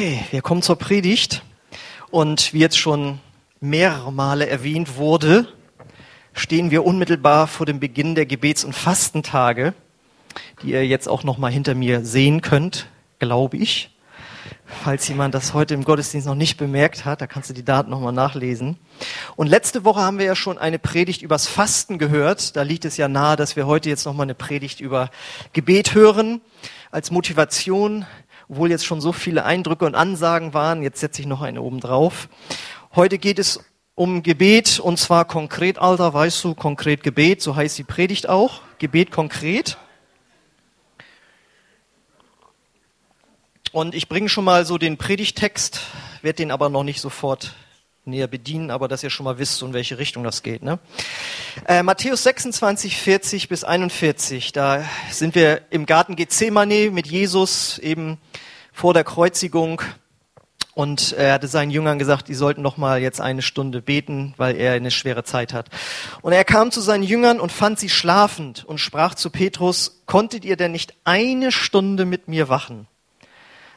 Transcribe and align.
Okay, 0.00 0.24
wir 0.30 0.40
kommen 0.40 0.62
zur 0.62 0.76
Predigt. 0.76 1.42
Und 2.10 2.54
wie 2.54 2.60
jetzt 2.60 2.78
schon 2.78 3.18
mehrere 3.60 4.10
Male 4.10 4.48
erwähnt 4.48 4.96
wurde, 4.96 5.46
stehen 6.32 6.70
wir 6.70 6.86
unmittelbar 6.86 7.46
vor 7.46 7.66
dem 7.66 7.80
Beginn 7.80 8.14
der 8.14 8.24
Gebets- 8.24 8.64
und 8.64 8.74
Fastentage, 8.74 9.74
die 10.62 10.70
ihr 10.70 10.86
jetzt 10.86 11.06
auch 11.06 11.22
noch 11.22 11.36
mal 11.36 11.52
hinter 11.52 11.74
mir 11.74 12.02
sehen 12.02 12.40
könnt, 12.40 12.86
glaube 13.18 13.58
ich. 13.58 13.94
Falls 14.64 15.06
jemand 15.06 15.34
das 15.34 15.52
heute 15.52 15.74
im 15.74 15.84
Gottesdienst 15.84 16.26
noch 16.26 16.34
nicht 16.34 16.56
bemerkt 16.56 17.04
hat, 17.04 17.20
da 17.20 17.26
kannst 17.26 17.50
du 17.50 17.54
die 17.54 17.64
Daten 17.64 17.90
noch 17.90 18.00
mal 18.00 18.10
nachlesen. 18.10 18.78
Und 19.36 19.48
letzte 19.48 19.84
Woche 19.84 20.00
haben 20.00 20.18
wir 20.18 20.24
ja 20.24 20.34
schon 20.34 20.56
eine 20.56 20.78
Predigt 20.78 21.20
übers 21.20 21.46
Fasten 21.46 21.98
gehört. 21.98 22.56
Da 22.56 22.62
liegt 22.62 22.86
es 22.86 22.96
ja 22.96 23.06
nahe, 23.06 23.36
dass 23.36 23.54
wir 23.54 23.66
heute 23.66 23.90
jetzt 23.90 24.06
noch 24.06 24.14
mal 24.14 24.22
eine 24.22 24.34
Predigt 24.34 24.80
über 24.80 25.10
Gebet 25.52 25.94
hören 25.94 26.40
als 26.90 27.10
Motivation 27.10 28.06
obwohl 28.50 28.70
jetzt 28.70 28.84
schon 28.84 29.00
so 29.00 29.12
viele 29.12 29.44
Eindrücke 29.44 29.84
und 29.84 29.94
Ansagen 29.94 30.52
waren, 30.54 30.82
jetzt 30.82 30.98
setze 30.98 31.22
ich 31.22 31.28
noch 31.28 31.40
eine 31.40 31.62
oben 31.62 31.78
drauf. 31.78 32.28
Heute 32.96 33.18
geht 33.18 33.38
es 33.38 33.64
um 33.94 34.24
Gebet 34.24 34.80
und 34.80 34.98
zwar 34.98 35.24
konkret, 35.24 35.78
Alter, 35.78 36.12
weißt 36.12 36.42
du, 36.42 36.54
konkret 36.56 37.04
Gebet, 37.04 37.42
so 37.42 37.54
heißt 37.54 37.78
die 37.78 37.84
Predigt 37.84 38.28
auch. 38.28 38.62
Gebet 38.78 39.12
konkret. 39.12 39.78
Und 43.70 43.94
ich 43.94 44.08
bringe 44.08 44.28
schon 44.28 44.44
mal 44.44 44.66
so 44.66 44.78
den 44.78 44.96
Predigtext, 44.96 45.82
werde 46.22 46.38
den 46.38 46.50
aber 46.50 46.70
noch 46.70 46.82
nicht 46.82 47.00
sofort 47.00 47.54
näher 48.04 48.26
bedienen, 48.26 48.70
aber 48.70 48.88
dass 48.88 49.02
ihr 49.02 49.10
schon 49.10 49.24
mal 49.24 49.38
wisst, 49.38 49.62
in 49.62 49.72
welche 49.72 49.98
Richtung 49.98 50.24
das 50.24 50.42
geht. 50.42 50.62
Ne? 50.62 50.78
Äh, 51.66 51.82
Matthäus 51.82 52.22
26, 52.22 52.96
40 52.96 53.48
bis 53.48 53.64
41, 53.64 54.52
da 54.52 54.84
sind 55.10 55.34
wir 55.34 55.62
im 55.70 55.86
Garten 55.86 56.16
Gethsemane 56.16 56.90
mit 56.90 57.06
Jesus 57.06 57.78
eben 57.78 58.18
vor 58.72 58.94
der 58.94 59.04
Kreuzigung 59.04 59.82
und 60.74 61.12
er 61.12 61.34
hatte 61.34 61.48
seinen 61.48 61.70
Jüngern 61.70 61.98
gesagt, 61.98 62.28
die 62.28 62.34
sollten 62.34 62.62
noch 62.62 62.76
mal 62.76 63.02
jetzt 63.02 63.20
eine 63.20 63.42
Stunde 63.42 63.82
beten, 63.82 64.34
weil 64.36 64.56
er 64.56 64.72
eine 64.72 64.90
schwere 64.90 65.24
Zeit 65.24 65.52
hat. 65.52 65.68
Und 66.22 66.32
er 66.32 66.44
kam 66.44 66.70
zu 66.70 66.80
seinen 66.80 67.02
Jüngern 67.02 67.40
und 67.40 67.52
fand 67.52 67.78
sie 67.78 67.88
schlafend 67.88 68.64
und 68.64 68.78
sprach 68.78 69.14
zu 69.14 69.30
Petrus, 69.30 70.02
konntet 70.06 70.44
ihr 70.44 70.56
denn 70.56 70.72
nicht 70.72 70.94
eine 71.04 71.52
Stunde 71.52 72.04
mit 72.04 72.28
mir 72.28 72.48
wachen? 72.48 72.86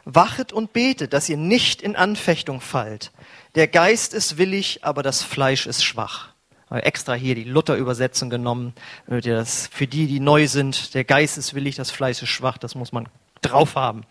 Wachet 0.06 0.52
und 0.52 0.73
betet, 0.73 1.14
dass 1.14 1.30
ihr 1.30 1.38
nicht 1.38 1.82
in 1.82 1.96
Anfechtung 1.96 2.62
fallt. 2.62 3.12
Der 3.56 3.68
Geist 3.68 4.14
ist 4.14 4.38
willig, 4.38 4.80
aber 4.84 5.04
das 5.04 5.23
Fleisch 5.23 5.68
ist 5.68 5.84
schwach. 5.84 6.30
Extra 6.70 7.14
hier 7.14 7.36
die 7.36 7.44
Luther-Übersetzung 7.44 8.32
genommen, 8.32 8.73
für 9.08 9.88
die, 9.88 10.08
die 10.08 10.20
neu 10.20 10.48
sind, 10.48 10.95
der 10.95 11.04
Geist 11.04 11.38
ist 11.38 11.54
willig, 11.54 11.76
das 11.76 11.92
Fleisch 11.92 12.23
ist 12.23 12.30
schwach, 12.30 12.58
das 12.58 12.73
muss 12.73 12.92
man 12.92 13.08
drauf 13.42 13.76
haben. 13.76 14.06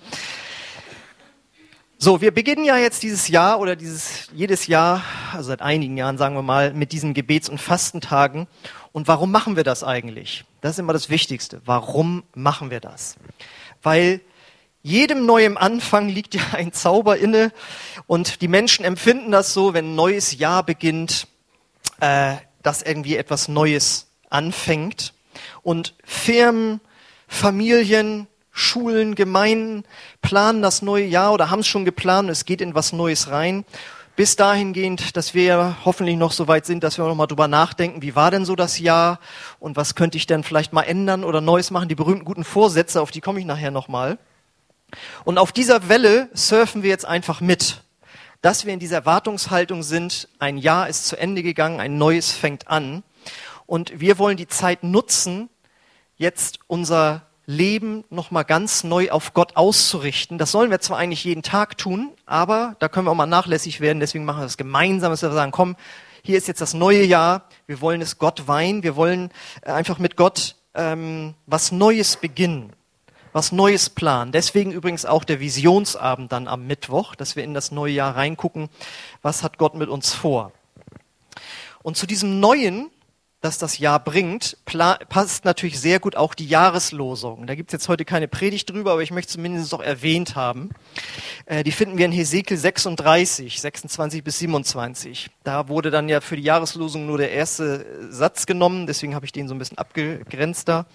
So, 1.98 2.20
wir 2.20 2.32
beginnen 2.32 2.64
ja 2.64 2.76
jetzt 2.78 3.04
dieses 3.04 3.28
Jahr 3.28 3.60
oder 3.60 3.76
dieses 3.76 4.28
jedes 4.32 4.66
Jahr, 4.66 5.04
also 5.32 5.48
seit 5.48 5.62
einigen 5.62 5.96
Jahren 5.96 6.18
sagen 6.18 6.34
wir 6.34 6.42
mal, 6.42 6.72
mit 6.72 6.90
diesen 6.90 7.14
Gebets- 7.14 7.48
und 7.48 7.60
Fastentagen. 7.60 8.48
Und 8.90 9.06
warum 9.06 9.30
machen 9.30 9.54
wir 9.54 9.62
das 9.62 9.84
eigentlich? 9.84 10.44
Das 10.60 10.72
ist 10.72 10.78
immer 10.80 10.92
das 10.92 11.10
Wichtigste. 11.10 11.62
Warum 11.64 12.24
machen 12.34 12.70
wir 12.70 12.80
das? 12.80 13.16
Weil 13.84 14.20
jedem 14.82 15.26
neuen 15.26 15.56
Anfang 15.56 16.08
liegt 16.08 16.34
ja 16.34 16.42
ein 16.52 16.72
Zauber 16.72 17.16
inne 17.16 17.52
und 18.06 18.42
die 18.42 18.48
Menschen 18.48 18.84
empfinden 18.84 19.30
das 19.30 19.54
so, 19.54 19.74
wenn 19.74 19.92
ein 19.92 19.94
neues 19.94 20.36
Jahr 20.36 20.64
beginnt, 20.64 21.28
äh, 22.00 22.36
dass 22.62 22.82
irgendwie 22.82 23.16
etwas 23.16 23.48
Neues 23.48 24.08
anfängt. 24.28 25.14
Und 25.62 25.94
Firmen, 26.04 26.80
Familien, 27.28 28.26
Schulen, 28.50 29.14
Gemeinden 29.14 29.84
planen 30.20 30.62
das 30.62 30.82
neue 30.82 31.06
Jahr 31.06 31.32
oder 31.32 31.48
haben 31.50 31.60
es 31.60 31.66
schon 31.66 31.84
geplant, 31.84 32.28
es 32.28 32.44
geht 32.44 32.60
in 32.60 32.74
was 32.74 32.92
Neues 32.92 33.30
rein. 33.30 33.64
Bis 34.14 34.36
dahingehend, 34.36 35.16
dass 35.16 35.32
wir 35.32 35.78
hoffentlich 35.86 36.16
noch 36.16 36.32
so 36.32 36.46
weit 36.46 36.66
sind, 36.66 36.84
dass 36.84 36.98
wir 36.98 37.06
noch 37.06 37.14
mal 37.14 37.26
drüber 37.26 37.48
nachdenken, 37.48 38.02
wie 38.02 38.14
war 38.14 38.30
denn 38.30 38.44
so 38.44 38.54
das 38.54 38.78
Jahr 38.78 39.20
und 39.58 39.76
was 39.76 39.94
könnte 39.94 40.18
ich 40.18 40.26
denn 40.26 40.42
vielleicht 40.44 40.74
mal 40.74 40.82
ändern 40.82 41.24
oder 41.24 41.40
Neues 41.40 41.70
machen. 41.70 41.88
Die 41.88 41.94
berühmten 41.94 42.26
guten 42.26 42.44
Vorsätze, 42.44 43.00
auf 43.00 43.10
die 43.10 43.22
komme 43.22 43.40
ich 43.40 43.46
nachher 43.46 43.70
noch 43.70 43.88
mal. 43.88 44.18
Und 45.24 45.38
auf 45.38 45.52
dieser 45.52 45.88
Welle 45.88 46.28
surfen 46.34 46.82
wir 46.82 46.90
jetzt 46.90 47.06
einfach 47.06 47.40
mit, 47.40 47.82
dass 48.40 48.66
wir 48.66 48.74
in 48.74 48.80
dieser 48.80 48.96
Erwartungshaltung 48.96 49.82
sind, 49.82 50.28
ein 50.38 50.58
Jahr 50.58 50.88
ist 50.88 51.06
zu 51.06 51.16
Ende 51.16 51.42
gegangen, 51.42 51.80
ein 51.80 51.96
neues 51.96 52.32
fängt 52.32 52.68
an. 52.68 53.02
Und 53.66 54.00
wir 54.00 54.18
wollen 54.18 54.36
die 54.36 54.48
Zeit 54.48 54.82
nutzen, 54.82 55.48
jetzt 56.16 56.58
unser 56.66 57.26
Leben 57.46 58.04
nochmal 58.10 58.44
ganz 58.44 58.84
neu 58.84 59.10
auf 59.10 59.34
Gott 59.34 59.56
auszurichten. 59.56 60.38
Das 60.38 60.52
sollen 60.52 60.70
wir 60.70 60.80
zwar 60.80 60.98
eigentlich 60.98 61.24
jeden 61.24 61.42
Tag 61.42 61.78
tun, 61.78 62.10
aber 62.26 62.76
da 62.78 62.88
können 62.88 63.06
wir 63.06 63.10
auch 63.10 63.16
mal 63.16 63.26
nachlässig 63.26 63.80
werden. 63.80 64.00
Deswegen 64.00 64.24
machen 64.24 64.40
wir 64.40 64.44
das 64.44 64.56
gemeinsam, 64.56 65.10
dass 65.10 65.22
wir 65.22 65.32
sagen, 65.32 65.52
komm, 65.52 65.76
hier 66.22 66.38
ist 66.38 66.46
jetzt 66.48 66.60
das 66.60 66.74
neue 66.74 67.04
Jahr. 67.04 67.48
Wir 67.66 67.80
wollen 67.80 68.00
es 68.00 68.18
Gott 68.18 68.46
weihen. 68.46 68.82
Wir 68.82 68.94
wollen 68.94 69.30
äh, 69.62 69.72
einfach 69.72 69.98
mit 69.98 70.16
Gott 70.16 70.56
ähm, 70.74 71.34
was 71.46 71.72
Neues 71.72 72.16
beginnen 72.16 72.72
was 73.32 73.52
Neues 73.52 73.90
planen. 73.90 74.32
Deswegen 74.32 74.72
übrigens 74.72 75.04
auch 75.04 75.24
der 75.24 75.40
Visionsabend 75.40 76.32
dann 76.32 76.48
am 76.48 76.66
Mittwoch, 76.66 77.14
dass 77.14 77.36
wir 77.36 77.44
in 77.44 77.54
das 77.54 77.72
neue 77.72 77.92
Jahr 77.92 78.16
reingucken, 78.16 78.68
was 79.22 79.42
hat 79.42 79.58
Gott 79.58 79.74
mit 79.74 79.88
uns 79.88 80.14
vor. 80.14 80.52
Und 81.82 81.96
zu 81.96 82.06
diesem 82.06 82.40
Neuen, 82.40 82.90
das 83.42 83.58
das 83.58 83.78
Jahr 83.78 83.98
bringt, 83.98 84.56
passt 85.08 85.44
natürlich 85.44 85.78
sehr 85.78 85.98
gut 85.98 86.14
auch 86.16 86.32
die 86.32 86.46
Jahreslosung. 86.46 87.46
Da 87.48 87.56
gibt 87.56 87.70
es 87.70 87.72
jetzt 87.72 87.88
heute 87.88 88.04
keine 88.04 88.28
Predigt 88.28 88.70
drüber, 88.70 88.92
aber 88.92 89.02
ich 89.02 89.10
möchte 89.10 89.32
zumindest 89.32 89.74
auch 89.74 89.82
erwähnt 89.82 90.36
haben. 90.36 90.70
Äh, 91.46 91.64
die 91.64 91.72
finden 91.72 91.98
wir 91.98 92.06
in 92.06 92.12
Hesekiel 92.12 92.56
36, 92.56 93.60
26 93.60 94.22
bis 94.22 94.38
27. 94.38 95.28
Da 95.42 95.68
wurde 95.68 95.90
dann 95.90 96.08
ja 96.08 96.20
für 96.20 96.36
die 96.36 96.44
Jahreslosung 96.44 97.04
nur 97.04 97.18
der 97.18 97.32
erste 97.32 97.84
Satz 98.10 98.46
genommen, 98.46 98.86
deswegen 98.86 99.16
habe 99.16 99.26
ich 99.26 99.32
den 99.32 99.48
so 99.48 99.54
ein 99.54 99.58
bisschen 99.58 99.78
abgegrenzt 99.78 100.68
da. 100.68 100.86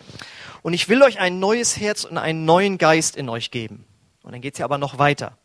Und 0.62 0.74
ich 0.74 0.88
will 0.88 1.04
euch 1.04 1.20
ein 1.20 1.40
neues 1.40 1.78
Herz 1.78 2.06
und 2.06 2.18
einen 2.18 2.46
neuen 2.46 2.78
Geist 2.78 3.18
in 3.18 3.28
euch 3.28 3.52
geben. 3.52 3.86
Und 4.24 4.32
dann 4.32 4.42
geht 4.42 4.54
es 4.54 4.60
ja 4.60 4.66
aber 4.66 4.78
noch 4.78 4.98
weiter. 4.98 5.38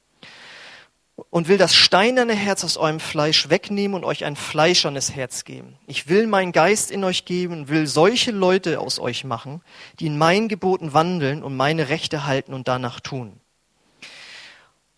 Und 1.30 1.48
will 1.48 1.58
das 1.58 1.74
steinerne 1.74 2.34
Herz 2.34 2.64
aus 2.64 2.76
eurem 2.76 2.98
Fleisch 2.98 3.50
wegnehmen 3.50 3.94
und 3.94 4.04
euch 4.04 4.24
ein 4.24 4.34
fleischernes 4.34 5.14
Herz 5.14 5.44
geben. 5.44 5.78
Ich 5.86 6.08
will 6.08 6.26
meinen 6.26 6.52
Geist 6.52 6.90
in 6.90 7.04
euch 7.04 7.26
geben 7.26 7.68
will 7.68 7.86
solche 7.86 8.30
Leute 8.30 8.80
aus 8.80 8.98
euch 8.98 9.24
machen, 9.24 9.62
die 10.00 10.06
in 10.06 10.16
meinen 10.16 10.48
Geboten 10.48 10.94
wandeln 10.94 11.42
und 11.42 11.56
meine 11.56 11.90
Rechte 11.90 12.24
halten 12.24 12.54
und 12.54 12.66
danach 12.66 13.00
tun. 13.00 13.40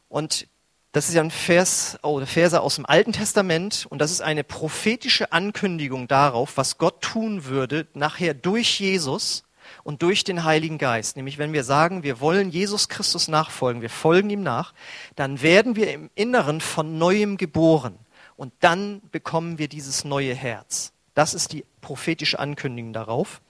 Und 0.08 0.46
das 0.94 1.08
ist 1.08 1.16
ja 1.16 1.22
ein 1.22 1.32
Vers, 1.32 1.98
oh, 2.02 2.24
Verse 2.24 2.60
aus 2.60 2.76
dem 2.76 2.86
Alten 2.86 3.10
Testament 3.10 3.84
und 3.90 3.98
das 3.98 4.12
ist 4.12 4.20
eine 4.20 4.44
prophetische 4.44 5.32
Ankündigung 5.32 6.06
darauf, 6.06 6.56
was 6.56 6.78
Gott 6.78 7.02
tun 7.02 7.46
würde 7.46 7.88
nachher 7.94 8.32
durch 8.32 8.78
Jesus 8.78 9.42
und 9.84 10.02
durch 10.02 10.24
den 10.24 10.42
Heiligen 10.42 10.78
Geist. 10.78 11.14
Nämlich 11.14 11.38
wenn 11.38 11.52
wir 11.52 11.62
sagen, 11.62 12.02
wir 12.02 12.18
wollen 12.18 12.50
Jesus 12.50 12.88
Christus 12.88 13.28
nachfolgen, 13.28 13.82
wir 13.82 13.90
folgen 13.90 14.30
ihm 14.30 14.42
nach, 14.42 14.74
dann 15.14 15.42
werden 15.42 15.76
wir 15.76 15.92
im 15.92 16.10
Inneren 16.16 16.60
von 16.60 16.98
neuem 16.98 17.36
geboren 17.36 17.98
und 18.36 18.52
dann 18.60 19.02
bekommen 19.12 19.58
wir 19.58 19.68
dieses 19.68 20.04
neue 20.04 20.34
Herz. 20.34 20.92
Das 21.14 21.34
ist 21.34 21.52
die 21.52 21.64
prophetische 21.80 22.40
Ankündigung 22.40 22.92
darauf. 22.92 23.40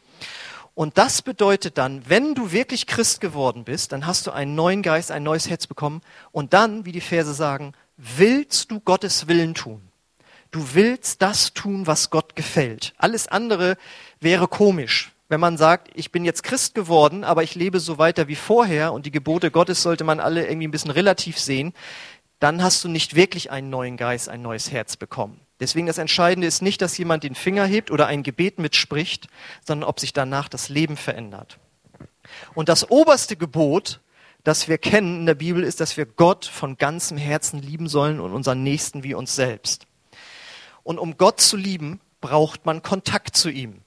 Und 0.75 0.99
das 0.99 1.23
bedeutet 1.23 1.79
dann, 1.79 2.03
wenn 2.09 2.35
du 2.35 2.51
wirklich 2.51 2.89
Christ 2.89 3.21
geworden 3.21 3.63
bist, 3.65 3.93
dann 3.93 4.07
hast 4.07 4.27
du 4.27 4.33
einen 4.33 4.57
neuen 4.57 4.83
Geist, 4.83 5.13
ein 5.13 5.23
neues 5.23 5.49
Herz 5.49 5.69
bekommen. 5.69 6.03
Und 6.33 6.53
dann, 6.53 6.85
wie 6.85 6.91
die 6.91 7.01
Verse 7.01 7.33
sagen, 7.33 7.75
willst 7.97 8.73
du 8.73 8.81
Gottes 8.81 9.29
Willen 9.29 9.55
tun. 9.55 9.83
Du 10.51 10.75
willst 10.75 11.23
das 11.23 11.55
tun, 11.55 11.87
was 11.87 12.11
Gott 12.11 12.35
gefällt. 12.35 12.93
Alles 12.99 13.29
andere 13.29 13.77
wäre 14.21 14.49
komisch 14.49 15.14
wenn 15.29 15.41
man 15.41 15.57
sagt, 15.57 15.91
ich 15.95 16.13
bin 16.13 16.25
jetzt 16.25 16.43
Christ 16.43 16.75
geworden, 16.75 17.25
aber 17.25 17.43
ich 17.43 17.55
lebe 17.55 17.81
so 17.81 17.99
weiter 17.99 18.29
wie 18.29 18.37
vorher 18.37 18.93
und 18.93 19.07
die 19.07 19.11
Gebote 19.11 19.51
Gottes 19.51 19.83
sollte 19.83 20.05
man 20.05 20.21
alle 20.21 20.47
irgendwie 20.47 20.69
ein 20.69 20.71
bisschen 20.71 20.91
relativ 20.91 21.39
sehen, 21.39 21.73
dann 22.41 22.63
hast 22.63 22.85
du 22.85 22.89
nicht 22.89 23.15
wirklich 23.15 23.51
einen 23.51 23.71
neuen 23.71 23.97
Geist, 23.97 24.29
ein 24.29 24.43
neues 24.43 24.71
Herz 24.71 24.97
bekommen. 24.97 25.41
Deswegen 25.61 25.87
das 25.87 25.99
Entscheidende 25.99 26.47
ist 26.47 26.63
nicht, 26.63 26.83
dass 26.83 26.99
jemand 26.99 27.23
den 27.23 27.35
Finger 27.35 27.65
hebt 27.65 27.91
oder 27.91 28.07
ein 28.07 28.23
Gebet 28.23 28.59
mitspricht, 28.59 29.29
sondern 29.65 29.89
ob 29.89 30.01
sich 30.01 30.13
danach 30.13 30.49
das 30.49 30.69
Leben 30.69 30.97
verändert. 30.97 31.59
Und 32.55 32.69
das 32.69 32.91
oberste 32.91 33.37
Gebot, 33.37 34.01
das 34.43 34.69
wir 34.69 34.79
kennen 34.79 35.21
in 35.21 35.27
der 35.27 35.35
Bibel, 35.35 35.63
ist, 35.63 35.81
dass 35.81 35.97
wir 35.97 36.05
Gott 36.05 36.45
von 36.45 36.77
ganzem 36.77 37.17
Herzen 37.17 37.63
lieben 37.63 37.89
sollen 37.89 38.21
und 38.21 38.33
unseren 38.33 38.63
Nächsten 38.63 39.05
wie 39.05 39.15
uns 39.15 39.35
selbst. 39.35 39.87
Und 40.83 40.99
um 40.99 41.17
Gott 41.17 41.41
zu 41.41 41.57
lieben, 41.57 42.01
braucht 42.21 42.67
man 42.67 42.83
Kontakt 42.83 43.37
zu 43.37 43.49
ihm. 43.49 43.84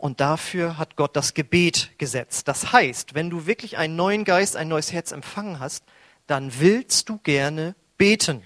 Und 0.00 0.20
dafür 0.20 0.78
hat 0.78 0.96
Gott 0.96 1.14
das 1.14 1.34
Gebet 1.34 1.90
gesetzt. 1.98 2.48
Das 2.48 2.72
heißt, 2.72 3.12
wenn 3.12 3.28
du 3.28 3.44
wirklich 3.44 3.76
einen 3.76 3.96
neuen 3.96 4.24
Geist, 4.24 4.56
ein 4.56 4.68
neues 4.68 4.92
Herz 4.92 5.12
empfangen 5.12 5.60
hast, 5.60 5.84
dann 6.26 6.58
willst 6.58 7.10
du 7.10 7.18
gerne 7.18 7.74
beten. 7.98 8.42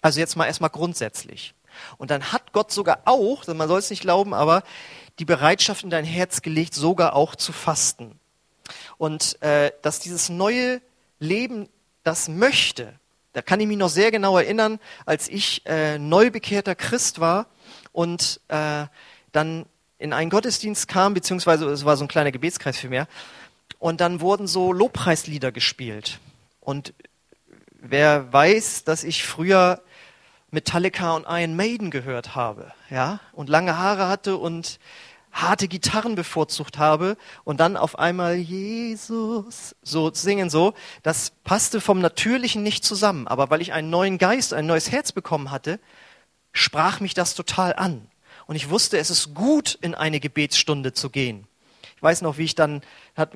Also 0.00 0.18
jetzt 0.18 0.34
mal 0.34 0.46
erstmal 0.46 0.70
grundsätzlich. 0.70 1.52
Und 1.98 2.10
dann 2.10 2.32
hat 2.32 2.54
Gott 2.54 2.72
sogar 2.72 3.02
auch, 3.04 3.46
man 3.46 3.68
soll 3.68 3.80
es 3.80 3.90
nicht 3.90 4.00
glauben, 4.00 4.32
aber 4.32 4.62
die 5.18 5.26
Bereitschaft 5.26 5.84
in 5.84 5.90
dein 5.90 6.06
Herz 6.06 6.40
gelegt, 6.40 6.72
sogar 6.72 7.14
auch 7.14 7.36
zu 7.36 7.52
fasten. 7.52 8.18
Und 8.96 9.42
äh, 9.42 9.72
dass 9.82 10.00
dieses 10.00 10.30
neue 10.30 10.80
Leben 11.18 11.68
das 12.02 12.30
möchte, 12.30 12.94
Da 13.34 13.42
kann 13.42 13.60
ich 13.60 13.66
mich 13.66 13.76
noch 13.76 13.90
sehr 13.90 14.10
genau 14.10 14.38
erinnern, 14.38 14.80
als 15.04 15.28
ich 15.28 15.66
äh, 15.66 15.98
neu 15.98 16.30
bekehrter 16.30 16.74
Christ 16.74 17.20
war 17.20 17.46
und 17.92 18.40
äh, 18.48 18.86
dann 19.32 19.66
in 19.98 20.12
einen 20.12 20.30
Gottesdienst 20.30 20.88
kam, 20.88 21.14
beziehungsweise 21.14 21.66
es 21.66 21.84
war 21.84 21.96
so 21.96 22.04
ein 22.04 22.08
kleiner 22.08 22.32
Gebetskreis 22.32 22.78
für 22.78 22.88
mehr, 22.88 23.08
und 23.78 24.00
dann 24.00 24.20
wurden 24.20 24.46
so 24.46 24.72
Lobpreislieder 24.72 25.52
gespielt. 25.52 26.18
Und 26.60 26.94
wer 27.80 28.32
weiß, 28.32 28.84
dass 28.84 29.04
ich 29.04 29.24
früher 29.24 29.82
Metallica 30.50 31.14
und 31.14 31.26
Iron 31.28 31.56
Maiden 31.56 31.90
gehört 31.90 32.34
habe, 32.34 32.72
ja, 32.90 33.20
und 33.32 33.48
lange 33.48 33.76
Haare 33.76 34.08
hatte 34.08 34.36
und 34.36 34.78
harte 35.30 35.68
Gitarren 35.68 36.14
bevorzugt 36.14 36.78
habe 36.78 37.16
und 37.44 37.60
dann 37.60 37.76
auf 37.76 37.98
einmal 37.98 38.34
Jesus 38.34 39.76
so 39.82 40.12
singen 40.12 40.50
so, 40.50 40.74
das 41.02 41.32
passte 41.44 41.80
vom 41.80 42.00
Natürlichen 42.00 42.62
nicht 42.62 42.84
zusammen. 42.84 43.28
Aber 43.28 43.50
weil 43.50 43.60
ich 43.60 43.72
einen 43.72 43.90
neuen 43.90 44.18
Geist, 44.18 44.54
ein 44.54 44.66
neues 44.66 44.90
Herz 44.90 45.12
bekommen 45.12 45.50
hatte, 45.50 45.78
sprach 46.52 47.00
mich 47.00 47.14
das 47.14 47.34
total 47.34 47.74
an. 47.74 48.08
Und 48.48 48.56
ich 48.56 48.70
wusste, 48.70 48.98
es 48.98 49.10
ist 49.10 49.34
gut, 49.34 49.78
in 49.82 49.94
eine 49.94 50.20
Gebetsstunde 50.20 50.94
zu 50.94 51.10
gehen. 51.10 51.46
Ich 51.96 52.02
weiß 52.02 52.22
noch, 52.22 52.38
wie 52.38 52.44
ich 52.44 52.54
dann, 52.54 52.80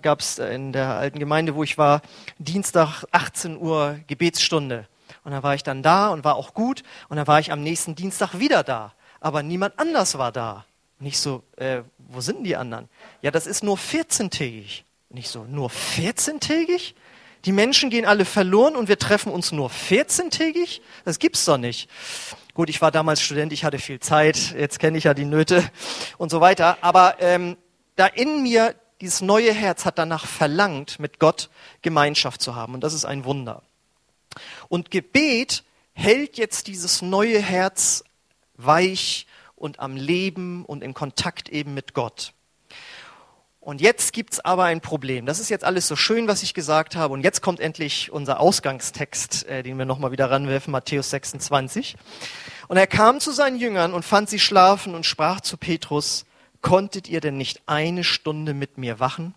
gab 0.01 0.21
es 0.21 0.39
in 0.39 0.73
der 0.73 0.95
alten 0.95 1.19
Gemeinde, 1.19 1.55
wo 1.55 1.63
ich 1.63 1.77
war, 1.77 2.01
Dienstag 2.39 3.05
18 3.13 3.59
Uhr 3.59 4.01
Gebetsstunde. 4.07 4.89
Und 5.23 5.33
dann 5.33 5.43
war 5.43 5.55
ich 5.55 5.63
dann 5.63 5.83
da 5.83 6.09
und 6.09 6.25
war 6.25 6.37
auch 6.37 6.55
gut. 6.55 6.83
Und 7.11 7.19
dann 7.19 7.27
war 7.27 7.41
ich 7.41 7.53
am 7.53 7.63
nächsten 7.63 7.95
Dienstag 7.95 8.39
wieder 8.39 8.63
da. 8.63 8.95
Aber 9.21 9.43
niemand 9.43 9.79
anders 9.79 10.17
war 10.17 10.33
da. 10.33 10.65
Nicht 10.99 11.19
so, 11.19 11.43
äh, 11.57 11.83
wo 11.99 12.23
sind 12.23 12.45
die 12.45 12.57
anderen? 12.57 12.89
Ja, 13.21 13.31
das 13.31 13.47
ist 13.47 13.63
nur 13.63 13.77
14-tägig. 13.77 14.85
Nicht 15.11 15.29
so, 15.29 15.45
nur 15.45 15.69
14-tägig? 15.69 16.95
Die 17.45 17.53
Menschen 17.53 17.91
gehen 17.91 18.07
alle 18.07 18.25
verloren 18.25 18.77
und 18.77 18.89
wir 18.89 18.99
treffen 18.99 19.31
uns 19.31 19.53
nur 19.53 19.69
14-tägig? 19.69 20.81
Das 21.05 21.19
gibt's 21.19 21.45
doch 21.45 21.59
nicht. 21.59 21.91
Gut, 22.55 22.69
ich 22.69 22.83
war 22.83 22.91
damals 22.91 23.23
Student, 23.23 23.51
ich 23.55 23.65
hatte 23.65 23.79
viel 23.79 23.99
Zeit, 23.99 24.55
jetzt 24.55 24.79
kenne 24.79 24.99
ich 24.99 25.05
ja 25.05 25.15
die 25.15 25.25
Nöte 25.25 25.65
und 26.19 26.31
so 26.31 26.43
weiter. 26.43 26.77
Aber 26.83 27.17
ähm, 27.21 27.57
da 27.97 28.07
in 28.07 28.43
mir 28.43 28.75
dieses 29.01 29.23
neue 29.23 29.55
Herz 29.55 29.87
hat 29.87 29.99
danach 29.99 30.27
verlangt, 30.27 31.01
mit 31.01 31.19
Gott 31.19 31.49
Gemeinschaft 31.81 32.43
zu 32.43 32.55
haben. 32.55 32.75
Und 32.75 32.83
das 32.83 32.93
ist 32.93 33.07
ein 33.07 33.25
Wunder. 33.25 33.63
Und 34.69 34.91
Gebet 34.91 35.65
hält 35.95 36.37
jetzt 36.37 36.67
dieses 36.67 37.01
neue 37.01 37.41
Herz 37.41 38.05
weich 38.55 39.27
und 39.57 39.81
am 39.81 39.97
Leben 39.97 40.67
und 40.67 40.85
in 40.85 40.93
Kontakt 40.93 41.49
eben 41.49 41.73
mit 41.73 41.95
Gott. 41.95 42.35
Und 43.63 43.81
jetzt 43.81 44.13
gibt's 44.13 44.41
aber 44.41 44.65
ein 44.65 44.81
Problem. 44.81 45.25
Das 45.25 45.39
ist 45.39 45.49
jetzt 45.49 45.63
alles 45.65 45.87
so 45.87 45.95
schön, 45.95 46.27
was 46.27 46.43
ich 46.43 46.53
gesagt 46.53 46.97
habe. 46.97 47.15
Und 47.15 47.23
jetzt 47.23 47.43
kommt 47.43 47.61
endlich 47.61 48.11
unser 48.11 48.41
Ausgangstext, 48.41 49.47
äh, 49.47 49.63
den 49.63 49.79
wir 49.79 49.85
nochmal 49.85 50.11
wieder 50.11 50.29
ranwerfen, 50.33 50.73
Matthäus 50.73 51.11
26. 51.11 51.95
Und 52.67 52.77
er 52.77 52.89
kam 52.89 53.21
zu 53.21 53.31
seinen 53.31 53.57
Jüngern 53.57 53.95
und 53.95 54.05
fand 54.05 54.29
sie 54.29 54.41
schlafen 54.41 54.97
und 54.97 55.07
sprach 55.07 55.41
zu 55.41 55.57
Petrus, 55.57 56.25
konntet 56.61 57.09
ihr 57.09 57.21
denn 57.21 57.37
nicht 57.37 57.63
eine 57.67 58.03
Stunde 58.03 58.53
mit 58.53 58.79
mir 58.79 58.99
wachen? 58.99 59.33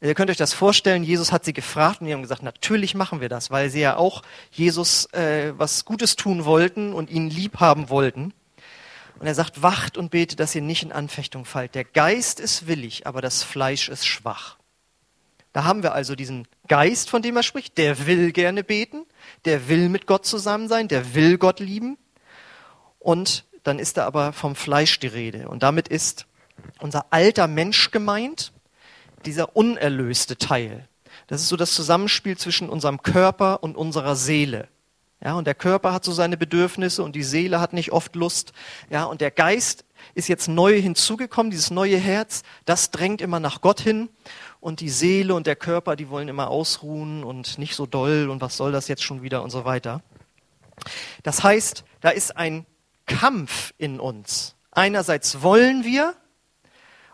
Ihr 0.00 0.14
könnt 0.14 0.30
euch 0.30 0.36
das 0.36 0.54
vorstellen, 0.54 1.02
Jesus 1.02 1.32
hat 1.32 1.44
sie 1.44 1.52
gefragt 1.52 2.00
und 2.00 2.06
die 2.06 2.12
haben 2.12 2.22
gesagt, 2.22 2.44
natürlich 2.44 2.94
machen 2.94 3.20
wir 3.20 3.28
das, 3.28 3.50
weil 3.50 3.68
sie 3.68 3.80
ja 3.80 3.96
auch 3.96 4.22
Jesus 4.52 5.06
äh, 5.12 5.54
was 5.58 5.84
Gutes 5.84 6.14
tun 6.14 6.44
wollten 6.44 6.92
und 6.92 7.10
ihn 7.10 7.30
lieb 7.30 7.58
haben 7.58 7.88
wollten. 7.90 8.32
Und 9.18 9.26
er 9.26 9.34
sagt, 9.34 9.62
wacht 9.62 9.96
und 9.96 10.10
betet, 10.10 10.40
dass 10.40 10.54
ihr 10.54 10.62
nicht 10.62 10.82
in 10.82 10.92
Anfechtung 10.92 11.44
fallt. 11.44 11.74
Der 11.74 11.84
Geist 11.84 12.38
ist 12.38 12.66
willig, 12.66 13.06
aber 13.06 13.22
das 13.22 13.42
Fleisch 13.42 13.88
ist 13.88 14.06
schwach. 14.06 14.58
Da 15.52 15.64
haben 15.64 15.82
wir 15.82 15.94
also 15.94 16.14
diesen 16.14 16.46
Geist, 16.68 17.08
von 17.08 17.22
dem 17.22 17.36
er 17.36 17.42
spricht, 17.42 17.78
der 17.78 18.06
will 18.06 18.32
gerne 18.32 18.62
beten, 18.62 19.06
der 19.46 19.68
will 19.68 19.88
mit 19.88 20.06
Gott 20.06 20.26
zusammen 20.26 20.68
sein, 20.68 20.88
der 20.88 21.14
will 21.14 21.38
Gott 21.38 21.60
lieben. 21.60 21.96
Und 22.98 23.46
dann 23.62 23.78
ist 23.78 23.96
da 23.96 24.04
aber 24.04 24.34
vom 24.34 24.54
Fleisch 24.54 25.00
die 25.00 25.06
Rede. 25.06 25.48
Und 25.48 25.62
damit 25.62 25.88
ist 25.88 26.26
unser 26.78 27.06
alter 27.10 27.48
Mensch 27.48 27.90
gemeint, 27.90 28.52
dieser 29.24 29.56
unerlöste 29.56 30.36
Teil. 30.36 30.86
Das 31.26 31.40
ist 31.40 31.48
so 31.48 31.56
das 31.56 31.74
Zusammenspiel 31.74 32.36
zwischen 32.36 32.68
unserem 32.68 33.02
Körper 33.02 33.62
und 33.62 33.76
unserer 33.76 34.14
Seele. 34.14 34.68
Ja, 35.26 35.34
und 35.34 35.48
der 35.48 35.56
Körper 35.56 35.92
hat 35.92 36.04
so 36.04 36.12
seine 36.12 36.36
Bedürfnisse 36.36 37.02
und 37.02 37.16
die 37.16 37.24
Seele 37.24 37.58
hat 37.58 37.72
nicht 37.72 37.90
oft 37.90 38.14
Lust. 38.14 38.52
Ja, 38.90 39.06
und 39.06 39.20
der 39.20 39.32
Geist 39.32 39.84
ist 40.14 40.28
jetzt 40.28 40.46
neu 40.46 40.80
hinzugekommen, 40.80 41.50
dieses 41.50 41.72
neue 41.72 41.96
Herz, 41.96 42.44
das 42.64 42.92
drängt 42.92 43.20
immer 43.20 43.40
nach 43.40 43.60
Gott 43.60 43.80
hin. 43.80 44.08
Und 44.60 44.78
die 44.78 44.88
Seele 44.88 45.34
und 45.34 45.48
der 45.48 45.56
Körper, 45.56 45.96
die 45.96 46.10
wollen 46.10 46.28
immer 46.28 46.48
ausruhen 46.48 47.24
und 47.24 47.58
nicht 47.58 47.74
so 47.74 47.86
doll 47.86 48.28
und 48.30 48.40
was 48.40 48.56
soll 48.56 48.70
das 48.70 48.86
jetzt 48.86 49.02
schon 49.02 49.22
wieder 49.22 49.42
und 49.42 49.50
so 49.50 49.64
weiter. 49.64 50.00
Das 51.24 51.42
heißt, 51.42 51.82
da 52.02 52.10
ist 52.10 52.36
ein 52.36 52.64
Kampf 53.06 53.74
in 53.78 53.98
uns. 53.98 54.54
Einerseits 54.70 55.42
wollen 55.42 55.82
wir 55.82 56.14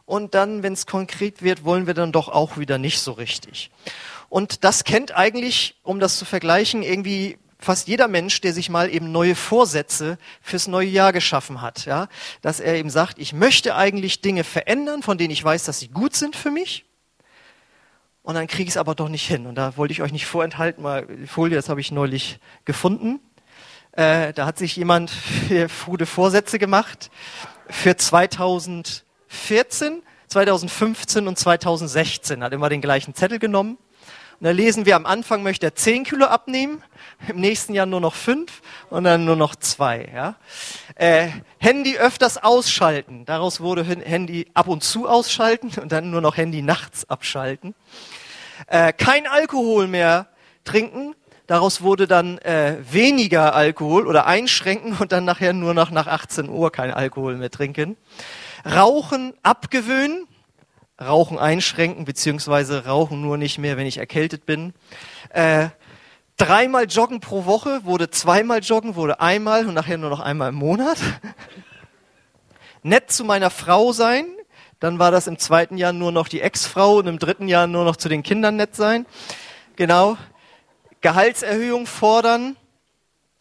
und 0.05 0.35
dann, 0.35 0.63
wenn 0.63 0.75
es 0.75 0.85
konkret 0.85 1.41
wird, 1.41 1.65
wollen 1.65 1.87
wir 1.87 1.95
dann 1.95 2.13
doch 2.13 2.29
auch 2.29 2.59
wieder 2.59 2.77
nicht 2.77 3.01
so 3.01 3.13
richtig. 3.13 3.71
Und 4.29 4.65
das 4.65 4.85
kennt 4.85 5.17
eigentlich, 5.17 5.81
um 5.83 5.99
das 5.99 6.19
zu 6.19 6.27
vergleichen, 6.27 6.83
irgendwie 6.83 7.39
fast 7.63 7.89
jeder 7.89 8.09
Mensch, 8.09 8.41
der 8.41 8.53
sich 8.53 8.69
mal 8.69 8.93
eben 8.93 9.13
neue 9.13 9.35
Vorsätze 9.35 10.19
fürs 10.41 10.67
neue 10.67 10.89
Jahr 10.89 11.13
geschaffen 11.13 11.61
hat, 11.61 11.87
ja, 11.87 12.09
dass 12.41 12.61
er 12.61 12.75
eben 12.75 12.91
sagt, 12.91 13.19
ich 13.19 13.33
möchte 13.33 13.77
eigentlich 13.77 14.21
Dinge 14.21 14.45
verändern, 14.45 15.03
von 15.03 15.19
denen 15.19 15.31
ich 15.31 15.43
weiß, 15.43 15.65
dass 15.65 15.79
sie 15.79 15.89
gut 15.89 16.15
sind 16.15 16.37
für 16.37 16.51
mich. 16.51 16.85
Und 18.23 18.35
dann 18.35 18.47
kriege 18.47 18.65
ich 18.65 18.71
es 18.71 18.77
aber 18.77 18.95
doch 18.95 19.09
nicht 19.09 19.27
hin. 19.27 19.47
Und 19.47 19.57
da 19.57 19.77
wollte 19.77 19.93
ich 19.93 20.03
euch 20.03 20.13
nicht 20.13 20.27
vorenthalten, 20.27 20.83
mal 20.83 21.07
die 21.07 21.27
Folie, 21.27 21.57
das 21.57 21.69
habe 21.69 21.81
ich 21.81 21.91
neulich 21.91 22.39
gefunden. 22.65 23.21
Äh, 23.93 24.33
da 24.33 24.47
hat 24.47 24.59
sich 24.59 24.77
jemand 24.77 25.13
gute 25.87 26.07
Vorsätze 26.07 26.59
gemacht 26.59 27.11
für 27.69 27.97
2014, 27.97 30.03
2015 30.29 31.29
und 31.29 31.39
2016. 31.39 32.43
Hat 32.43 32.53
immer 32.53 32.69
den 32.69 32.81
gleichen 32.81 33.15
Zettel 33.15 33.39
genommen 33.39 33.79
und 34.43 34.47
da 34.47 34.51
lesen 34.51 34.87
wir, 34.87 34.97
am 34.97 35.07
Anfang 35.07 35.45
möchte 35.45 35.67
er 35.67 35.77
10 35.77 36.03
Kilo 36.03 36.27
abnehmen, 36.27 36.83
im 37.29 37.37
nächsten 37.37 37.75
Jahr 37.75 37.87
nur 37.87 38.01
noch 38.01 38.17
5 38.17 38.61
und 38.91 39.05
dann 39.05 39.25
nur 39.25 39.37
noch 39.37 39.55
2. 39.55 40.11
Ja? 40.13 40.35
Äh, 40.97 41.29
Handy 41.59 41.97
öfters 41.97 42.43
ausschalten, 42.43 43.25
daraus 43.25 43.61
wurde 43.61 43.85
Handy 43.85 44.49
ab 44.53 44.67
und 44.67 44.83
zu 44.83 45.09
ausschalten 45.09 45.71
und 45.81 45.93
dann 45.93 46.11
nur 46.11 46.21
noch 46.21 46.37
Handy 46.37 46.61
nachts 46.61 47.09
abschalten. 47.09 47.77
Äh, 48.67 48.93
kein 48.93 49.29
Alkohol 49.29 49.87
mehr 49.87 50.27
trinken, 50.65 51.15
daraus 51.47 51.83
wurde 51.83 52.09
dann 52.09 52.39
äh, 52.39 52.79
weniger 52.91 53.55
Alkohol 53.55 54.09
oder 54.09 54.27
einschränken 54.27 54.97
und 54.99 55.13
dann 55.13 55.25
nachher 55.25 55.53
nur 55.53 55.73
noch 55.73 55.93
nach 55.93 56.09
18 56.09 56.49
Uhr 56.49 56.73
kein 56.73 56.91
Alkohol 56.91 57.37
mehr 57.37 57.53
trinken. 57.53 57.97
Rauchen 58.67 59.35
abgewöhnen, 59.45 60.27
Rauchen 61.03 61.39
einschränken, 61.39 62.05
beziehungsweise 62.05 62.87
rauchen 62.87 63.21
nur 63.21 63.37
nicht 63.37 63.59
mehr, 63.59 63.77
wenn 63.77 63.87
ich 63.87 63.99
erkältet 63.99 64.47
bin. 64.47 64.73
Äh, 65.31 65.69
dreimal 66.37 66.87
joggen 66.87 67.21
pro 67.21 67.45
Woche, 67.45 67.85
wurde 67.85 68.11
zweimal 68.11 68.61
joggen, 68.61 68.95
wurde 68.97 69.21
einmal 69.21 69.67
und 69.67 69.75
nachher 69.75 69.99
nur 69.99 70.11
noch 70.11 70.21
einmal 70.21 70.49
im 70.49 70.57
Monat. 70.57 70.99
Nett 72.83 73.13
zu 73.13 73.25
meiner 73.25 73.51
Frau 73.51 73.93
sein, 73.93 74.27
dann 74.81 74.99
war 74.99 75.13
das 75.13 75.29
im 75.29 75.39
zweiten 75.39 75.77
Jahr 75.77 75.93
nur 75.93 76.11
noch 76.11 76.27
die 76.27 76.41
Ex-Frau 76.41 76.97
und 76.97 77.07
im 77.07 77.21
dritten 77.21 77.47
Jahr 77.47 77.69
nur 77.69 77.85
noch 77.85 77.97
zu 77.97 78.09
den 78.09 78.25
Kindern 78.25 78.57
nett 78.57 78.75
sein. 78.75 79.07
Genau. 79.77 80.17
Gehaltserhöhung 81.01 81.87
fordern 81.87 82.57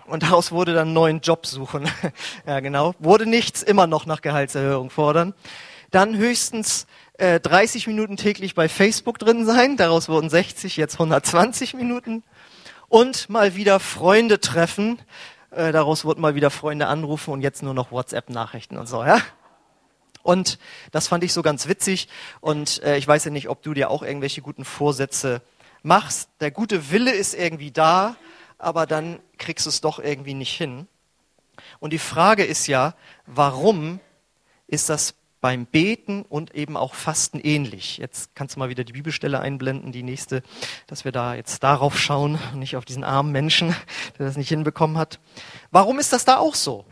und 0.06 0.24
daraus 0.24 0.52
wurde 0.52 0.74
dann 0.74 0.94
neuen 0.94 1.22
Job 1.22 1.48
suchen. 1.48 1.90
ja, 2.46 2.60
genau. 2.60 2.94
Wurde 3.00 3.26
nichts, 3.26 3.64
immer 3.64 3.88
noch 3.88 4.06
nach 4.06 4.22
Gehaltserhöhung 4.22 4.90
fordern. 4.90 5.34
Dann 5.90 6.16
höchstens 6.16 6.86
30 7.22 7.86
äh, 7.86 7.90
Minuten 7.90 8.18
täglich 8.18 8.56
bei 8.56 8.68
Facebook 8.68 9.20
drin 9.20 9.46
sein. 9.46 9.78
Daraus 9.78 10.10
wurden 10.10 10.30
60, 10.30 10.76
jetzt 10.78 10.96
120 10.96 11.76
Minuten. 11.76 12.24
Und 12.90 13.30
mal 13.30 13.56
wieder 13.56 13.80
Freunde 13.80 14.40
treffen. 14.40 15.00
Äh, 15.52 15.72
daraus 15.72 16.04
wurden 16.04 16.22
mal 16.22 16.34
wieder 16.34 16.50
Freunde 16.50 16.88
anrufen 16.88 17.32
und 17.32 17.42
jetzt 17.42 17.62
nur 17.62 17.74
noch 17.74 17.92
WhatsApp-Nachrichten 17.92 18.78
und 18.78 18.88
so, 18.88 19.04
ja. 19.04 19.22
Und 20.24 20.60
das 20.92 21.08
fand 21.08 21.24
ich 21.24 21.34
so 21.34 21.42
ganz 21.42 21.68
witzig. 21.68 22.08
Und 22.40 22.82
äh, 22.84 22.98
ich 22.98 23.08
weiß 23.08 23.26
ja 23.26 23.32
nicht, 23.32 23.50
ob 23.50 23.62
du 23.62 23.74
dir 23.74 23.90
auch 23.90 24.02
irgendwelche 24.02 24.42
guten 24.42 24.66
Vorsätze 24.66 25.42
machst. 25.84 26.30
Der 26.40 26.52
gute 26.52 26.92
Wille 26.92 27.12
ist 27.12 27.34
irgendwie 27.34 27.72
da, 27.72 28.16
aber 28.58 28.86
dann 28.86 29.20
kriegst 29.38 29.66
du 29.66 29.70
es 29.70 29.82
doch 29.82 30.00
irgendwie 30.00 30.34
nicht 30.34 30.56
hin. 30.56 30.88
Und 31.80 31.94
die 31.94 32.00
Frage 32.00 32.44
ist 32.44 32.68
ja, 32.68 32.96
warum 33.26 34.00
ist 34.68 34.90
das 34.90 35.16
beim 35.42 35.66
Beten 35.66 36.22
und 36.22 36.56
eben 36.56 36.78
auch 36.78 36.94
Fasten 36.94 37.40
ähnlich. 37.40 37.98
Jetzt 37.98 38.36
kannst 38.36 38.56
du 38.56 38.60
mal 38.60 38.70
wieder 38.70 38.84
die 38.84 38.94
Bibelstelle 38.94 39.40
einblenden, 39.40 39.92
die 39.92 40.04
nächste, 40.04 40.44
dass 40.88 41.04
wir 41.04 41.12
da 41.12 41.34
jetzt 41.34 41.64
darauf 41.64 42.00
schauen 42.00 42.40
und 42.54 42.60
nicht 42.60 42.78
auf 42.78 42.86
diesen 42.86 43.04
armen 43.04 43.32
Menschen, 43.32 43.76
der 44.20 44.28
das 44.28 44.38
nicht 44.38 44.50
hinbekommen 44.50 44.98
hat. 44.98 45.20
Warum 45.72 46.00
ist 46.00 46.14
das 46.14 46.24
da 46.24 46.38
auch 46.38 46.56
so? 46.56 46.86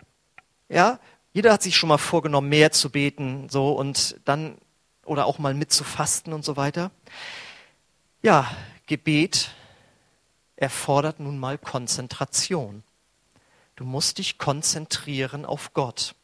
Ja, 0.68 1.00
jeder 1.32 1.54
hat 1.54 1.62
sich 1.62 1.78
schon 1.78 1.90
mal 1.90 2.00
vorgenommen, 2.00 2.50
mehr 2.50 2.72
zu 2.72 2.90
beten, 2.90 3.48
so 3.50 3.72
und 3.72 4.20
dann 4.26 4.58
oder 5.06 5.26
auch 5.26 5.40
mal 5.40 5.54
mitzufasten 5.54 6.34
und 6.34 6.44
so 6.44 6.58
weiter. 6.58 6.92
Ja, 8.22 8.50
Gebet 8.88 9.52
erfordert 10.56 11.20
nun 11.20 11.38
mal 11.38 11.58
Konzentration. 11.58 12.84
Du 13.76 13.86
musst 13.86 14.18
dich 14.18 14.38
konzentrieren 14.38 15.46
auf 15.46 15.74
Gott. 15.74 16.16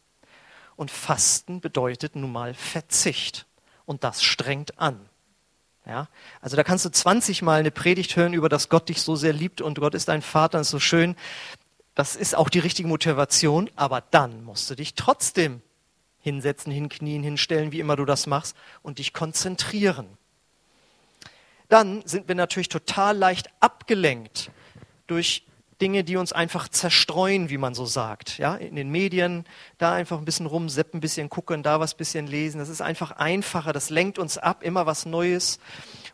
Und 0.75 0.91
Fasten 0.91 1.61
bedeutet 1.61 2.15
nun 2.15 2.31
mal 2.31 2.53
Verzicht. 2.53 3.45
Und 3.85 4.03
das 4.03 4.23
strengt 4.23 4.79
an. 4.79 4.99
Ja? 5.85 6.07
Also 6.41 6.55
da 6.55 6.63
kannst 6.63 6.85
du 6.85 6.89
20 6.89 7.41
Mal 7.41 7.59
eine 7.59 7.71
Predigt 7.71 8.15
hören 8.15 8.33
über, 8.33 8.49
dass 8.49 8.69
Gott 8.69 8.89
dich 8.89 9.01
so 9.01 9.15
sehr 9.15 9.33
liebt 9.33 9.61
und 9.61 9.79
Gott 9.79 9.93
ist 9.93 10.07
dein 10.07 10.21
Vater 10.21 10.57
und 10.57 10.63
ist 10.63 10.69
so 10.69 10.79
schön. 10.79 11.15
Das 11.93 12.15
ist 12.15 12.35
auch 12.35 12.49
die 12.49 12.59
richtige 12.59 12.87
Motivation, 12.87 13.69
aber 13.75 14.01
dann 14.01 14.43
musst 14.43 14.69
du 14.69 14.75
dich 14.75 14.95
trotzdem 14.95 15.61
hinsetzen, 16.19 16.71
hinknien, 16.71 17.23
hinstellen, 17.23 17.71
wie 17.71 17.79
immer 17.79 17.95
du 17.95 18.03
das 18.03 18.27
machst 18.27 18.57
und 18.81 18.97
dich 18.97 19.13
konzentrieren. 19.13 20.07
Dann 21.69 22.05
sind 22.05 22.27
wir 22.27 22.35
natürlich 22.35 22.69
total 22.69 23.17
leicht 23.17 23.49
abgelenkt 23.59 24.51
durch 25.07 25.45
Dinge, 25.81 26.05
die 26.05 26.15
uns 26.15 26.31
einfach 26.31 26.69
zerstreuen, 26.69 27.49
wie 27.49 27.57
man 27.57 27.75
so 27.75 27.85
sagt. 27.85 28.37
Ja, 28.37 28.55
in 28.55 28.75
den 28.75 28.89
Medien, 28.89 29.45
da 29.77 29.93
einfach 29.93 30.17
ein 30.17 30.25
bisschen 30.25 30.45
rumseppen, 30.45 30.99
ein 30.99 31.01
bisschen 31.01 31.29
gucken, 31.29 31.63
da 31.63 31.79
was 31.79 31.95
bisschen 31.95 32.27
lesen. 32.27 32.59
Das 32.59 32.69
ist 32.69 32.81
einfach 32.81 33.11
einfacher. 33.11 33.73
Das 33.73 33.89
lenkt 33.89 34.17
uns 34.17 34.37
ab, 34.37 34.63
immer 34.63 34.85
was 34.85 35.05
Neues. 35.05 35.59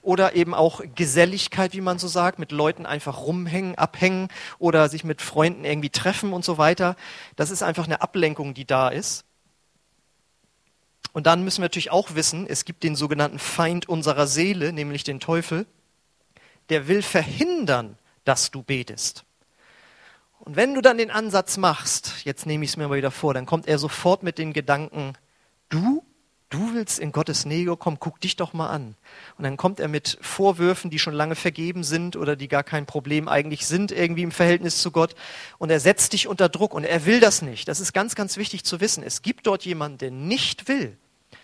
Oder 0.02 0.36
eben 0.36 0.56
auch 0.56 0.82
Geselligkeit, 0.96 1.74
wie 1.74 1.82
man 1.82 2.00
so 2.00 2.08
sagt, 2.08 2.40
mit 2.40 2.52
Leuten 2.52 2.88
einfach 2.88 3.22
rumhängen, 3.22 3.76
abhängen 3.76 4.30
oder 4.58 4.90
sich 4.90 5.04
mit 5.04 5.22
Freunden 5.22 5.64
irgendwie 5.64 5.92
treffen 5.92 6.34
und 6.34 6.44
so 6.44 6.58
weiter. 6.58 6.96
Das 7.36 7.52
ist 7.52 7.62
einfach 7.62 7.86
eine 7.86 8.02
Ablenkung, 8.02 8.56
die 8.56 8.66
da 8.66 8.90
ist. 8.90 9.26
Und 11.14 11.28
dann 11.28 11.44
müssen 11.44 11.60
wir 11.60 11.66
natürlich 11.66 11.92
auch 11.92 12.16
wissen, 12.16 12.48
es 12.48 12.66
gibt 12.66 12.84
den 12.84 12.96
sogenannten 12.96 13.38
Feind 13.38 13.88
unserer 13.88 14.28
Seele, 14.28 14.74
nämlich 14.74 15.04
den 15.04 15.20
Teufel. 15.20 15.68
Der 16.70 16.88
will 16.88 17.02
verhindern, 17.02 17.98
dass 18.24 18.50
du 18.50 18.64
betest. 18.64 19.26
Und 20.44 20.56
wenn 20.56 20.74
du 20.74 20.82
dann 20.82 20.98
den 20.98 21.12
Ansatz 21.12 21.58
machst, 21.58 22.26
jetzt 22.26 22.48
nehme 22.48 22.66
ich 22.66 22.72
es 22.72 22.78
mir 22.78 22.88
mal 22.88 22.98
wieder 22.98 23.12
vor, 23.12 23.34
dann 23.34 23.46
kommt 23.46 23.68
er 23.68 23.78
sofort 23.78 24.24
mit 24.24 24.40
den 24.40 24.54
Gedanken, 24.54 25.14
du, 25.70 26.04
du 26.50 26.74
willst 26.74 26.98
in 26.98 27.12
Gottes 27.12 27.46
Nähe 27.46 27.78
kommen, 27.78 27.98
guck 28.00 28.20
dich 28.20 28.38
doch 28.38 28.52
mal 28.52 28.70
an. 28.70 28.96
Und 29.38 29.44
dann 29.44 29.56
kommt 29.56 29.80
er 29.80 29.88
mit 29.88 30.18
Vorwürfen, 30.20 30.90
die 30.90 30.98
schon 30.98 31.14
lange 31.14 31.36
vergeben 31.36 31.84
sind 31.84 32.16
oder 32.16 32.36
die 32.36 32.48
gar 32.48 32.64
kein 32.64 32.88
Problem 32.88 33.28
eigentlich 33.28 33.68
sind 33.68 33.92
irgendwie 33.92 34.24
im 34.24 34.32
Verhältnis 34.32 34.82
zu 34.82 34.90
Gott. 34.90 35.14
Und 35.60 35.70
er 35.70 35.80
setzt 35.80 36.14
dich 36.14 36.28
unter 36.28 36.50
Druck 36.50 36.74
und 36.74 36.86
er 36.86 37.06
will 37.06 37.20
das 37.20 37.44
nicht. 37.44 37.68
Das 37.68 37.80
ist 37.80 37.94
ganz, 37.94 38.16
ganz 38.16 38.38
wichtig 38.38 38.64
zu 38.64 38.82
wissen. 38.82 39.04
Es 39.04 39.22
gibt 39.22 39.46
dort 39.46 39.64
jemanden, 39.64 40.00
der 40.00 40.12
nicht 40.12 40.68
will, 40.68 40.98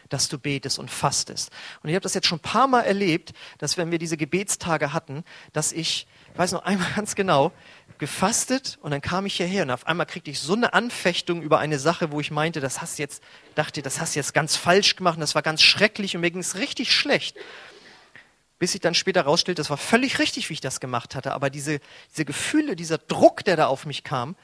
dass 0.10 0.28
du 0.28 0.40
betest 0.40 0.80
und 0.80 0.90
fastest. 0.90 1.52
Und 1.84 1.90
ich 1.90 1.96
habe 1.96 2.04
das 2.04 2.14
jetzt 2.14 2.28
schon 2.28 2.40
ein 2.40 2.42
paar 2.42 2.68
Mal 2.68 2.82
erlebt, 2.82 3.34
dass 3.58 3.78
wenn 3.78 3.92
wir 3.92 4.00
diese 4.00 4.18
Gebetstage 4.18 4.94
hatten, 4.94 5.24
dass 5.54 5.72
ich, 5.72 6.08
ich 6.34 6.40
weiß 6.40 6.52
noch 6.54 6.64
einmal 6.64 6.90
ganz 6.96 7.16
genau, 7.16 7.52
gefastet 8.00 8.78
und 8.82 8.92
dann 8.92 9.02
kam 9.02 9.26
ich 9.26 9.38
hierher 9.38 9.64
und 9.64 9.72
auf 9.72 9.88
einmal 9.88 10.06
kriegte 10.06 10.32
ich 10.32 10.40
so 10.40 10.54
eine 10.54 10.74
Anfechtung 10.74 11.42
über 11.42 11.60
eine 11.60 11.80
Sache, 11.80 12.12
wo 12.12 12.20
ich 12.20 12.32
meinte, 12.32 12.60
das 12.60 12.82
hast 12.82 13.00
jetzt, 13.00 13.24
dachte, 13.56 13.82
das 13.82 14.00
hast 14.00 14.16
jetzt 14.16 14.34
ganz 14.34 14.56
falsch 14.56 14.96
gemacht 14.96 15.20
das 15.20 15.36
war 15.36 15.42
ganz 15.42 15.62
schrecklich 15.62 16.16
und 16.16 16.22
mir 16.22 16.32
ging 16.32 16.42
es 16.42 16.56
richtig 16.56 16.94
schlecht. 16.94 17.38
Bis 18.60 18.74
ich 18.74 18.82
dann 18.82 18.96
später 18.96 19.22
rausstellte, 19.22 19.60
das 19.60 19.70
war 19.70 19.78
völlig 19.78 20.20
richtig, 20.20 20.50
wie 20.50 20.54
ich 20.54 20.62
das 20.62 20.80
gemacht 20.80 21.16
hatte, 21.16 21.34
aber 21.34 21.50
diese, 21.50 21.80
diese 22.12 22.26
Gefühle, 22.26 22.76
dieser 22.76 22.98
Druck, 22.98 23.44
der 23.46 23.56
da 23.56 23.68
auf 23.68 23.86
mich 23.86 24.04
kam, 24.04 24.36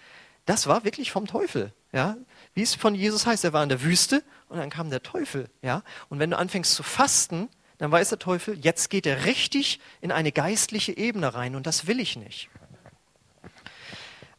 das 0.45 0.67
war 0.67 0.83
wirklich 0.83 1.12
vom 1.12 1.25
Teufel, 1.25 1.74
ja. 1.91 2.17
Wie 2.53 2.62
es 2.62 2.75
von 2.75 2.95
Jesus 2.95 3.25
heißt, 3.25 3.43
er 3.43 3.53
war 3.53 3.63
in 3.63 3.69
der 3.69 3.81
Wüste 3.81 4.24
und 4.50 4.57
dann 4.57 4.69
kam 4.69 4.89
der 4.89 5.01
Teufel, 5.01 5.50
ja. 5.62 5.83
Und 6.10 6.19
wenn 6.19 6.29
du 6.29 6.38
anfängst 6.38 6.74
zu 6.74 6.83
fasten, 6.83 7.50
dann 7.77 7.91
weiß 7.91 8.10
der 8.10 8.19
Teufel, 8.19 8.57
jetzt 8.60 8.89
geht 8.89 9.05
er 9.05 9.25
richtig 9.25 9.79
in 10.01 10.12
eine 10.12 10.31
geistliche 10.31 10.95
Ebene 10.95 11.33
rein 11.33 11.55
und 11.55 11.65
das 11.65 11.88
will 11.88 12.00
ich 12.00 12.15
nicht. 12.15 12.50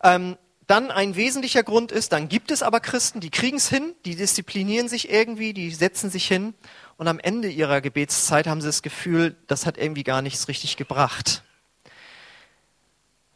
Ähm, 0.05 0.37
dann 0.67 0.91
ein 0.91 1.17
wesentlicher 1.17 1.63
Grund 1.63 1.93
ist, 1.93 2.13
dann 2.13 2.29
gibt 2.29 2.51
es 2.51 2.63
aber 2.63 2.81
Christen, 2.81 3.21
die 3.21 3.31
kriegen 3.31 3.57
es 3.57 3.69
hin, 3.69 3.95
die 4.05 4.17
disziplinieren 4.17 4.89
sich 4.89 5.11
irgendwie, 5.11 5.53
die 5.53 5.71
setzen 5.71 6.11
sich 6.11 6.27
hin 6.27 6.55
und 6.97 7.09
am 7.09 7.19
Ende 7.19 7.49
ihrer 7.49 7.81
Gebetszeit 7.81 8.47
haben 8.47 8.61
sie 8.61 8.69
das 8.69 8.83
Gefühl, 8.83 9.37
das 9.47 9.67
hat 9.67 9.77
irgendwie 9.77 10.05
gar 10.05 10.23
nichts 10.23 10.49
richtig 10.49 10.77
gebracht. 10.77 11.43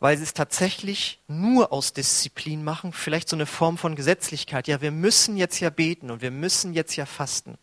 Weil 0.00 0.16
sie 0.16 0.22
es 0.22 0.32
tatsächlich 0.32 1.18
nur 1.26 1.72
aus 1.72 1.92
Disziplin 1.92 2.62
machen, 2.62 2.92
vielleicht 2.92 3.28
so 3.28 3.37
eine 3.37 3.46
Form 3.46 3.78
von 3.78 3.96
Gesetzlichkeit. 3.96 4.68
Ja, 4.68 4.80
wir 4.80 4.92
müssen 4.92 5.37
jetzt 5.37 5.58
ja 5.58 5.70
beten 5.70 6.10
und 6.10 6.22
wir 6.22 6.30
müssen 6.30 6.72
jetzt 6.72 6.94
ja 6.94 7.04
fasten. 7.04 7.58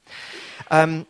Ähm, 0.70 1.06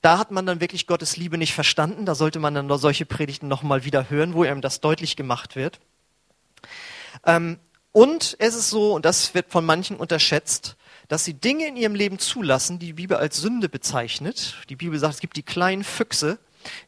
da 0.00 0.16
hat 0.16 0.30
man 0.30 0.46
dann 0.46 0.60
wirklich 0.60 0.86
Gottes 0.86 1.16
Liebe 1.16 1.38
nicht 1.38 1.54
verstanden. 1.54 2.06
Da 2.06 2.14
sollte 2.14 2.38
man 2.38 2.54
dann 2.54 2.78
solche 2.78 3.04
Predigten 3.04 3.48
nochmal 3.48 3.84
wieder 3.84 4.10
hören, 4.10 4.32
wo 4.32 4.44
ihm 4.44 4.60
das 4.60 4.80
deutlich 4.80 5.16
gemacht 5.16 5.56
wird. 5.56 5.80
Ähm, 7.24 7.58
und 7.92 8.36
es 8.38 8.54
ist 8.54 8.70
so, 8.70 8.94
und 8.94 9.04
das 9.04 9.34
wird 9.34 9.50
von 9.50 9.64
manchen 9.64 9.96
unterschätzt, 9.96 10.76
dass 11.08 11.24
sie 11.24 11.34
Dinge 11.34 11.66
in 11.66 11.76
ihrem 11.76 11.96
Leben 11.96 12.20
zulassen, 12.20 12.78
die 12.78 12.86
die 12.86 12.92
Bibel 12.92 13.16
als 13.16 13.38
Sünde 13.38 13.68
bezeichnet. 13.68 14.54
Die 14.68 14.76
Bibel 14.76 14.98
sagt, 14.98 15.14
es 15.14 15.20
gibt 15.20 15.36
die 15.36 15.42
kleinen 15.42 15.82
Füchse, 15.82 16.38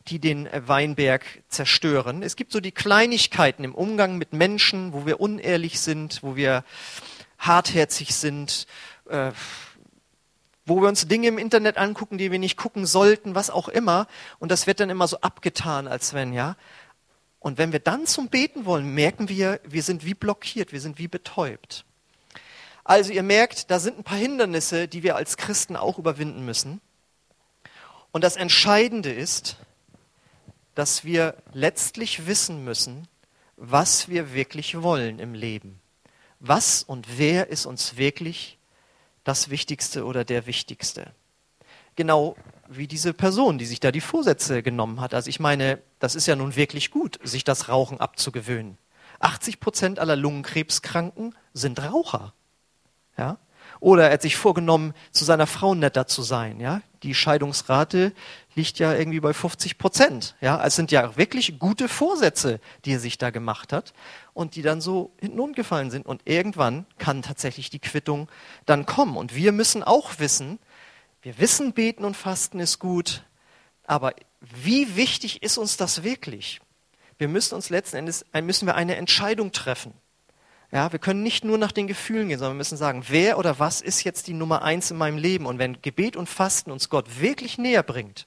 die 0.08 0.20
den 0.20 0.48
Weinberg 0.52 1.24
zerstören. 1.48 2.22
Es 2.22 2.36
gibt 2.36 2.52
so 2.52 2.60
die 2.60 2.72
Kleinigkeiten 2.72 3.64
im 3.64 3.74
Umgang 3.74 4.18
mit 4.18 4.32
Menschen, 4.32 4.92
wo 4.92 5.06
wir 5.06 5.20
unehrlich 5.20 5.80
sind, 5.80 6.22
wo 6.22 6.36
wir 6.36 6.64
hartherzig 7.38 8.14
sind, 8.14 8.66
äh, 9.08 9.32
wo 10.64 10.80
wir 10.80 10.88
uns 10.88 11.08
Dinge 11.08 11.26
im 11.26 11.38
Internet 11.38 11.76
angucken, 11.76 12.18
die 12.18 12.30
wir 12.30 12.38
nicht 12.38 12.56
gucken 12.56 12.86
sollten, 12.86 13.34
was 13.34 13.50
auch 13.50 13.68
immer. 13.68 14.06
Und 14.38 14.52
das 14.52 14.68
wird 14.68 14.78
dann 14.78 14.90
immer 14.90 15.08
so 15.08 15.20
abgetan, 15.20 15.88
als 15.88 16.14
wenn, 16.14 16.32
ja. 16.32 16.56
Und 17.42 17.58
wenn 17.58 17.72
wir 17.72 17.80
dann 17.80 18.06
zum 18.06 18.28
Beten 18.28 18.66
wollen, 18.66 18.94
merken 18.94 19.28
wir, 19.28 19.60
wir 19.64 19.82
sind 19.82 20.04
wie 20.04 20.14
blockiert, 20.14 20.72
wir 20.72 20.80
sind 20.80 20.98
wie 20.98 21.08
betäubt. 21.08 21.84
Also 22.84 23.12
ihr 23.12 23.24
merkt, 23.24 23.72
da 23.72 23.80
sind 23.80 23.98
ein 23.98 24.04
paar 24.04 24.16
Hindernisse, 24.16 24.86
die 24.86 25.02
wir 25.02 25.16
als 25.16 25.36
Christen 25.36 25.74
auch 25.74 25.98
überwinden 25.98 26.44
müssen. 26.44 26.80
Und 28.12 28.22
das 28.22 28.36
Entscheidende 28.36 29.12
ist, 29.12 29.56
dass 30.76 31.04
wir 31.04 31.34
letztlich 31.52 32.26
wissen 32.26 32.62
müssen, 32.62 33.08
was 33.56 34.08
wir 34.08 34.34
wirklich 34.34 34.80
wollen 34.80 35.18
im 35.18 35.34
Leben. 35.34 35.80
Was 36.38 36.84
und 36.84 37.18
wer 37.18 37.48
ist 37.48 37.66
uns 37.66 37.96
wirklich 37.96 38.56
das 39.24 39.50
Wichtigste 39.50 40.04
oder 40.04 40.24
der 40.24 40.46
Wichtigste? 40.46 41.12
Genau 41.96 42.36
wie 42.68 42.86
diese 42.86 43.12
Person, 43.12 43.58
die 43.58 43.66
sich 43.66 43.80
da 43.80 43.92
die 43.92 44.00
Vorsätze 44.00 44.62
genommen 44.62 45.00
hat. 45.00 45.14
Also 45.14 45.28
ich 45.28 45.40
meine, 45.40 45.78
das 45.98 46.14
ist 46.14 46.26
ja 46.26 46.36
nun 46.36 46.56
wirklich 46.56 46.90
gut, 46.90 47.18
sich 47.22 47.44
das 47.44 47.68
Rauchen 47.68 48.00
abzugewöhnen. 48.00 48.78
80 49.20 49.60
Prozent 49.60 49.98
aller 49.98 50.16
Lungenkrebskranken 50.16 51.34
sind 51.52 51.82
Raucher. 51.82 52.32
Ja? 53.16 53.38
Oder 53.80 54.06
er 54.08 54.14
hat 54.14 54.22
sich 54.22 54.36
vorgenommen, 54.36 54.94
zu 55.10 55.24
seiner 55.24 55.46
Frau 55.46 55.74
netter 55.74 56.06
zu 56.06 56.22
sein. 56.22 56.60
Ja? 56.60 56.82
Die 57.02 57.14
Scheidungsrate 57.14 58.12
liegt 58.54 58.78
ja 58.78 58.94
irgendwie 58.94 59.20
bei 59.20 59.32
50 59.32 59.78
Prozent. 59.78 60.34
Ja? 60.40 60.56
Also 60.56 60.68
es 60.68 60.76
sind 60.76 60.92
ja 60.92 61.16
wirklich 61.16 61.58
gute 61.58 61.88
Vorsätze, 61.88 62.60
die 62.84 62.94
er 62.94 63.00
sich 63.00 63.18
da 63.18 63.30
gemacht 63.30 63.72
hat 63.72 63.92
und 64.34 64.56
die 64.56 64.62
dann 64.62 64.80
so 64.80 65.12
hinten 65.20 65.40
umgefallen 65.40 65.90
sind. 65.90 66.06
Und 66.06 66.22
irgendwann 66.24 66.86
kann 66.98 67.22
tatsächlich 67.22 67.70
die 67.70 67.80
Quittung 67.80 68.28
dann 68.66 68.86
kommen. 68.86 69.16
Und 69.16 69.34
wir 69.34 69.52
müssen 69.52 69.82
auch 69.82 70.18
wissen, 70.18 70.58
wir 71.22 71.38
wissen, 71.38 71.72
beten 71.72 72.04
und 72.04 72.16
fasten 72.16 72.60
ist 72.60 72.78
gut, 72.78 73.24
aber 73.86 74.14
wie 74.40 74.96
wichtig 74.96 75.42
ist 75.42 75.56
uns 75.56 75.76
das 75.76 76.02
wirklich? 76.02 76.60
Wir 77.18 77.28
müssen 77.28 77.54
uns 77.54 77.70
letzten 77.70 77.96
Endes 77.96 78.24
müssen 78.42 78.66
wir 78.66 78.74
eine 78.74 78.96
Entscheidung 78.96 79.52
treffen. 79.52 79.94
Ja, 80.72 80.90
wir 80.90 80.98
können 80.98 81.22
nicht 81.22 81.44
nur 81.44 81.58
nach 81.58 81.70
den 81.70 81.86
Gefühlen 81.86 82.28
gehen, 82.28 82.38
sondern 82.38 82.54
wir 82.54 82.58
müssen 82.58 82.78
sagen, 82.78 83.04
wer 83.08 83.38
oder 83.38 83.58
was 83.58 83.80
ist 83.82 84.04
jetzt 84.04 84.26
die 84.26 84.32
Nummer 84.32 84.62
eins 84.62 84.90
in 84.90 84.96
meinem 84.96 85.18
Leben? 85.18 85.46
Und 85.46 85.58
wenn 85.58 85.82
Gebet 85.82 86.16
und 86.16 86.28
Fasten 86.28 86.70
uns 86.70 86.88
Gott 86.88 87.20
wirklich 87.20 87.58
näher 87.58 87.82
bringt 87.82 88.26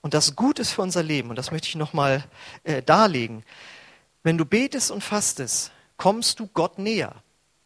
und 0.00 0.14
das 0.14 0.36
gut 0.36 0.60
ist 0.60 0.70
für 0.70 0.82
unser 0.82 1.02
Leben, 1.02 1.28
und 1.28 1.36
das 1.36 1.50
möchte 1.50 1.68
ich 1.68 1.74
nochmal 1.74 2.24
äh, 2.62 2.82
darlegen, 2.82 3.44
wenn 4.22 4.38
du 4.38 4.44
betest 4.44 4.92
und 4.92 5.02
fastest, 5.02 5.72
kommst 5.96 6.38
du 6.38 6.46
Gott 6.46 6.78
näher. 6.78 7.22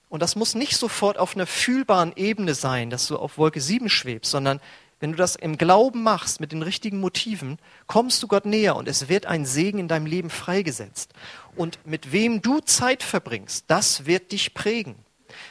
Und 0.08 0.22
das 0.22 0.36
muss 0.36 0.54
nicht 0.54 0.76
sofort 0.76 1.18
auf 1.18 1.34
einer 1.34 1.46
fühlbaren 1.46 2.12
Ebene 2.16 2.54
sein, 2.54 2.90
dass 2.90 3.08
du 3.08 3.16
auf 3.16 3.38
Wolke 3.38 3.60
7 3.60 3.88
schwebst, 3.88 4.30
sondern 4.30 4.60
wenn 4.98 5.12
du 5.12 5.18
das 5.18 5.36
im 5.36 5.58
Glauben 5.58 6.02
machst, 6.02 6.40
mit 6.40 6.52
den 6.52 6.62
richtigen 6.62 7.00
Motiven, 7.00 7.58
kommst 7.86 8.22
du 8.22 8.28
Gott 8.28 8.46
näher 8.46 8.76
und 8.76 8.88
es 8.88 9.08
wird 9.08 9.26
ein 9.26 9.44
Segen 9.44 9.78
in 9.78 9.88
deinem 9.88 10.06
Leben 10.06 10.30
freigesetzt. 10.30 11.12
Und 11.54 11.78
mit 11.84 12.12
wem 12.12 12.40
du 12.40 12.60
Zeit 12.60 13.02
verbringst, 13.02 13.64
das 13.66 14.06
wird 14.06 14.32
dich 14.32 14.54
prägen. 14.54 14.94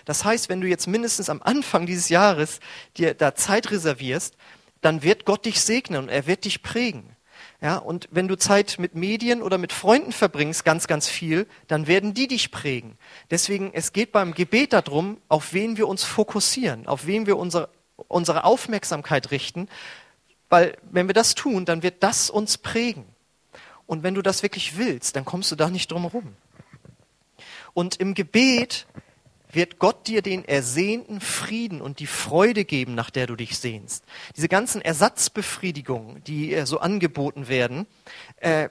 Das 0.05 0.25
heißt, 0.25 0.49
wenn 0.49 0.61
du 0.61 0.67
jetzt 0.67 0.87
mindestens 0.87 1.29
am 1.29 1.43
Anfang 1.43 1.85
dieses 1.85 2.09
Jahres 2.09 2.59
dir 2.97 3.13
da 3.13 3.35
Zeit 3.35 3.69
reservierst, 3.69 4.35
dann 4.81 5.03
wird 5.03 5.25
Gott 5.25 5.45
dich 5.45 5.61
segnen 5.61 6.03
und 6.03 6.09
er 6.09 6.25
wird 6.25 6.45
dich 6.45 6.63
prägen. 6.63 7.14
Ja, 7.61 7.77
und 7.77 8.09
wenn 8.11 8.27
du 8.27 8.37
Zeit 8.37 8.75
mit 8.79 8.95
Medien 8.95 9.41
oder 9.41 9.57
mit 9.57 9.71
Freunden 9.71 10.11
verbringst, 10.11 10.65
ganz, 10.65 10.87
ganz 10.87 11.07
viel, 11.07 11.47
dann 11.67 11.87
werden 11.87 12.13
die 12.13 12.27
dich 12.27 12.51
prägen. 12.51 12.97
Deswegen, 13.31 13.71
es 13.73 13.93
geht 13.93 14.11
beim 14.11 14.33
Gebet 14.33 14.73
darum, 14.73 15.17
auf 15.29 15.53
wen 15.53 15.77
wir 15.77 15.87
uns 15.87 16.03
fokussieren, 16.03 16.85
auf 16.85 17.07
wen 17.07 17.25
wir 17.25 17.37
unsere, 17.37 17.69
unsere 18.07 18.43
Aufmerksamkeit 18.43 19.31
richten, 19.31 19.69
weil 20.49 20.77
wenn 20.91 21.07
wir 21.07 21.13
das 21.13 21.33
tun, 21.33 21.65
dann 21.65 21.81
wird 21.81 22.03
das 22.03 22.29
uns 22.29 22.57
prägen. 22.57 23.05
Und 23.87 24.03
wenn 24.03 24.15
du 24.15 24.21
das 24.21 24.43
wirklich 24.43 24.77
willst, 24.77 25.15
dann 25.15 25.25
kommst 25.25 25.51
du 25.51 25.55
da 25.55 25.69
nicht 25.69 25.91
drum 25.91 26.03
herum. 26.03 26.35
Und 27.73 27.97
im 27.97 28.13
Gebet 28.13 28.85
wird 29.55 29.79
Gott 29.79 30.07
dir 30.07 30.21
den 30.21 30.45
ersehnten 30.45 31.21
Frieden 31.21 31.81
und 31.81 31.99
die 31.99 32.07
Freude 32.07 32.65
geben, 32.65 32.95
nach 32.95 33.09
der 33.09 33.27
du 33.27 33.35
dich 33.35 33.57
sehnst. 33.57 34.03
Diese 34.35 34.47
ganzen 34.47 34.81
Ersatzbefriedigungen, 34.81 36.23
die 36.23 36.53
äh, 36.53 36.65
so 36.65 36.79
angeboten 36.79 37.47
werden, 37.47 37.87
äh, 38.37 38.69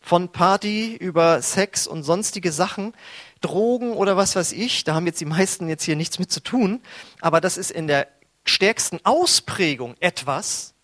von 0.00 0.30
Party 0.30 0.94
über 0.94 1.42
Sex 1.42 1.86
und 1.86 2.02
sonstige 2.02 2.52
Sachen, 2.52 2.94
Drogen 3.40 3.92
oder 3.92 4.16
was 4.16 4.36
weiß 4.36 4.52
ich, 4.52 4.84
da 4.84 4.94
haben 4.94 5.06
jetzt 5.06 5.20
die 5.20 5.26
meisten 5.26 5.68
jetzt 5.68 5.84
hier 5.84 5.96
nichts 5.96 6.18
mit 6.18 6.32
zu 6.32 6.40
tun, 6.40 6.80
aber 7.20 7.40
das 7.40 7.56
ist 7.58 7.70
in 7.70 7.86
der 7.86 8.08
stärksten 8.44 9.00
Ausprägung 9.04 9.96
etwas, 10.00 10.74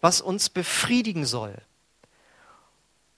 was 0.00 0.20
uns 0.20 0.48
befriedigen 0.48 1.26
soll. 1.26 1.60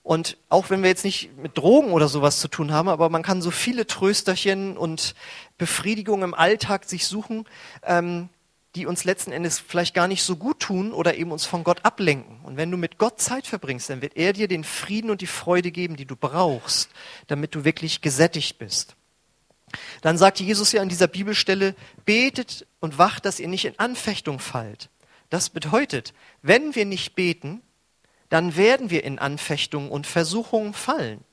Und 0.03 0.37
auch 0.49 0.69
wenn 0.69 0.83
wir 0.83 0.89
jetzt 0.89 1.05
nicht 1.05 1.35
mit 1.37 1.57
Drogen 1.57 1.93
oder 1.93 2.09
sowas 2.09 2.39
zu 2.39 2.49
tun 2.49 2.73
haben, 2.73 2.89
aber 2.89 3.09
man 3.09 3.23
kann 3.23 3.41
so 3.41 3.51
viele 3.51 3.87
Trösterchen 3.87 4.77
und 4.77 5.15
Befriedigungen 5.57 6.25
im 6.25 6.33
Alltag 6.33 6.83
sich 6.83 7.07
suchen, 7.07 7.45
ähm, 7.83 8.27
die 8.75 8.85
uns 8.85 9.05
letzten 9.05 9.31
Endes 9.31 9.59
vielleicht 9.59 9.93
gar 9.93 10.07
nicht 10.07 10.23
so 10.23 10.35
gut 10.35 10.59
tun 10.59 10.91
oder 10.91 11.15
eben 11.15 11.31
uns 11.31 11.45
von 11.45 11.63
Gott 11.63 11.85
ablenken. 11.85 12.39
Und 12.43 12.57
wenn 12.57 12.69
du 12.69 12.75
mit 12.75 12.97
Gott 12.97 13.21
Zeit 13.21 13.47
verbringst, 13.47 13.89
dann 13.89 14.01
wird 14.01 14.17
er 14.17 14.33
dir 14.33 14.49
den 14.49 14.65
Frieden 14.65 15.09
und 15.09 15.21
die 15.21 15.27
Freude 15.27 15.71
geben, 15.71 15.95
die 15.95 16.05
du 16.05 16.15
brauchst, 16.15 16.89
damit 17.27 17.55
du 17.55 17.63
wirklich 17.63 18.01
gesättigt 18.01 18.57
bist. 18.57 18.95
Dann 20.01 20.17
sagte 20.17 20.43
Jesus 20.43 20.71
ja 20.71 20.81
an 20.81 20.89
dieser 20.89 21.07
Bibelstelle, 21.07 21.75
betet 22.05 22.67
und 22.79 22.97
wacht, 22.97 23.25
dass 23.25 23.39
ihr 23.39 23.47
nicht 23.47 23.65
in 23.65 23.79
Anfechtung 23.79 24.39
fallt. 24.39 24.89
Das 25.29 25.49
bedeutet, 25.49 26.13
wenn 26.41 26.75
wir 26.75 26.85
nicht 26.85 27.15
beten, 27.15 27.61
dann 28.33 28.55
werden 28.55 28.89
wir 28.89 29.03
in 29.03 29.19
Anfechtungen 29.19 29.91
und 29.91 30.07
Versuchungen 30.07 30.73
fallen. 30.73 31.23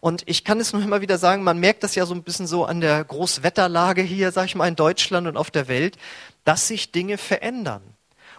Und 0.00 0.22
ich 0.24 0.42
kann 0.42 0.58
es 0.58 0.72
nur 0.72 0.80
immer 0.82 1.02
wieder 1.02 1.18
sagen, 1.18 1.44
man 1.44 1.58
merkt 1.58 1.82
das 1.82 1.96
ja 1.96 2.06
so 2.06 2.14
ein 2.14 2.22
bisschen 2.22 2.46
so 2.46 2.64
an 2.64 2.80
der 2.80 3.04
Großwetterlage 3.04 4.00
hier, 4.00 4.32
sag 4.32 4.46
ich 4.46 4.54
mal, 4.54 4.66
in 4.66 4.74
Deutschland 4.74 5.26
und 5.26 5.36
auf 5.36 5.50
der 5.50 5.68
Welt, 5.68 5.98
dass 6.44 6.66
sich 6.66 6.92
Dinge 6.92 7.18
verändern. 7.18 7.82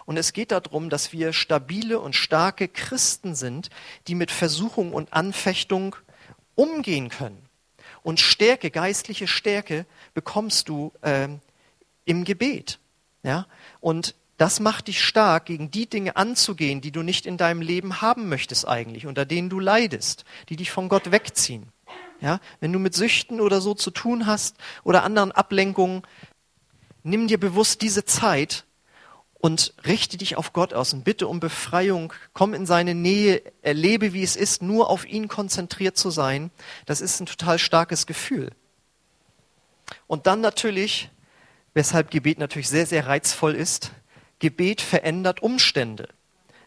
Und 0.04 0.16
es 0.16 0.32
geht 0.32 0.50
darum, 0.50 0.90
dass 0.90 1.12
wir 1.12 1.32
stabile 1.32 2.00
und 2.00 2.16
starke 2.16 2.66
Christen 2.66 3.36
sind, 3.36 3.70
die 4.08 4.16
mit 4.16 4.32
Versuchung 4.32 4.92
und 4.92 5.12
Anfechtung 5.12 5.94
umgehen 6.56 7.08
können. 7.08 7.48
Und 8.02 8.18
Stärke, 8.18 8.72
geistliche 8.72 9.28
Stärke 9.28 9.86
bekommst 10.12 10.68
du 10.68 10.92
äh, 11.02 11.28
im 12.04 12.24
Gebet. 12.24 12.80
Ja? 13.22 13.46
Und 13.78 14.16
das 14.36 14.60
macht 14.60 14.88
dich 14.88 15.02
stark, 15.02 15.46
gegen 15.46 15.70
die 15.70 15.88
Dinge 15.88 16.16
anzugehen, 16.16 16.80
die 16.80 16.92
du 16.92 17.02
nicht 17.02 17.26
in 17.26 17.36
deinem 17.36 17.62
Leben 17.62 18.00
haben 18.02 18.28
möchtest 18.28 18.68
eigentlich, 18.68 19.06
unter 19.06 19.24
denen 19.24 19.48
du 19.48 19.60
leidest, 19.60 20.24
die 20.48 20.56
dich 20.56 20.70
von 20.70 20.88
Gott 20.88 21.10
wegziehen. 21.10 21.72
Ja, 22.20 22.40
wenn 22.60 22.72
du 22.72 22.78
mit 22.78 22.94
Süchten 22.94 23.40
oder 23.40 23.60
so 23.60 23.74
zu 23.74 23.90
tun 23.90 24.26
hast 24.26 24.56
oder 24.84 25.04
anderen 25.04 25.32
Ablenkungen, 25.32 26.02
nimm 27.02 27.28
dir 27.28 27.38
bewusst 27.38 27.82
diese 27.82 28.04
Zeit 28.04 28.64
und 29.34 29.74
richte 29.86 30.16
dich 30.16 30.36
auf 30.36 30.52
Gott 30.52 30.72
aus 30.72 30.92
und 30.92 31.04
bitte 31.04 31.28
um 31.28 31.40
Befreiung, 31.40 32.12
komm 32.32 32.54
in 32.54 32.66
seine 32.66 32.94
Nähe, 32.94 33.42
erlebe, 33.62 34.12
wie 34.12 34.22
es 34.22 34.34
ist, 34.34 34.62
nur 34.62 34.88
auf 34.90 35.06
ihn 35.06 35.28
konzentriert 35.28 35.96
zu 35.96 36.10
sein. 36.10 36.50
Das 36.86 37.00
ist 37.00 37.20
ein 37.20 37.26
total 37.26 37.58
starkes 37.58 38.06
Gefühl. 38.06 38.50
Und 40.06 40.26
dann 40.26 40.40
natürlich, 40.40 41.10
weshalb 41.74 42.10
Gebet 42.10 42.38
natürlich 42.38 42.68
sehr, 42.68 42.86
sehr 42.86 43.06
reizvoll 43.06 43.54
ist, 43.54 43.92
Gebet 44.38 44.80
verändert 44.80 45.42
Umstände. 45.42 46.08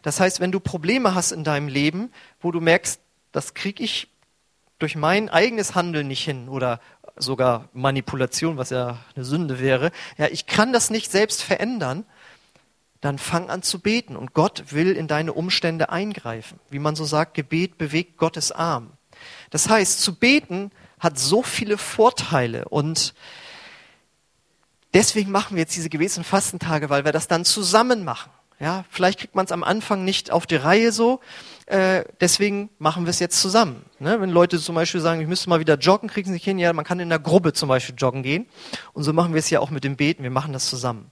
Das 0.02 0.20
heißt, 0.20 0.40
wenn 0.40 0.52
du 0.52 0.60
Probleme 0.60 1.14
hast 1.14 1.32
in 1.32 1.44
deinem 1.44 1.68
Leben, 1.68 2.10
wo 2.40 2.50
du 2.50 2.60
merkst, 2.60 3.00
das 3.32 3.54
kriege 3.54 3.82
ich 3.82 4.08
durch 4.78 4.96
mein 4.96 5.28
eigenes 5.28 5.74
Handeln 5.74 6.08
nicht 6.08 6.24
hin 6.24 6.48
oder 6.48 6.80
sogar 7.16 7.68
Manipulation, 7.72 8.56
was 8.56 8.70
ja 8.70 8.98
eine 9.14 9.24
Sünde 9.24 9.60
wäre, 9.60 9.92
ja, 10.16 10.26
ich 10.28 10.46
kann 10.46 10.72
das 10.72 10.90
nicht 10.90 11.10
selbst 11.10 11.42
verändern, 11.42 12.04
dann 13.00 13.18
fang 13.18 13.48
an 13.48 13.62
zu 13.62 13.80
beten 13.80 14.16
und 14.16 14.34
Gott 14.34 14.72
will 14.72 14.92
in 14.92 15.06
deine 15.06 15.32
Umstände 15.32 15.90
eingreifen. 15.90 16.58
Wie 16.70 16.78
man 16.78 16.96
so 16.96 17.04
sagt, 17.04 17.34
Gebet 17.34 17.78
bewegt 17.78 18.16
Gottes 18.16 18.52
Arm. 18.52 18.92
Das 19.50 19.68
heißt, 19.68 20.00
zu 20.00 20.14
beten 20.14 20.70
hat 20.98 21.18
so 21.18 21.42
viele 21.42 21.78
Vorteile 21.78 22.66
und 22.68 23.14
Deswegen 24.92 25.30
machen 25.30 25.56
wir 25.56 25.62
jetzt 25.62 25.76
diese 25.76 25.88
Gebets- 25.88 26.18
und 26.18 26.24
Fastentage, 26.24 26.90
weil 26.90 27.04
wir 27.04 27.12
das 27.12 27.28
dann 27.28 27.44
zusammen 27.44 28.04
machen. 28.04 28.30
Ja, 28.58 28.84
vielleicht 28.90 29.20
kriegt 29.20 29.34
man 29.34 29.46
es 29.46 29.52
am 29.52 29.64
Anfang 29.64 30.04
nicht 30.04 30.30
auf 30.30 30.46
die 30.46 30.56
Reihe 30.56 30.92
so, 30.92 31.20
äh, 31.64 32.04
deswegen 32.20 32.68
machen 32.78 33.06
wir 33.06 33.10
es 33.10 33.18
jetzt 33.18 33.40
zusammen. 33.40 33.86
Ne? 34.00 34.20
Wenn 34.20 34.28
Leute 34.28 34.58
zum 34.58 34.74
Beispiel 34.74 35.00
sagen, 35.00 35.20
ich 35.22 35.28
müsste 35.28 35.48
mal 35.48 35.60
wieder 35.60 35.78
joggen, 35.78 36.10
kriegen 36.10 36.26
sie 36.26 36.34
nicht 36.34 36.44
hin, 36.44 36.58
ja, 36.58 36.72
man 36.74 36.84
kann 36.84 37.00
in 37.00 37.08
der 37.08 37.20
Gruppe 37.20 37.54
zum 37.54 37.70
Beispiel 37.70 37.94
joggen 37.96 38.22
gehen. 38.22 38.46
Und 38.92 39.04
so 39.04 39.14
machen 39.14 39.32
wir 39.32 39.38
es 39.38 39.48
ja 39.48 39.60
auch 39.60 39.70
mit 39.70 39.82
dem 39.82 39.96
Beten, 39.96 40.24
wir 40.24 40.30
machen 40.30 40.52
das 40.52 40.68
zusammen. 40.68 41.10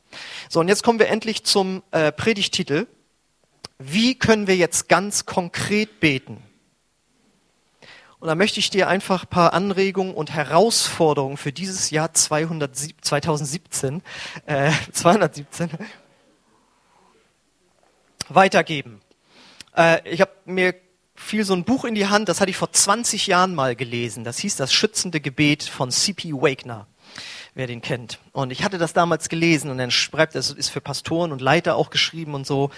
So, 0.50 0.60
und 0.60 0.68
jetzt 0.68 0.82
kommen 0.82 0.98
wir 0.98 1.08
endlich 1.08 1.44
zum 1.44 1.82
äh, 1.90 2.12
Predigtitel. 2.12 2.86
Wie 3.78 4.18
können 4.18 4.46
wir 4.46 4.56
jetzt 4.56 4.88
ganz 4.90 5.24
konkret 5.24 6.00
beten? 6.00 6.42
Und 8.20 8.26
da 8.26 8.34
möchte 8.34 8.58
ich 8.58 8.70
dir 8.70 8.88
einfach 8.88 9.24
ein 9.24 9.28
paar 9.28 9.52
Anregungen 9.52 10.14
und 10.14 10.32
Herausforderungen 10.32 11.36
für 11.36 11.52
dieses 11.52 11.90
Jahr 11.90 12.12
200, 12.12 12.70
2017, 13.00 14.02
äh, 14.46 14.72
217 14.92 15.70
weitergeben. 18.28 19.00
Äh, 19.76 20.08
ich 20.08 20.20
habe 20.20 20.32
mir 20.44 20.74
fiel 21.14 21.44
so 21.44 21.54
ein 21.54 21.64
Buch 21.64 21.84
in 21.84 21.94
die 21.94 22.06
Hand, 22.06 22.28
das 22.28 22.40
hatte 22.40 22.50
ich 22.50 22.56
vor 22.56 22.72
20 22.72 23.26
Jahren 23.26 23.54
mal 23.54 23.76
gelesen. 23.76 24.24
Das 24.24 24.38
hieß 24.38 24.56
Das 24.56 24.72
schützende 24.72 25.20
Gebet 25.20 25.62
von 25.62 25.90
C.P. 25.90 26.32
Wagner, 26.32 26.86
wer 27.54 27.66
den 27.66 27.82
kennt. 27.82 28.18
Und 28.32 28.50
ich 28.50 28.64
hatte 28.64 28.78
das 28.78 28.92
damals 28.92 29.28
gelesen 29.28 29.70
und 29.70 29.78
dann 29.78 29.90
schreibt, 29.90 30.34
das 30.34 30.50
ist 30.50 30.68
für 30.70 30.80
Pastoren 30.80 31.32
und 31.32 31.40
Leiter 31.40 31.76
auch 31.76 31.90
geschrieben 31.90 32.34
und 32.34 32.46
so. 32.46 32.70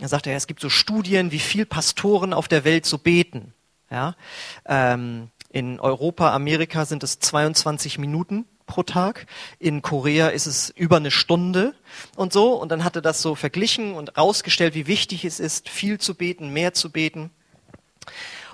Er 0.00 0.08
sagte 0.08 0.30
er, 0.30 0.36
es 0.36 0.46
gibt 0.46 0.60
so 0.60 0.68
Studien, 0.68 1.32
wie 1.32 1.38
viel 1.38 1.66
Pastoren 1.66 2.32
auf 2.32 2.48
der 2.48 2.64
Welt 2.64 2.86
so 2.86 2.98
beten. 2.98 3.54
Ja? 3.92 4.16
Ähm, 4.66 5.30
in 5.50 5.78
Europa, 5.78 6.34
Amerika 6.34 6.86
sind 6.86 7.02
es 7.02 7.18
22 7.20 7.98
Minuten 7.98 8.46
pro 8.66 8.82
Tag. 8.82 9.26
In 9.58 9.82
Korea 9.82 10.28
ist 10.28 10.46
es 10.46 10.70
über 10.70 10.96
eine 10.96 11.10
Stunde 11.10 11.74
und 12.16 12.32
so. 12.32 12.54
Und 12.54 12.70
dann 12.70 12.84
hatte 12.84 13.02
das 13.02 13.20
so 13.20 13.34
verglichen 13.34 13.94
und 13.94 14.16
rausgestellt, 14.16 14.74
wie 14.74 14.86
wichtig 14.86 15.26
es 15.26 15.40
ist, 15.40 15.68
viel 15.68 16.00
zu 16.00 16.14
beten, 16.14 16.54
mehr 16.54 16.72
zu 16.72 16.90
beten. 16.90 17.30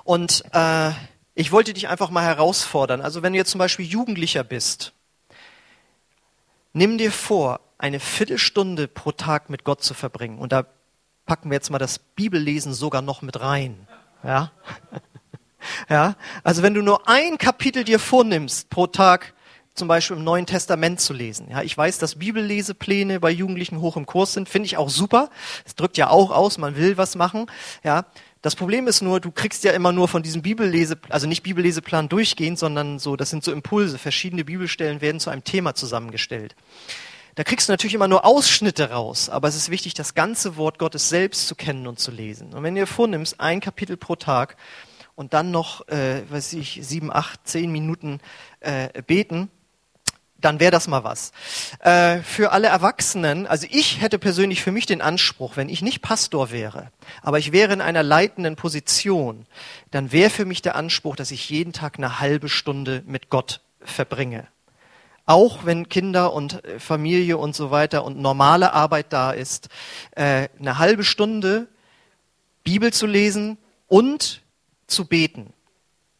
Und 0.03 0.45
äh, 0.53 0.91
ich 1.35 1.53
wollte 1.53 1.73
dich 1.73 1.89
einfach 1.89 2.11
mal 2.11 2.25
herausfordern. 2.25 3.01
Also 3.01 3.23
wenn 3.23 3.33
du 3.33 3.39
jetzt 3.39 3.53
zum 3.53 3.61
Beispiel 3.61 3.87
Jugendlicher 3.87 4.43
bist, 4.43 4.93
nimm 6.73 6.99
dir 6.99 7.13
vor, 7.13 7.61
eine 7.79 8.01
Viertelstunde 8.01 8.89
pro 8.89 9.13
Tag 9.13 9.51
mit 9.51 9.63
Gott 9.63 9.85
zu 9.85 9.95
verbringen. 9.95 10.41
Und 10.41 10.51
da 10.51 10.67
packen 11.27 11.51
wir 11.51 11.55
jetzt 11.55 11.71
mal 11.71 11.79
das 11.79 12.01
Bibellesen 12.01 12.75
sogar 12.75 13.03
noch 13.03 13.23
mit 13.23 13.39
rein. 13.39 13.87
Ja? 14.25 14.51
Ja, 15.89 16.17
also 16.45 16.63
wenn 16.63 16.75
du 16.75 16.83
nur 16.83 17.09
ein 17.09 17.39
Kapitel 17.39 17.85
dir 17.85 17.99
vornimmst 17.99 18.69
pro 18.69 18.87
Tag, 18.87 19.35
zum 19.79 19.89
Beispiel 19.89 20.17
im 20.17 20.25
Neuen 20.25 20.45
Testament 20.45 21.01
zu 21.01 21.15
lesen. 21.15 21.49
Ja, 21.51 21.63
ich 21.63 21.77
weiß, 21.77 21.99
dass 21.99 22.17
Bibellesepläne 22.17 23.21
bei 23.21 23.31
Jugendlichen 23.31 23.81
hoch 23.81 23.97
im 23.97 24.07
Kurs 24.07 24.33
sind, 24.35 24.49
finde 24.49 24.67
ich 24.67 24.77
auch 24.77 24.91
super. 24.91 25.31
Es 25.65 25.77
drückt 25.77 25.97
ja 25.97 26.11
auch 26.11 26.31
aus, 26.31 26.59
man 26.59 26.77
will 26.77 26.99
was 26.99 27.15
machen. 27.15 27.47
Ja, 27.85 28.05
das 28.43 28.55
Problem 28.55 28.87
ist 28.87 29.03
nur, 29.03 29.21
du 29.21 29.31
kriegst 29.31 29.65
ja 29.65 29.73
immer 29.73 29.93
nur 29.93 30.09
von 30.09 30.23
diesem 30.23 30.43
Bibellese, 30.43 30.99
also 31.09 31.27
nicht 31.27 31.43
Bibelleseplan 31.43 32.09
durchgehend, 32.09 32.59
sondern 32.59 32.99
so, 32.99 33.17
das 33.17 33.31
sind 33.31 33.43
so 33.43 33.53
Impulse. 33.53 33.99
Verschiedene 33.99 34.45
Bibelstellen 34.45 35.01
werden 35.01 35.21
zu 35.21 35.31
einem 35.31 35.45
Thema 35.45 35.75
zusammengestellt. 35.75 36.55
Da 37.37 37.45
kriegst 37.45 37.69
du 37.69 37.73
natürlich 37.73 37.95
immer 37.95 38.09
nur 38.09 38.27
Ausschnitte 38.27 38.91
raus, 38.91 39.29
aber 39.29 39.47
es 39.47 39.55
ist 39.55 39.71
wichtig, 39.71 39.95
das 39.95 40.15
ganze 40.15 40.57
Wort 40.57 40.81
Gottes 40.81 41.09
selbst 41.09 41.47
zu 41.47 41.55
kennen 41.55 41.87
und 41.87 42.01
zu 42.01 42.11
lesen. 42.11 42.53
Und 42.53 42.65
wenn 42.65 42.75
du 42.75 42.81
dir 42.81 42.87
vornimmst, 42.87 43.39
ein 43.39 43.61
Kapitel 43.61 43.97
pro 43.97 44.17
Tag, 44.17 44.57
und 45.19 45.35
dann 45.35 45.51
noch, 45.51 45.89
äh, 45.89 46.23
weiß 46.31 46.53
ich, 46.53 46.79
sieben, 46.83 47.13
acht, 47.13 47.41
zehn 47.43 47.73
Minuten 47.73 48.21
äh, 48.61 49.03
beten, 49.03 49.51
dann 50.41 50.61
wäre 50.61 50.71
das 50.71 50.87
mal 50.87 51.03
was. 51.03 51.33
Äh, 51.81 52.19
für 52.19 52.53
alle 52.53 52.69
Erwachsenen, 52.69 53.45
also 53.49 53.67
ich 53.69 54.01
hätte 54.01 54.21
persönlich 54.21 54.63
für 54.63 54.71
mich 54.71 54.87
den 54.87 55.01
Anspruch, 55.01 55.57
wenn 55.57 55.69
ich 55.69 55.83
nicht 55.83 56.03
Pastor 56.03 56.53
wäre, 56.53 56.93
aber 57.21 57.41
ich 57.41 57.51
wäre 57.51 57.73
in 57.73 57.81
einer 57.81 58.05
leitenden 58.05 58.55
Position, 58.55 59.45
dann 59.91 60.13
wäre 60.13 60.31
für 60.31 60.45
mich 60.45 60.63
der 60.63 60.77
Anspruch, 60.77 61.17
dass 61.17 61.33
ich 61.33 61.51
jeden 61.51 61.73
Tag 61.73 61.99
eine 61.99 62.21
halbe 62.21 62.49
Stunde 62.49 63.03
mit 63.05 63.29
Gott 63.29 63.61
verbringe. 63.81 64.47
Auch 65.27 65.65
wenn 65.65 65.89
Kinder 65.89 66.33
und 66.33 66.65
äh, 66.65 66.79
Familie 66.79 67.39
und 67.39 67.57
so 67.57 67.73
weiter 67.73 68.05
und 68.05 68.21
normale 68.21 68.73
Arbeit 68.73 69.13
da 69.13 69.33
ist, 69.33 69.69
äh, 70.13 70.49
eine 70.61 70.79
halbe 70.79 71.03
Stunde 71.03 71.67
Bibel 72.63 72.93
zu 72.93 73.07
lesen 73.07 73.59
und 73.89 74.43
zu 74.89 75.05
beten. 75.07 75.53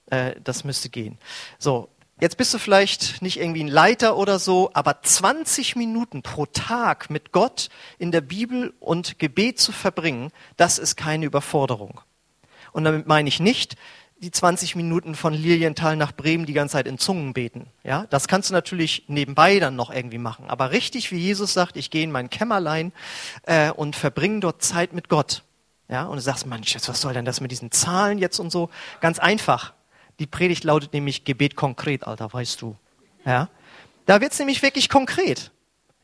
Äh, 0.07 0.37
das 0.43 0.63
müsste 0.63 0.89
gehen. 0.89 1.19
So, 1.59 1.89
jetzt 2.21 2.37
bist 2.37 2.55
du 2.55 2.59
vielleicht 2.59 3.23
nicht 3.23 3.41
irgendwie 3.41 3.65
ein 3.65 3.69
Leiter 3.69 4.17
oder 4.17 4.39
so, 4.39 4.71
aber 4.75 5.03
20 5.03 5.77
Minuten 5.77 6.23
pro 6.23 6.47
Tag 6.47 7.11
mit 7.11 7.33
Gott 7.33 7.69
in 7.99 8.13
der 8.13 8.21
Bibel 8.21 8.73
und 8.81 9.19
Gebet 9.19 9.59
zu 9.59 9.73
verbringen, 9.73 10.31
das 10.57 10.79
ist 10.79 10.97
keine 10.97 11.27
Überforderung. 11.27 12.01
Und 12.73 12.85
damit 12.85 13.07
meine 13.07 13.29
ich 13.29 13.41
nicht 13.41 13.77
die 14.21 14.31
20 14.31 14.75
Minuten 14.75 15.15
von 15.15 15.33
Lilienthal 15.33 15.97
nach 15.97 16.13
Bremen 16.13 16.45
die 16.45 16.53
ganze 16.53 16.73
Zeit 16.73 16.89
in 16.89 16.99
Zungen 16.99 17.35
beten. 17.35 17.67
Ja, 17.85 18.07
das 18.11 18.27
kannst 18.27 18.51
du 18.51 18.55
natürlich 18.55 19.05
nebenbei 19.07 19.61
dann 19.61 19.77
noch 19.77 19.91
irgendwie 19.91 20.19
machen. 20.19 20.47
Aber 20.49 20.73
richtig, 20.73 21.13
wie 21.13 21.19
Jesus 21.19 21.53
sagt, 21.53 21.77
ich 21.77 21.91
gehe 21.91 22.03
in 22.03 22.11
mein 22.11 22.31
Kämmerlein 22.31 22.93
äh, 23.45 23.71
und 23.71 23.95
verbringe 23.95 24.41
dort 24.41 24.63
Zeit 24.63 24.93
mit 24.93 25.09
Gott. 25.09 25.45
Ja, 25.89 26.05
und 26.05 26.17
du 26.17 26.23
sagst, 26.23 26.47
Mensch, 26.47 26.77
was 26.87 27.01
soll 27.01 27.15
denn 27.15 27.25
das 27.25 27.41
mit 27.41 27.51
diesen 27.51 27.71
Zahlen 27.71 28.19
jetzt 28.19 28.39
und 28.39 28.51
so? 28.51 28.69
Ganz 29.01 29.19
einfach. 29.19 29.73
Die 30.19 30.27
Predigt 30.27 30.65
lautet 30.65 30.93
nämlich 30.93 31.25
Gebet 31.25 31.57
konkret, 31.57 32.07
Alter, 32.07 32.33
weißt 32.33 32.61
du. 32.61 32.77
Ja, 33.25 33.49
da 34.07 34.21
wird's 34.21 34.39
nämlich 34.39 34.63
wirklich 34.63 34.89
konkret. 34.89 35.51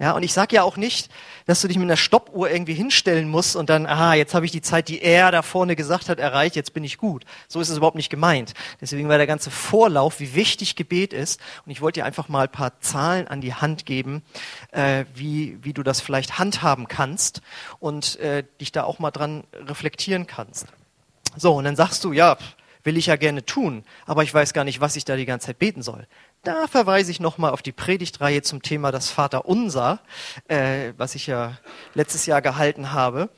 Ja, 0.00 0.10
und 0.12 0.24
ich 0.24 0.32
sage 0.32 0.56
ja 0.56 0.64
auch 0.64 0.76
nicht, 0.76 1.08
dass 1.46 1.60
du 1.60 1.68
dich 1.68 1.76
mit 1.76 1.86
einer 1.86 1.96
Stoppuhr 1.96 2.50
irgendwie 2.50 2.74
hinstellen 2.74 3.28
musst 3.28 3.54
und 3.54 3.70
dann, 3.70 3.86
aha, 3.86 4.14
jetzt 4.14 4.34
habe 4.34 4.44
ich 4.44 4.50
die 4.50 4.60
Zeit, 4.60 4.88
die 4.88 5.00
er 5.00 5.30
da 5.30 5.42
vorne 5.42 5.76
gesagt 5.76 6.08
hat, 6.08 6.18
erreicht, 6.18 6.56
jetzt 6.56 6.74
bin 6.74 6.82
ich 6.82 6.98
gut. 6.98 7.24
So 7.46 7.60
ist 7.60 7.68
es 7.68 7.76
überhaupt 7.76 7.96
nicht 7.96 8.10
gemeint. 8.10 8.54
Deswegen 8.80 9.08
war 9.08 9.18
der 9.18 9.28
ganze 9.28 9.52
Vorlauf, 9.52 10.18
wie 10.18 10.34
wichtig 10.34 10.74
Gebet 10.74 11.12
ist. 11.12 11.40
Und 11.64 11.70
ich 11.70 11.80
wollte 11.80 12.00
dir 12.00 12.06
einfach 12.06 12.28
mal 12.28 12.46
ein 12.46 12.52
paar 12.52 12.80
Zahlen 12.80 13.28
an 13.28 13.40
die 13.40 13.54
Hand 13.54 13.86
geben, 13.86 14.22
äh, 14.72 15.04
wie, 15.14 15.58
wie 15.62 15.72
du 15.72 15.84
das 15.84 16.00
vielleicht 16.00 16.40
handhaben 16.40 16.88
kannst 16.88 17.40
und 17.78 18.18
äh, 18.18 18.42
dich 18.60 18.72
da 18.72 18.82
auch 18.82 18.98
mal 18.98 19.12
dran 19.12 19.44
reflektieren 19.52 20.26
kannst. 20.26 20.66
So, 21.36 21.54
und 21.54 21.64
dann 21.64 21.76
sagst 21.76 22.02
du, 22.02 22.12
ja, 22.12 22.36
will 22.82 22.96
ich 22.96 23.06
ja 23.06 23.16
gerne 23.16 23.44
tun, 23.44 23.84
aber 24.06 24.24
ich 24.24 24.34
weiß 24.34 24.52
gar 24.52 24.64
nicht, 24.64 24.80
was 24.80 24.96
ich 24.96 25.04
da 25.04 25.16
die 25.16 25.24
ganze 25.24 25.46
Zeit 25.46 25.58
beten 25.58 25.82
soll. 25.82 26.06
Da 26.44 26.66
verweise 26.66 27.10
ich 27.10 27.20
nochmal 27.20 27.52
auf 27.52 27.62
die 27.62 27.72
Predigtreihe 27.72 28.42
zum 28.42 28.60
Thema 28.60 28.92
das 28.92 29.08
Vaterunser, 29.08 30.00
äh, 30.46 30.92
was 30.98 31.14
ich 31.14 31.26
ja 31.26 31.56
letztes 31.94 32.26
Jahr 32.26 32.42
gehalten 32.42 32.92
habe. 32.92 33.30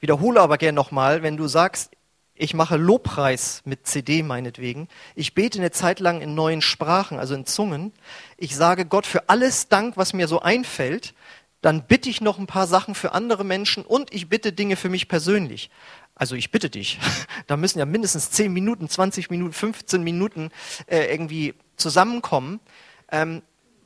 Wiederhole 0.00 0.40
aber 0.40 0.56
gerne 0.56 0.74
nochmal, 0.74 1.22
wenn 1.22 1.36
du 1.36 1.46
sagst, 1.46 1.90
ich 2.34 2.54
mache 2.54 2.78
Lobpreis 2.78 3.60
mit 3.66 3.86
CD 3.86 4.22
meinetwegen. 4.22 4.88
Ich 5.14 5.34
bete 5.34 5.58
eine 5.58 5.72
Zeit 5.72 6.00
lang 6.00 6.22
in 6.22 6.34
neuen 6.34 6.62
Sprachen, 6.62 7.18
also 7.18 7.34
in 7.34 7.44
Zungen. 7.44 7.92
Ich 8.38 8.56
sage 8.56 8.86
Gott 8.86 9.06
für 9.06 9.28
alles 9.28 9.68
Dank, 9.68 9.98
was 9.98 10.14
mir 10.14 10.26
so 10.26 10.40
einfällt. 10.40 11.12
Dann 11.60 11.86
bitte 11.86 12.08
ich 12.08 12.22
noch 12.22 12.38
ein 12.38 12.46
paar 12.46 12.66
Sachen 12.66 12.94
für 12.94 13.12
andere 13.12 13.44
Menschen 13.44 13.84
und 13.84 14.12
ich 14.12 14.30
bitte 14.30 14.54
Dinge 14.54 14.76
für 14.76 14.88
mich 14.88 15.06
persönlich. 15.06 15.70
Also 16.14 16.34
ich 16.34 16.50
bitte 16.50 16.70
dich, 16.70 16.98
da 17.46 17.58
müssen 17.58 17.78
ja 17.78 17.84
mindestens 17.84 18.30
10 18.30 18.52
Minuten, 18.52 18.88
20 18.88 19.28
Minuten, 19.28 19.52
15 19.52 20.02
Minuten 20.02 20.50
äh, 20.86 21.12
irgendwie 21.12 21.54
zusammenkommen. 21.76 22.60
Ähm, 23.10 23.42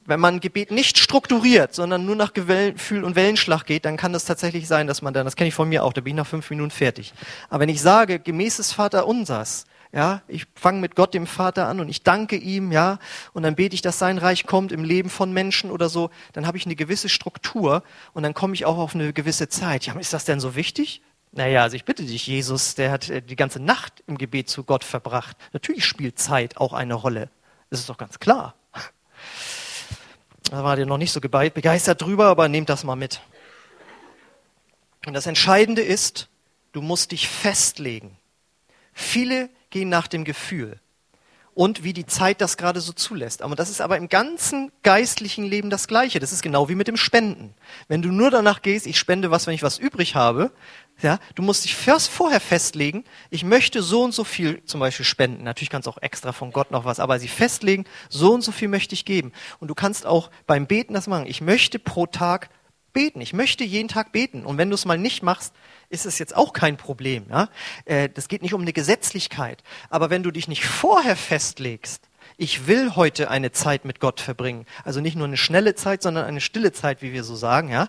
wenn 0.08 0.20
man 0.20 0.40
Gebet 0.40 0.70
nicht 0.70 0.96
strukturiert, 0.96 1.74
sondern 1.74 2.06
nur 2.06 2.16
nach 2.16 2.32
Gefühl 2.32 3.04
und 3.04 3.14
Wellenschlag 3.14 3.66
geht, 3.66 3.84
dann 3.84 3.98
kann 3.98 4.14
das 4.14 4.24
tatsächlich 4.24 4.66
sein, 4.66 4.86
dass 4.86 5.02
man 5.02 5.12
dann, 5.12 5.26
das 5.26 5.36
kenne 5.36 5.48
ich 5.48 5.54
von 5.54 5.68
mir 5.68 5.84
auch, 5.84 5.92
da 5.92 6.00
bin 6.00 6.12
ich 6.12 6.16
nach 6.16 6.26
fünf 6.26 6.48
Minuten 6.48 6.70
fertig. 6.70 7.12
Aber 7.50 7.60
wenn 7.60 7.68
ich 7.68 7.82
sage, 7.82 8.18
gemäßes 8.18 8.72
Vater 8.72 9.06
unsers, 9.06 9.66
ja, 9.92 10.22
ich 10.26 10.46
fange 10.54 10.80
mit 10.80 10.96
Gott 10.96 11.12
dem 11.12 11.26
Vater 11.26 11.66
an 11.66 11.80
und 11.80 11.90
ich 11.90 12.02
danke 12.02 12.36
ihm, 12.36 12.72
ja, 12.72 12.98
und 13.34 13.42
dann 13.42 13.54
bete 13.54 13.74
ich, 13.74 13.82
dass 13.82 13.98
sein 13.98 14.16
Reich 14.16 14.46
kommt 14.46 14.72
im 14.72 14.82
Leben 14.82 15.10
von 15.10 15.32
Menschen 15.32 15.70
oder 15.70 15.90
so, 15.90 16.10
dann 16.32 16.46
habe 16.46 16.56
ich 16.56 16.64
eine 16.64 16.76
gewisse 16.76 17.10
Struktur 17.10 17.82
und 18.14 18.22
dann 18.22 18.32
komme 18.32 18.54
ich 18.54 18.64
auch 18.64 18.78
auf 18.78 18.94
eine 18.94 19.12
gewisse 19.12 19.48
Zeit. 19.48 19.86
Ja, 19.86 19.98
ist 19.98 20.14
das 20.14 20.24
denn 20.24 20.40
so 20.40 20.54
wichtig? 20.54 21.02
Naja, 21.32 21.62
also 21.62 21.76
ich 21.76 21.84
bitte 21.84 22.04
dich, 22.04 22.26
Jesus, 22.26 22.74
der 22.74 22.90
hat 22.90 23.10
äh, 23.10 23.20
die 23.20 23.36
ganze 23.36 23.60
Nacht 23.60 24.02
im 24.06 24.16
Gebet 24.16 24.48
zu 24.48 24.64
Gott 24.64 24.84
verbracht. 24.84 25.36
Natürlich 25.52 25.84
spielt 25.84 26.18
Zeit 26.18 26.56
auch 26.56 26.72
eine 26.72 26.94
Rolle. 26.94 27.30
Das 27.70 27.80
ist 27.80 27.88
doch 27.88 27.98
ganz 27.98 28.18
klar. 28.18 28.54
Da 30.50 30.64
war 30.64 30.78
ihr 30.78 30.86
noch 30.86 30.98
nicht 30.98 31.12
so 31.12 31.20
begeistert 31.20 32.00
drüber, 32.00 32.26
aber 32.26 32.48
nehmt 32.48 32.68
das 32.68 32.84
mal 32.84 32.96
mit. 32.96 33.20
Und 35.06 35.12
das 35.12 35.26
Entscheidende 35.26 35.82
ist, 35.82 36.28
du 36.72 36.80
musst 36.80 37.12
dich 37.12 37.28
festlegen. 37.28 38.16
Viele 38.92 39.50
gehen 39.70 39.88
nach 39.88 40.06
dem 40.06 40.24
Gefühl 40.24 40.80
und 41.58 41.82
wie 41.82 41.92
die 41.92 42.06
Zeit 42.06 42.40
das 42.40 42.56
gerade 42.56 42.80
so 42.80 42.92
zulässt. 42.92 43.42
Aber 43.42 43.56
das 43.56 43.68
ist 43.68 43.80
aber 43.80 43.96
im 43.96 44.08
ganzen 44.08 44.70
geistlichen 44.84 45.44
Leben 45.44 45.70
das 45.70 45.88
Gleiche. 45.88 46.20
Das 46.20 46.30
ist 46.30 46.40
genau 46.40 46.68
wie 46.68 46.76
mit 46.76 46.86
dem 46.86 46.96
Spenden. 46.96 47.52
Wenn 47.88 48.00
du 48.00 48.12
nur 48.12 48.30
danach 48.30 48.62
gehst, 48.62 48.86
ich 48.86 48.96
spende 48.96 49.32
was, 49.32 49.48
wenn 49.48 49.54
ich 49.54 49.64
was 49.64 49.76
übrig 49.76 50.14
habe, 50.14 50.52
ja, 51.02 51.18
du 51.34 51.42
musst 51.42 51.64
dich 51.64 51.74
first 51.74 52.10
vorher 52.10 52.38
festlegen, 52.38 53.02
ich 53.30 53.42
möchte 53.42 53.82
so 53.82 54.04
und 54.04 54.14
so 54.14 54.22
viel 54.22 54.62
zum 54.66 54.78
Beispiel 54.78 55.04
spenden. 55.04 55.42
Natürlich 55.42 55.68
kannst 55.68 55.88
du 55.88 55.90
auch 55.90 56.00
extra 56.00 56.30
von 56.30 56.52
Gott 56.52 56.70
noch 56.70 56.84
was, 56.84 57.00
aber 57.00 57.18
sie 57.18 57.26
festlegen, 57.26 57.86
so 58.08 58.34
und 58.34 58.42
so 58.42 58.52
viel 58.52 58.68
möchte 58.68 58.94
ich 58.94 59.04
geben. 59.04 59.32
Und 59.58 59.66
du 59.66 59.74
kannst 59.74 60.06
auch 60.06 60.30
beim 60.46 60.68
Beten 60.68 60.94
das 60.94 61.08
machen. 61.08 61.26
Ich 61.26 61.40
möchte 61.40 61.80
pro 61.80 62.06
Tag 62.06 62.50
beten. 62.98 63.20
Ich 63.20 63.32
möchte 63.32 63.62
jeden 63.62 63.86
Tag 63.86 64.10
beten. 64.10 64.44
Und 64.44 64.58
wenn 64.58 64.70
du 64.70 64.74
es 64.74 64.84
mal 64.84 64.98
nicht 64.98 65.22
machst, 65.22 65.54
ist 65.88 66.04
es 66.04 66.18
jetzt 66.18 66.34
auch 66.34 66.52
kein 66.52 66.76
Problem. 66.76 67.26
Ja? 67.30 67.48
Äh, 67.84 68.08
das 68.08 68.26
geht 68.26 68.42
nicht 68.42 68.54
um 68.54 68.62
eine 68.62 68.72
Gesetzlichkeit. 68.72 69.62
Aber 69.88 70.10
wenn 70.10 70.24
du 70.24 70.32
dich 70.32 70.48
nicht 70.48 70.66
vorher 70.66 71.14
festlegst, 71.14 72.08
ich 72.38 72.66
will 72.66 72.96
heute 72.96 73.30
eine 73.30 73.52
Zeit 73.52 73.84
mit 73.84 74.00
Gott 74.00 74.20
verbringen, 74.20 74.66
also 74.84 75.00
nicht 75.00 75.14
nur 75.14 75.28
eine 75.28 75.36
schnelle 75.36 75.76
Zeit, 75.76 76.02
sondern 76.02 76.24
eine 76.24 76.40
stille 76.40 76.72
Zeit, 76.72 77.00
wie 77.00 77.12
wir 77.12 77.22
so 77.22 77.36
sagen, 77.36 77.70
ja, 77.70 77.86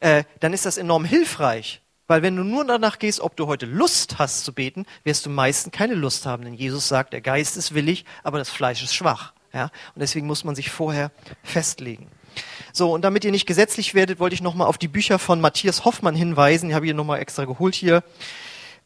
äh, 0.00 0.24
dann 0.40 0.52
ist 0.52 0.66
das 0.66 0.76
enorm 0.76 1.04
hilfreich. 1.04 1.80
Weil 2.08 2.22
wenn 2.22 2.34
du 2.34 2.42
nur 2.42 2.64
danach 2.64 2.98
gehst, 2.98 3.20
ob 3.20 3.36
du 3.36 3.46
heute 3.46 3.66
Lust 3.66 4.18
hast 4.18 4.44
zu 4.44 4.52
beten, 4.52 4.86
wirst 5.04 5.24
du 5.24 5.30
meistens 5.30 5.72
keine 5.72 5.94
Lust 5.94 6.26
haben. 6.26 6.42
Denn 6.42 6.54
Jesus 6.54 6.88
sagt, 6.88 7.12
der 7.12 7.20
Geist 7.20 7.56
ist 7.56 7.74
willig, 7.74 8.04
aber 8.24 8.38
das 8.38 8.50
Fleisch 8.50 8.82
ist 8.82 8.96
schwach. 8.96 9.34
Ja? 9.52 9.70
Und 9.94 10.00
deswegen 10.00 10.26
muss 10.26 10.42
man 10.42 10.56
sich 10.56 10.68
vorher 10.68 11.12
festlegen. 11.44 12.10
So, 12.72 12.92
und 12.92 13.02
damit 13.02 13.24
ihr 13.24 13.30
nicht 13.30 13.46
gesetzlich 13.46 13.94
werdet, 13.94 14.20
wollte 14.20 14.34
ich 14.34 14.42
nochmal 14.42 14.66
auf 14.66 14.78
die 14.78 14.88
Bücher 14.88 15.18
von 15.18 15.40
Matthias 15.40 15.84
Hoffmann 15.84 16.14
hinweisen. 16.14 16.70
Ich 16.70 16.74
habe 16.74 16.84
hier 16.86 16.94
nochmal 16.94 17.20
extra 17.20 17.44
geholt 17.44 17.74
hier. 17.74 18.02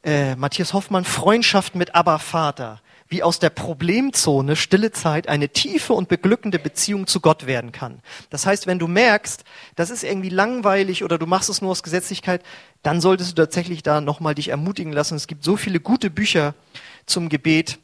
Äh, 0.05 0.35
Matthias 0.37 0.73
Hoffmann, 0.73 1.05
Freundschaft 1.05 1.75
mit 1.75 1.95
Abba 1.95 2.19
Vater. 2.19 2.81
Wie 3.09 3.23
aus 3.23 3.39
der 3.39 3.51
Problemzone 3.51 4.57
stille 4.57 4.91
Zeit 4.91 5.29
eine 5.29 5.51
tiefe 5.51 5.93
und 5.93 6.09
beglückende 6.09 6.59
Beziehung 6.59 7.07
zu 7.07 7.21
Gott 7.21 7.47
werden 7.47 7.71
kann. 7.71 8.01
Das 8.31 8.47
heißt, 8.47 8.67
wenn 8.67 8.79
du 8.79 8.89
merkst, 8.89 9.45
das 9.77 9.91
ist 9.91 10.03
irgendwie 10.03 10.31
langweilig 10.31 11.05
oder 11.05 11.19
du 11.19 11.27
machst 11.27 11.51
es 11.51 11.61
nur 11.61 11.71
aus 11.71 11.83
Gesetzlichkeit, 11.83 12.43
dann 12.83 13.03
solltest 13.03 13.33
du 13.33 13.43
tatsächlich 13.43 13.83
da 13.83 14.01
nochmal 14.01 14.35
dich 14.35 14.49
ermutigen 14.49 14.95
lassen. 14.95 15.17
Es 15.17 15.27
gibt 15.27 15.45
so 15.45 15.59
viele 15.59 15.79
gute 15.79 16.09
Bücher 16.09 16.55
zum 17.05 17.29
Gebet 17.29 17.79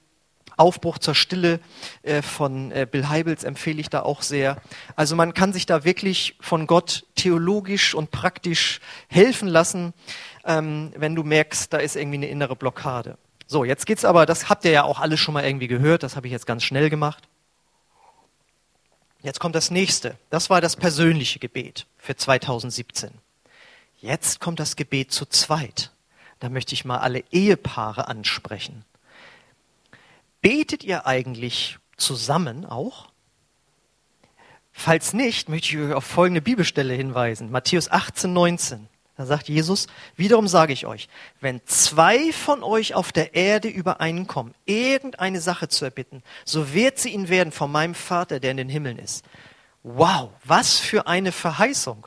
Aufbruch 0.58 0.98
zur 0.98 1.14
Stille 1.14 1.60
äh, 2.02 2.22
von 2.22 2.72
äh, 2.72 2.86
Bill 2.90 3.08
Heibels 3.08 3.44
empfehle 3.44 3.80
ich 3.80 3.90
da 3.90 4.02
auch 4.02 4.22
sehr. 4.22 4.60
Also 4.96 5.16
man 5.16 5.34
kann 5.34 5.52
sich 5.52 5.66
da 5.66 5.84
wirklich 5.84 6.36
von 6.40 6.66
Gott 6.66 7.06
theologisch 7.14 7.94
und 7.94 8.10
praktisch 8.10 8.80
helfen 9.08 9.48
lassen, 9.48 9.94
ähm, 10.44 10.92
wenn 10.96 11.14
du 11.14 11.22
merkst, 11.22 11.72
da 11.72 11.78
ist 11.78 11.96
irgendwie 11.96 12.16
eine 12.16 12.28
innere 12.28 12.56
Blockade. 12.56 13.18
So, 13.46 13.64
jetzt 13.64 13.86
geht's 13.86 14.04
aber, 14.04 14.26
das 14.26 14.48
habt 14.48 14.64
ihr 14.64 14.70
ja 14.70 14.82
auch 14.82 15.00
alles 15.00 15.20
schon 15.20 15.34
mal 15.34 15.44
irgendwie 15.44 15.68
gehört, 15.68 16.02
das 16.02 16.16
habe 16.16 16.26
ich 16.26 16.32
jetzt 16.32 16.46
ganz 16.46 16.64
schnell 16.64 16.90
gemacht. 16.90 17.28
Jetzt 19.22 19.40
kommt 19.40 19.54
das 19.54 19.70
nächste. 19.70 20.16
Das 20.30 20.48
war 20.48 20.60
das 20.60 20.76
persönliche 20.76 21.38
Gebet 21.38 21.86
für 21.96 22.14
2017. 22.14 23.10
Jetzt 24.00 24.40
kommt 24.40 24.60
das 24.60 24.76
Gebet 24.76 25.10
zu 25.10 25.26
zweit. 25.26 25.90
Da 26.38 26.48
möchte 26.48 26.72
ich 26.72 26.84
mal 26.84 26.98
alle 26.98 27.24
Ehepaare 27.32 28.06
ansprechen. 28.06 28.84
Betet 30.48 30.82
ihr 30.82 31.06
eigentlich 31.06 31.76
zusammen 31.98 32.64
auch? 32.64 33.08
Falls 34.72 35.12
nicht, 35.12 35.50
möchte 35.50 35.68
ich 35.68 35.76
euch 35.76 35.92
auf 35.92 36.04
folgende 36.04 36.40
Bibelstelle 36.40 36.94
hinweisen. 36.94 37.50
Matthäus 37.50 37.90
18, 37.90 38.32
19. 38.32 38.88
Da 39.18 39.26
sagt 39.26 39.50
Jesus, 39.50 39.88
wiederum 40.16 40.48
sage 40.48 40.72
ich 40.72 40.87
euch, 40.87 41.11
wenn 41.42 41.61
zwei 41.66 42.32
von 42.32 42.62
euch 42.62 42.94
auf 42.94 43.12
der 43.12 43.34
Erde 43.34 43.68
übereinkommen, 43.68 44.54
irgendeine 44.64 45.42
Sache 45.42 45.68
zu 45.68 45.84
erbitten, 45.84 46.22
so 46.46 46.72
wird 46.72 46.98
sie 46.98 47.11
ihn 47.11 47.28
werden 47.28 47.52
von 47.52 47.70
meinem 47.70 47.94
Vater, 47.94 48.40
der 48.40 48.52
in 48.52 48.56
den 48.56 48.70
Himmeln 48.70 48.98
ist. 48.98 49.26
Wow, 49.82 50.30
was 50.44 50.78
für 50.78 51.06
eine 51.06 51.30
Verheißung. 51.30 52.06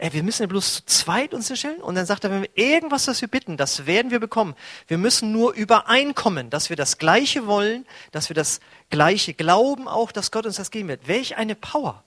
Ey, 0.00 0.12
wir 0.12 0.22
müssen 0.22 0.42
ja 0.42 0.46
bloß 0.46 0.74
zu 0.74 0.84
zweit 0.86 1.34
uns 1.34 1.56
stellen. 1.58 1.82
Und 1.82 1.96
dann 1.96 2.06
sagt 2.06 2.22
er, 2.22 2.30
wenn 2.30 2.42
wir 2.42 2.50
irgendwas, 2.56 3.08
was 3.08 3.20
wir 3.20 3.26
bitten, 3.26 3.56
das 3.56 3.86
werden 3.86 4.12
wir 4.12 4.20
bekommen. 4.20 4.54
Wir 4.86 4.96
müssen 4.96 5.32
nur 5.32 5.54
übereinkommen, 5.54 6.50
dass 6.50 6.70
wir 6.70 6.76
das 6.76 6.98
Gleiche 6.98 7.46
wollen, 7.48 7.84
dass 8.12 8.30
wir 8.30 8.34
das 8.34 8.60
Gleiche 8.90 9.34
glauben 9.34 9.88
auch, 9.88 10.12
dass 10.12 10.30
Gott 10.30 10.46
uns 10.46 10.56
das 10.56 10.70
geben 10.70 10.88
wird. 10.88 11.08
Welch 11.08 11.36
eine 11.36 11.56
Power, 11.56 12.04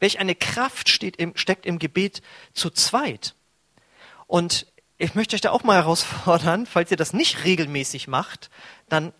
welch 0.00 0.18
eine 0.18 0.34
Kraft 0.34 0.88
steht 0.88 1.16
im, 1.16 1.36
steckt 1.36 1.66
im 1.66 1.78
Gebet 1.78 2.22
zu 2.54 2.70
zweit. 2.70 3.34
Und 4.26 4.66
ich 4.96 5.14
möchte 5.14 5.36
euch 5.36 5.42
da 5.42 5.50
auch 5.50 5.64
mal 5.64 5.76
herausfordern, 5.82 6.64
falls 6.64 6.90
ihr 6.90 6.96
das 6.96 7.12
nicht 7.12 7.44
regelmäßig 7.44 8.08
macht, 8.08 8.48
dann 8.88 9.12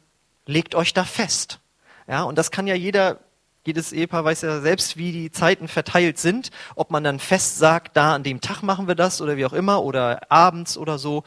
legt 0.46 0.74
euch 0.74 0.94
da 0.94 1.04
fest. 1.04 1.60
Ja, 2.08 2.22
und 2.22 2.36
das 2.36 2.50
kann 2.50 2.66
ja 2.66 2.74
jeder 2.74 3.20
Jedes 3.66 3.94
Ehepaar 3.94 4.26
weiß 4.26 4.42
ja 4.42 4.60
selbst, 4.60 4.98
wie 4.98 5.10
die 5.10 5.30
Zeiten 5.30 5.68
verteilt 5.68 6.18
sind, 6.18 6.50
ob 6.74 6.90
man 6.90 7.02
dann 7.02 7.18
fest 7.18 7.56
sagt, 7.56 7.96
da 7.96 8.14
an 8.14 8.22
dem 8.22 8.42
Tag 8.42 8.62
machen 8.62 8.88
wir 8.88 8.94
das 8.94 9.22
oder 9.22 9.38
wie 9.38 9.46
auch 9.46 9.54
immer 9.54 9.82
oder 9.82 10.30
abends 10.30 10.76
oder 10.76 10.98
so. 10.98 11.24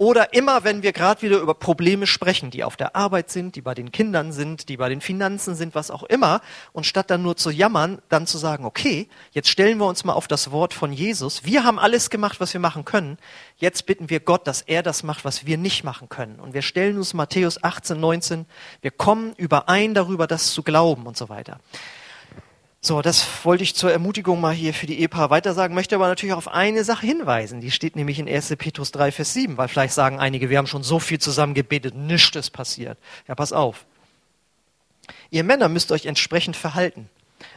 Oder 0.00 0.32
immer, 0.32 0.64
wenn 0.64 0.82
wir 0.82 0.94
gerade 0.94 1.20
wieder 1.20 1.40
über 1.40 1.52
Probleme 1.52 2.06
sprechen, 2.06 2.50
die 2.50 2.64
auf 2.64 2.74
der 2.74 2.96
Arbeit 2.96 3.30
sind, 3.30 3.54
die 3.54 3.60
bei 3.60 3.74
den 3.74 3.92
Kindern 3.92 4.32
sind, 4.32 4.70
die 4.70 4.78
bei 4.78 4.88
den 4.88 5.02
Finanzen 5.02 5.54
sind, 5.54 5.74
was 5.74 5.90
auch 5.90 6.04
immer. 6.04 6.40
Und 6.72 6.86
statt 6.86 7.10
dann 7.10 7.20
nur 7.20 7.36
zu 7.36 7.50
jammern, 7.50 8.00
dann 8.08 8.26
zu 8.26 8.38
sagen, 8.38 8.64
okay, 8.64 9.10
jetzt 9.32 9.50
stellen 9.50 9.76
wir 9.76 9.84
uns 9.84 10.02
mal 10.04 10.14
auf 10.14 10.26
das 10.26 10.52
Wort 10.52 10.72
von 10.72 10.90
Jesus. 10.90 11.44
Wir 11.44 11.64
haben 11.64 11.78
alles 11.78 12.08
gemacht, 12.08 12.40
was 12.40 12.54
wir 12.54 12.60
machen 12.62 12.86
können. 12.86 13.18
Jetzt 13.58 13.84
bitten 13.84 14.08
wir 14.08 14.20
Gott, 14.20 14.46
dass 14.46 14.62
er 14.62 14.82
das 14.82 15.02
macht, 15.02 15.26
was 15.26 15.44
wir 15.44 15.58
nicht 15.58 15.84
machen 15.84 16.08
können. 16.08 16.40
Und 16.40 16.54
wir 16.54 16.62
stellen 16.62 16.96
uns 16.96 17.12
Matthäus 17.12 17.62
18, 17.62 18.00
19. 18.00 18.46
Wir 18.80 18.92
kommen 18.92 19.34
überein 19.36 19.92
darüber, 19.92 20.26
das 20.26 20.54
zu 20.54 20.62
glauben 20.62 21.06
und 21.06 21.18
so 21.18 21.28
weiter. 21.28 21.60
So, 22.82 23.02
das 23.02 23.44
wollte 23.44 23.62
ich 23.62 23.74
zur 23.74 23.92
Ermutigung 23.92 24.40
mal 24.40 24.54
hier 24.54 24.72
für 24.72 24.86
die 24.86 25.00
Ehepaar 25.00 25.28
weitersagen, 25.28 25.74
möchte 25.74 25.96
aber 25.96 26.08
natürlich 26.08 26.34
auf 26.34 26.48
eine 26.48 26.82
Sache 26.82 27.04
hinweisen. 27.04 27.60
Die 27.60 27.70
steht 27.70 27.94
nämlich 27.94 28.18
in 28.18 28.26
1. 28.26 28.56
Petrus 28.56 28.90
3, 28.90 29.12
Vers 29.12 29.34
7, 29.34 29.58
weil 29.58 29.68
vielleicht 29.68 29.92
sagen 29.92 30.18
einige, 30.18 30.48
wir 30.48 30.56
haben 30.56 30.66
schon 30.66 30.82
so 30.82 30.98
viel 30.98 31.18
zusammen 31.18 31.52
gebetet, 31.52 31.94
nichts 31.94 32.36
ist 32.36 32.50
passiert. 32.50 32.98
Ja, 33.28 33.34
pass 33.34 33.52
auf. 33.52 33.84
Ihr 35.28 35.44
Männer 35.44 35.68
müsst 35.68 35.92
euch 35.92 36.06
entsprechend 36.06 36.56
verhalten. 36.56 37.10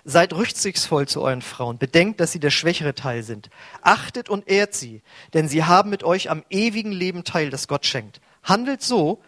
Seid 0.04 0.34
rücksichtsvoll 0.34 1.08
zu 1.08 1.22
euren 1.22 1.42
Frauen. 1.42 1.78
Bedenkt, 1.78 2.20
dass 2.20 2.34
sie 2.34 2.40
der 2.40 2.50
schwächere 2.50 2.94
Teil 2.94 3.24
sind. 3.24 3.50
Achtet 3.82 4.30
und 4.30 4.50
ehrt 4.50 4.74
sie, 4.74 5.02
denn 5.34 5.48
sie 5.48 5.64
haben 5.64 5.90
mit 5.90 6.04
euch 6.04 6.30
am 6.30 6.44
ewigen 6.50 6.92
Leben 6.92 7.24
teil, 7.24 7.50
das 7.50 7.70
Gott 7.70 7.86
schenkt. 7.86 8.20
Handelt 8.44 8.82
so, 8.82 9.22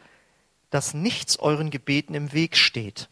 dass 0.71 0.93
nichts 0.93 1.39
euren 1.39 1.69
Gebeten 1.69 2.15
im 2.15 2.33
Weg 2.33 2.57
steht. 2.57 3.07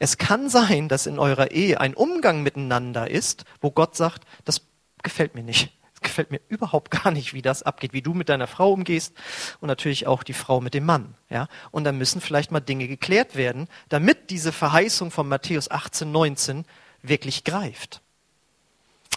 Es 0.00 0.16
kann 0.16 0.48
sein, 0.48 0.88
dass 0.88 1.06
in 1.06 1.18
eurer 1.18 1.50
Ehe 1.50 1.78
ein 1.78 1.94
Umgang 1.94 2.42
miteinander 2.42 3.10
ist, 3.10 3.44
wo 3.60 3.70
Gott 3.70 3.96
sagt, 3.96 4.24
das 4.46 4.62
gefällt 5.02 5.34
mir 5.34 5.42
nicht. 5.42 5.72
Es 5.94 6.00
gefällt 6.00 6.30
mir 6.30 6.40
überhaupt 6.48 6.90
gar 7.02 7.12
nicht, 7.12 7.34
wie 7.34 7.42
das 7.42 7.62
abgeht, 7.62 7.92
wie 7.92 8.00
du 8.00 8.14
mit 8.14 8.30
deiner 8.30 8.46
Frau 8.46 8.72
umgehst 8.72 9.14
und 9.60 9.68
natürlich 9.68 10.06
auch 10.06 10.22
die 10.22 10.32
Frau 10.32 10.62
mit 10.62 10.72
dem 10.72 10.86
Mann. 10.86 11.14
Ja? 11.28 11.48
Und 11.70 11.84
da 11.84 11.92
müssen 11.92 12.22
vielleicht 12.22 12.50
mal 12.50 12.60
Dinge 12.60 12.88
geklärt 12.88 13.36
werden, 13.36 13.68
damit 13.90 14.30
diese 14.30 14.52
Verheißung 14.52 15.10
von 15.10 15.28
Matthäus 15.28 15.70
18, 15.70 16.10
19 16.10 16.64
wirklich 17.02 17.44
greift. 17.44 18.00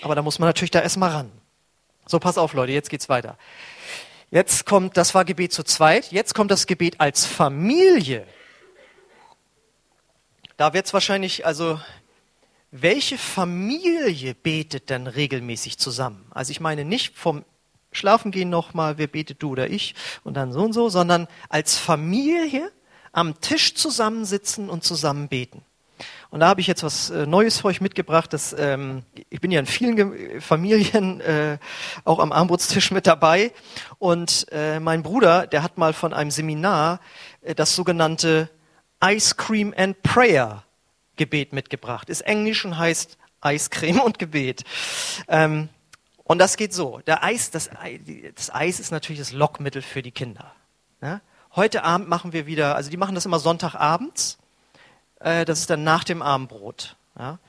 Aber 0.01 0.15
da 0.15 0.21
muss 0.21 0.37
man 0.37 0.49
natürlich 0.49 0.71
da 0.71 0.81
erstmal 0.81 1.11
ran. 1.11 1.31
So, 2.05 2.19
pass 2.19 2.37
auf, 2.37 2.51
Leute, 2.51 2.73
jetzt 2.73 2.89
geht's 2.89 3.07
weiter. 3.07 3.37
Jetzt 4.31 4.65
kommt, 4.65 4.97
das 4.97 5.15
war 5.15 5.23
Gebet 5.23 5.53
zu 5.53 5.63
zweit, 5.63 6.11
jetzt 6.11 6.35
kommt 6.35 6.51
das 6.51 6.67
Gebet 6.67 6.99
als 6.99 7.25
Familie. 7.25 8.27
Da 10.57 10.73
wird 10.73 10.85
es 10.85 10.93
wahrscheinlich, 10.93 11.45
also 11.45 11.79
welche 12.69 13.17
Familie 13.17 14.35
betet 14.35 14.89
denn 14.89 15.07
regelmäßig 15.07 15.77
zusammen? 15.77 16.25
Also 16.31 16.51
ich 16.51 16.59
meine 16.59 16.85
nicht 16.85 17.17
vom 17.17 17.43
Schlafengehen 17.91 18.49
nochmal, 18.49 18.97
wer 18.97 19.07
betet 19.07 19.41
du 19.41 19.51
oder 19.51 19.69
ich 19.69 19.95
und 20.23 20.35
dann 20.35 20.51
so 20.51 20.63
und 20.63 20.73
so, 20.73 20.89
sondern 20.89 21.27
als 21.49 21.77
Familie 21.77 22.71
am 23.11 23.39
Tisch 23.39 23.75
zusammensitzen 23.75 24.69
und 24.69 24.83
zusammen 24.83 25.27
beten. 25.27 25.63
Und 26.31 26.39
da 26.39 26.47
habe 26.47 26.61
ich 26.61 26.67
jetzt 26.67 26.81
was 26.81 27.11
äh, 27.11 27.27
Neues 27.27 27.59
für 27.59 27.67
euch 27.67 27.79
mitgebracht. 27.79 28.33
Das, 28.33 28.55
ähm, 28.57 29.03
ich 29.29 29.39
bin 29.39 29.51
ja 29.51 29.59
in 29.59 29.67
vielen 29.67 30.41
Familien 30.41 31.21
äh, 31.21 31.59
auch 32.05 32.17
am 32.17 32.31
Armbrutstisch 32.31 32.89
mit 32.89 33.05
dabei. 33.05 33.51
Und 33.99 34.47
äh, 34.51 34.79
mein 34.79 35.03
Bruder, 35.03 35.45
der 35.45 35.61
hat 35.61 35.77
mal 35.77 35.93
von 35.93 36.11
einem 36.11 36.31
Seminar 36.31 36.99
äh, 37.41 37.53
das 37.53 37.75
sogenannte 37.75 38.49
Ice 39.03 39.35
Cream 39.35 39.73
and 39.75 40.01
Prayer 40.01 40.63
Gebet 41.15 41.53
mitgebracht. 41.53 42.09
Ist 42.09 42.21
Englisch 42.21 42.65
und 42.65 42.77
heißt 42.77 43.17
Eiscreme 43.41 43.99
und 44.01 44.19
Gebet. 44.19 44.63
Ähm, 45.27 45.69
und 46.23 46.39
das 46.39 46.55
geht 46.55 46.73
so. 46.73 46.99
Der 47.05 47.23
Eis, 47.23 47.51
das, 47.51 47.69
das 48.35 48.53
Eis 48.53 48.79
ist 48.79 48.91
natürlich 48.91 49.19
das 49.19 49.31
Lockmittel 49.31 49.81
für 49.81 50.01
die 50.01 50.11
Kinder. 50.11 50.53
Ja? 51.01 51.21
Heute 51.55 51.83
Abend 51.83 52.07
machen 52.07 52.33
wir 52.33 52.45
wieder, 52.45 52.75
also 52.75 52.89
die 52.89 52.97
machen 52.97 53.15
das 53.15 53.25
immer 53.25 53.39
Sonntagabends. 53.39 54.37
Äh, 55.19 55.45
das 55.45 55.59
ist 55.59 55.69
dann 55.69 55.83
nach 55.83 56.03
dem 56.03 56.21
Abendbrot. 56.21 56.95
Ja? 57.19 57.39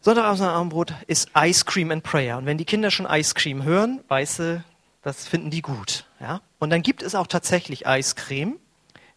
Sonntagabends 0.00 0.40
nach 0.40 0.48
dem 0.48 0.56
Abendbrot 0.56 0.94
ist 1.06 1.30
Ice 1.36 1.64
Cream 1.64 1.90
and 1.90 2.02
Prayer. 2.02 2.36
Und 2.36 2.46
wenn 2.46 2.58
die 2.58 2.64
Kinder 2.64 2.90
schon 2.90 3.06
Ice 3.06 3.34
Cream 3.34 3.62
hören, 3.62 4.02
weißt 4.08 4.38
du, 4.40 4.64
das 5.02 5.28
finden 5.28 5.50
die 5.50 5.62
gut. 5.62 6.04
Ja? 6.18 6.40
Und 6.58 6.70
dann 6.70 6.82
gibt 6.82 7.02
es 7.02 7.14
auch 7.14 7.28
tatsächlich 7.28 7.86
Eiscreme 7.86 8.58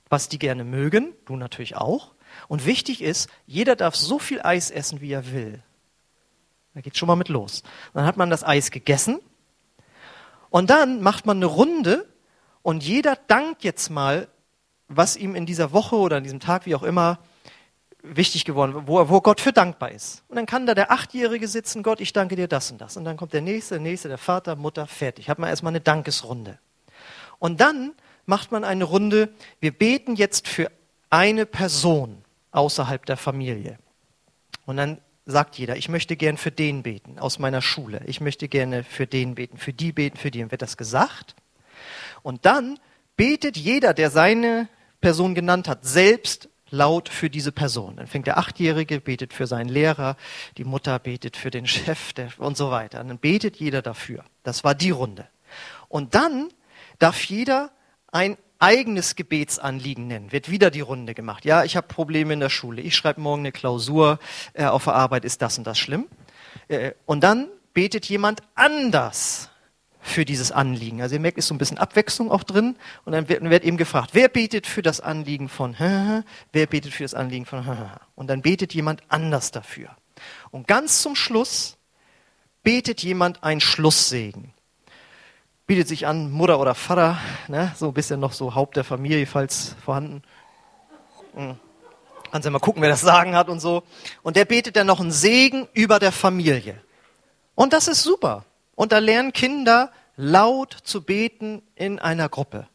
was 0.10 0.30
die 0.30 0.39
gerne 0.39 0.63
mögen, 0.63 1.13
du 1.26 1.36
natürlich 1.36 1.76
auch. 1.76 2.13
Und 2.48 2.65
wichtig 2.65 3.02
ist, 3.02 3.30
jeder 3.45 3.76
darf 3.76 3.95
so 3.95 4.19
viel 4.19 4.41
Eis 4.41 4.72
essen, 4.72 5.02
wie 5.02 5.12
er 5.12 5.32
will. 5.32 5.63
Da 6.74 6.82
geht 6.82 6.98
schon 6.98 7.08
mal 7.08 7.15
mit 7.15 7.30
los. 7.30 7.63
Dann 7.93 8.06
hat 8.06 8.17
man 8.17 8.30
das 8.30 8.43
Eis 8.43 8.72
gegessen 8.72 9.19
und 10.50 10.69
dann 10.69 11.02
macht 11.02 11.26
man 11.26 11.38
eine 11.38 11.45
Runde 11.45 12.08
und 12.62 12.84
jeder 12.84 13.17
dankt 13.28 13.63
jetzt 13.63 13.89
mal, 13.89 14.28
was 14.88 15.15
ihm 15.15 15.36
in 15.36 15.45
dieser 15.45 15.72
Woche 15.72 15.95
oder 15.95 16.17
an 16.17 16.24
diesem 16.24 16.39
Tag, 16.39 16.65
wie 16.65 16.76
auch 16.76 16.84
immer, 16.84 17.19
wichtig 18.02 18.45
geworden, 18.45 18.84
wo, 18.88 19.10
wo 19.10 19.22
Gott 19.22 19.41
für 19.41 19.52
dankbar 19.52 19.91
ist. 19.91 20.24
Und 20.30 20.38
dann 20.38 20.45
kann 20.45 20.65
da 20.65 20.74
der 20.74 20.91
Achtjährige 20.91 21.48
sitzen, 21.48 21.84
Gott, 21.84 22.00
ich 22.02 22.13
danke 22.13 22.36
dir 22.36 22.48
das 22.48 22.72
und 22.72 22.80
das. 22.80 22.98
Und 22.98 23.06
dann 23.06 23.17
kommt 23.17 23.34
der 23.34 23.41
Nächste, 23.41 23.76
der 23.76 23.84
Nächste, 23.84 24.08
der 24.08 24.17
Vater, 24.17 24.56
Mutter, 24.56 24.88
fertig. 24.88 25.30
Hat 25.30 25.38
man 25.38 25.50
erstmal 25.50 25.72
eine 25.72 25.82
Dankesrunde. 25.82 26.60
Und 27.39 27.60
dann 27.62 27.93
macht 28.30 28.54
man 28.54 28.63
eine 28.63 28.86
Runde, 28.86 29.30
wir 29.60 29.72
beten 29.72 30.15
jetzt 30.15 30.48
für 30.48 30.72
eine 31.10 31.46
Person 31.46 32.24
außerhalb 32.52 33.06
der 33.06 33.18
Familie. 33.18 33.78
Und 34.65 34.78
dann 34.78 35.00
sagt 35.26 35.58
jeder, 35.58 35.76
ich 35.76 35.89
möchte 35.89 36.15
gern 36.15 36.38
für 36.38 36.52
den 36.52 36.84
beten 36.84 37.20
aus 37.20 37.39
meiner 37.39 37.62
Schule. 37.62 38.02
Ich 38.06 38.22
möchte 38.22 38.48
gerne 38.48 38.84
für 38.84 39.08
den 39.08 39.36
beten, 39.36 39.58
für 39.58 39.74
die 39.74 39.92
beten, 39.92 40.18
für 40.18 40.32
die. 40.32 40.44
Und 40.44 40.52
wird 40.52 40.62
das 40.62 40.78
gesagt. 40.78 41.36
Und 42.22 42.46
dann 42.46 42.80
betet 43.18 43.58
jeder, 43.58 43.94
der 43.94 44.12
seine 44.12 44.70
Person 45.02 45.36
genannt 45.36 45.68
hat, 45.68 45.86
selbst 45.86 46.50
laut 46.70 47.10
für 47.10 47.32
diese 47.32 47.52
Person. 47.52 47.96
Dann 47.96 48.08
fängt 48.08 48.28
der 48.28 48.38
Achtjährige, 48.38 49.02
betet 49.02 49.34
für 49.34 49.48
seinen 49.48 49.70
Lehrer, 49.70 50.18
die 50.58 50.65
Mutter 50.65 51.00
betet 51.00 51.36
für 51.36 51.50
den 51.50 51.65
Chef 51.65 52.13
der, 52.13 52.30
und 52.38 52.58
so 52.58 52.70
weiter. 52.70 53.02
Und 53.02 53.08
dann 53.08 53.18
betet 53.18 53.58
jeder 53.58 53.82
dafür. 53.82 54.24
Das 54.44 54.63
war 54.63 54.76
die 54.76 54.92
Runde. 54.92 55.28
Und 55.88 56.13
dann 56.13 56.50
darf 57.00 57.24
jeder 57.24 57.72
ein 58.12 58.38
eigenes 58.60 59.15
Gebetsanliegen 59.15 60.08
nennen. 60.08 60.32
Wird 60.32 60.52
wieder 60.52 60.69
die 60.69 60.82
Runde 60.82 61.13
gemacht. 61.13 61.45
Ja, 61.45 61.63
ich 61.63 61.78
habe 61.78 61.88
Probleme 61.88 62.34
in 62.34 62.39
der 62.39 62.50
Schule. 62.50 62.82
Ich 62.82 62.95
schreibe 62.95 63.22
morgen 63.22 63.41
eine 63.41 63.52
Klausur 63.52 64.19
äh, 64.54 64.65
auf 64.65 64.84
der 64.84 64.95
Arbeit. 64.95 65.26
Ist 65.26 65.41
das 65.41 65.58
und 65.58 65.65
das 65.65 65.80
schlimm? 65.80 66.08
Äh, 66.67 66.91
und 67.06 67.24
dann 67.24 67.48
betet 67.74 68.06
jemand 68.06 68.41
anders 68.56 69.50
für 70.02 70.26
dieses 70.26 70.52
Anliegen. 70.52 71.02
Also 71.02 71.15
ihr 71.15 71.22
merkt, 71.22 71.38
ist 71.38 71.48
so 71.48 71.54
ein 71.54 71.58
bisschen 71.58 71.78
Abwechslung 71.78 72.32
auch 72.32 72.43
drin. 72.43 72.76
Und 73.06 73.13
dann 73.13 73.30
wird, 73.30 73.43
wird 73.50 73.63
eben 73.63 73.78
gefragt, 73.78 74.12
wer 74.13 74.28
betet 74.28 74.67
für 74.67 74.82
das 74.82 75.00
Anliegen 75.00 75.50
von, 75.50 75.76
wer 76.52 76.67
betet 76.67 76.93
für 76.93 77.04
das 77.04 77.13
Anliegen 77.13 77.45
von, 77.45 77.65
und 78.15 78.28
dann 78.28 78.41
betet 78.41 78.74
jemand 78.74 79.04
anders 79.08 79.52
dafür. 79.52 79.95
Und 80.52 80.67
ganz 80.67 81.02
zum 81.02 81.15
Schluss 81.15 81.78
betet 82.63 83.04
jemand 83.04 83.43
ein 83.43 83.62
Schlusssegen 83.62 84.54
bietet 85.69 85.88
sich 85.88 86.08
an, 86.08 86.32
Mutter 86.32 86.60
oder 86.60 86.73
Vater, 86.73 87.19
ne, 87.47 87.71
so 87.75 87.89
ein 87.89 87.93
bisschen 87.93 88.19
noch 88.19 88.34
so 88.34 88.55
Haupt 88.55 88.75
der 88.75 88.84
Familie, 88.84 89.27
falls 89.27 89.75
vorhanden. 89.86 90.23
Mhm. 91.36 91.58
Kannst 92.32 92.45
ja 92.45 92.49
mal 92.49 92.58
gucken, 92.58 92.82
wer 92.82 92.89
das 92.89 93.01
Sagen 93.01 93.36
hat 93.36 93.49
und 93.49 93.60
so. 93.60 93.84
Und 94.23 94.36
der 94.36 94.45
betet 94.45 94.75
dann 94.75 94.88
noch 94.88 94.99
einen 94.99 95.12
Segen 95.12 95.67
über 95.73 95.99
der 95.99 96.12
Familie. 96.12 96.82
Und 97.53 97.71
das 97.73 97.88
ist 97.88 98.01
super. 98.01 98.45
Und 98.73 98.91
da 98.91 98.97
lernen 98.97 99.32
Kinder 99.32 99.91
laut 100.15 100.73
zu 100.73 101.03
beten 101.03 101.62
in 101.75 101.99
einer 101.99 102.29
Gruppe 102.29 102.67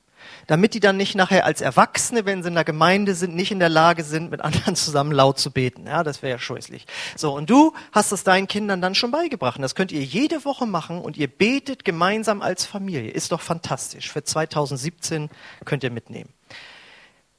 damit 0.46 0.74
die 0.74 0.80
dann 0.80 0.96
nicht 0.96 1.14
nachher 1.14 1.44
als 1.44 1.60
Erwachsene, 1.60 2.26
wenn 2.26 2.42
sie 2.42 2.48
in 2.48 2.54
der 2.54 2.64
Gemeinde 2.64 3.14
sind, 3.14 3.34
nicht 3.34 3.50
in 3.50 3.58
der 3.58 3.68
Lage 3.68 4.04
sind, 4.04 4.30
mit 4.30 4.40
anderen 4.40 4.76
zusammen 4.76 5.12
laut 5.12 5.38
zu 5.38 5.50
beten. 5.50 5.86
Ja, 5.86 6.02
das 6.02 6.22
wäre 6.22 6.32
ja 6.32 6.38
scheußlich. 6.38 6.86
So, 7.16 7.34
und 7.34 7.50
du 7.50 7.72
hast 7.92 8.12
es 8.12 8.24
deinen 8.24 8.48
Kindern 8.48 8.80
dann 8.80 8.94
schon 8.94 9.10
beigebracht. 9.10 9.56
Und 9.56 9.62
das 9.62 9.74
könnt 9.74 9.92
ihr 9.92 10.02
jede 10.02 10.44
Woche 10.44 10.66
machen 10.66 11.00
und 11.00 11.16
ihr 11.16 11.28
betet 11.28 11.84
gemeinsam 11.84 12.42
als 12.42 12.64
Familie. 12.64 13.10
Ist 13.10 13.32
doch 13.32 13.40
fantastisch. 13.40 14.10
Für 14.10 14.24
2017 14.24 15.30
könnt 15.64 15.84
ihr 15.84 15.90
mitnehmen. 15.90 16.30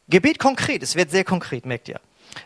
Gebet 0.08 0.40
konkret, 0.40 0.84
es 0.84 0.96
wird 0.96 1.10
sehr 1.10 1.24
konkret, 1.24 1.66
merkt 1.66 1.88
ihr. 1.88 2.00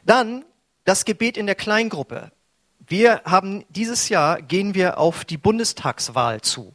Dann 0.06 0.46
das 0.86 1.06
Gebet 1.06 1.38
in 1.38 1.46
der 1.46 1.56
Kleingruppe. 1.56 2.32
Wir 2.80 3.22
haben 3.26 3.66
dieses 3.70 4.10
Jahr 4.10 4.42
gehen 4.42 4.74
wir 4.74 4.98
auf 4.98 5.26
die 5.26 5.38
Bundestagswahl 5.38 6.42
zu. 6.42 6.74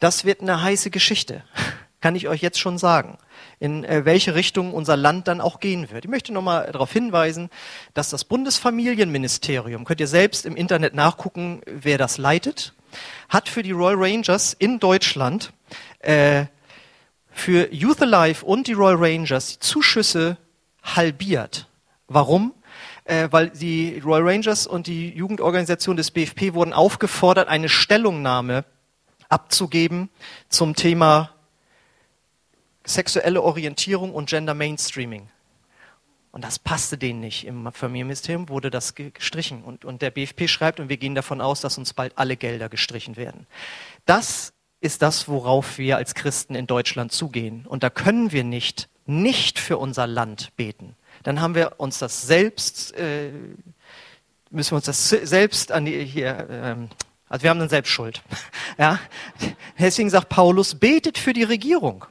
Das 0.00 0.24
wird 0.24 0.40
eine 0.40 0.62
heiße 0.62 0.90
Geschichte 0.90 1.44
kann 2.06 2.14
ich 2.14 2.28
euch 2.28 2.40
jetzt 2.40 2.60
schon 2.60 2.78
sagen, 2.78 3.18
in 3.58 3.82
äh, 3.82 4.04
welche 4.04 4.36
Richtung 4.36 4.72
unser 4.72 4.96
Land 4.96 5.26
dann 5.26 5.40
auch 5.40 5.58
gehen 5.58 5.90
wird. 5.90 6.04
Ich 6.04 6.08
möchte 6.08 6.32
nochmal 6.32 6.70
darauf 6.70 6.92
hinweisen, 6.92 7.50
dass 7.94 8.10
das 8.10 8.22
Bundesfamilienministerium, 8.22 9.84
könnt 9.84 9.98
ihr 9.98 10.06
selbst 10.06 10.46
im 10.46 10.54
Internet 10.54 10.94
nachgucken, 10.94 11.62
wer 11.66 11.98
das 11.98 12.16
leitet, 12.16 12.74
hat 13.28 13.48
für 13.48 13.64
die 13.64 13.72
Royal 13.72 13.96
Rangers 13.98 14.54
in 14.56 14.78
Deutschland 14.78 15.52
äh, 15.98 16.44
für 17.32 17.74
Youth 17.74 18.00
Alive 18.00 18.46
und 18.46 18.68
die 18.68 18.74
Royal 18.74 18.98
Rangers 19.00 19.54
die 19.54 19.58
Zuschüsse 19.58 20.36
halbiert. 20.84 21.66
Warum? 22.06 22.54
äh, 23.02 23.26
weil 23.32 23.50
die 23.50 24.00
Royal 24.04 24.28
Rangers 24.28 24.68
und 24.68 24.86
die 24.86 25.10
Jugendorganisation 25.10 25.96
des 25.96 26.12
BFP 26.12 26.54
wurden 26.54 26.72
aufgefordert, 26.72 27.48
eine 27.48 27.68
Stellungnahme 27.68 28.64
abzugeben 29.28 30.08
zum 30.48 30.76
Thema 30.76 31.32
sexuelle 32.86 33.42
Orientierung 33.42 34.14
und 34.14 34.28
Gender 34.28 34.54
Mainstreaming. 34.54 35.28
Und 36.36 36.44
das 36.44 36.58
passte 36.58 36.98
denen 36.98 37.20
nicht. 37.20 37.46
Im 37.46 37.72
Familienministerium 37.72 38.50
wurde 38.50 38.68
das 38.70 38.94
gestrichen. 38.94 39.64
Und, 39.64 39.86
und 39.86 40.02
der 40.02 40.10
BFP 40.10 40.48
schreibt, 40.48 40.80
und 40.80 40.90
wir 40.90 40.98
gehen 40.98 41.14
davon 41.14 41.40
aus, 41.40 41.62
dass 41.62 41.78
uns 41.78 41.94
bald 41.94 42.12
alle 42.18 42.36
Gelder 42.36 42.68
gestrichen 42.68 43.16
werden. 43.16 43.46
Das 44.04 44.52
ist 44.82 45.00
das, 45.00 45.28
worauf 45.28 45.78
wir 45.78 45.96
als 45.96 46.14
Christen 46.14 46.54
in 46.54 46.66
Deutschland 46.66 47.12
zugehen. 47.12 47.66
Und 47.66 47.82
da 47.82 47.88
können 47.88 48.32
wir 48.32 48.44
nicht, 48.44 48.90
nicht 49.06 49.58
für 49.58 49.78
unser 49.78 50.06
Land 50.06 50.54
beten. 50.56 50.94
Dann 51.22 51.40
haben 51.40 51.54
wir 51.54 51.80
uns 51.80 51.98
das 52.00 52.22
selbst, 52.22 52.94
äh, 52.96 53.30
müssen 54.50 54.72
wir 54.72 54.76
uns 54.76 54.84
das 54.84 55.08
selbst 55.08 55.72
an 55.72 55.86
die, 55.86 56.04
hier, 56.04 56.46
ähm, 56.50 56.88
also 57.30 57.44
wir 57.44 57.50
haben 57.50 57.60
dann 57.60 57.68
selbst 57.68 57.90
Schuld. 57.90 58.22
Ja? 58.78 59.00
Deswegen 59.78 60.10
sagt 60.10 60.28
Paulus, 60.28 60.74
betet 60.74 61.16
für 61.16 61.32
die 61.32 61.44
Regierung. 61.44 62.04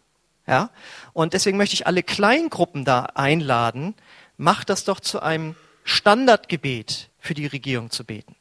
Ja? 0.48 0.70
Und 1.14 1.34
deswegen 1.34 1.58
möchte 1.58 1.76
ich 1.76 1.88
alle 1.88 2.04
Kleingruppen 2.04 2.86
da 2.86 3.04
einladen, 3.16 3.96
macht 4.38 4.70
das 4.70 4.84
doch 4.84 5.00
zu 5.00 5.22
einem 5.22 5.56
Standardgebet 5.84 7.10
für 7.20 7.34
die 7.34 7.46
Regierung 7.46 7.90
zu 7.92 8.04
beten. 8.04 8.36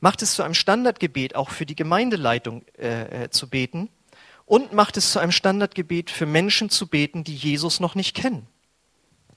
Macht 0.00 0.22
es 0.22 0.34
zu 0.34 0.42
einem 0.42 0.54
Standardgebet 0.54 1.36
auch 1.36 1.50
für 1.50 1.66
die 1.66 1.76
Gemeindeleitung 1.76 2.64
äh, 2.78 3.24
äh, 3.24 3.30
zu 3.30 3.48
beten 3.48 3.88
und 4.44 4.72
macht 4.72 4.96
es 4.96 5.12
zu 5.12 5.18
einem 5.18 5.32
Standardgebet 5.32 6.10
für 6.10 6.26
Menschen 6.26 6.70
zu 6.70 6.86
beten, 6.86 7.24
die 7.24 7.34
Jesus 7.34 7.80
noch 7.80 7.94
nicht 7.94 8.14
kennen. 8.14 8.46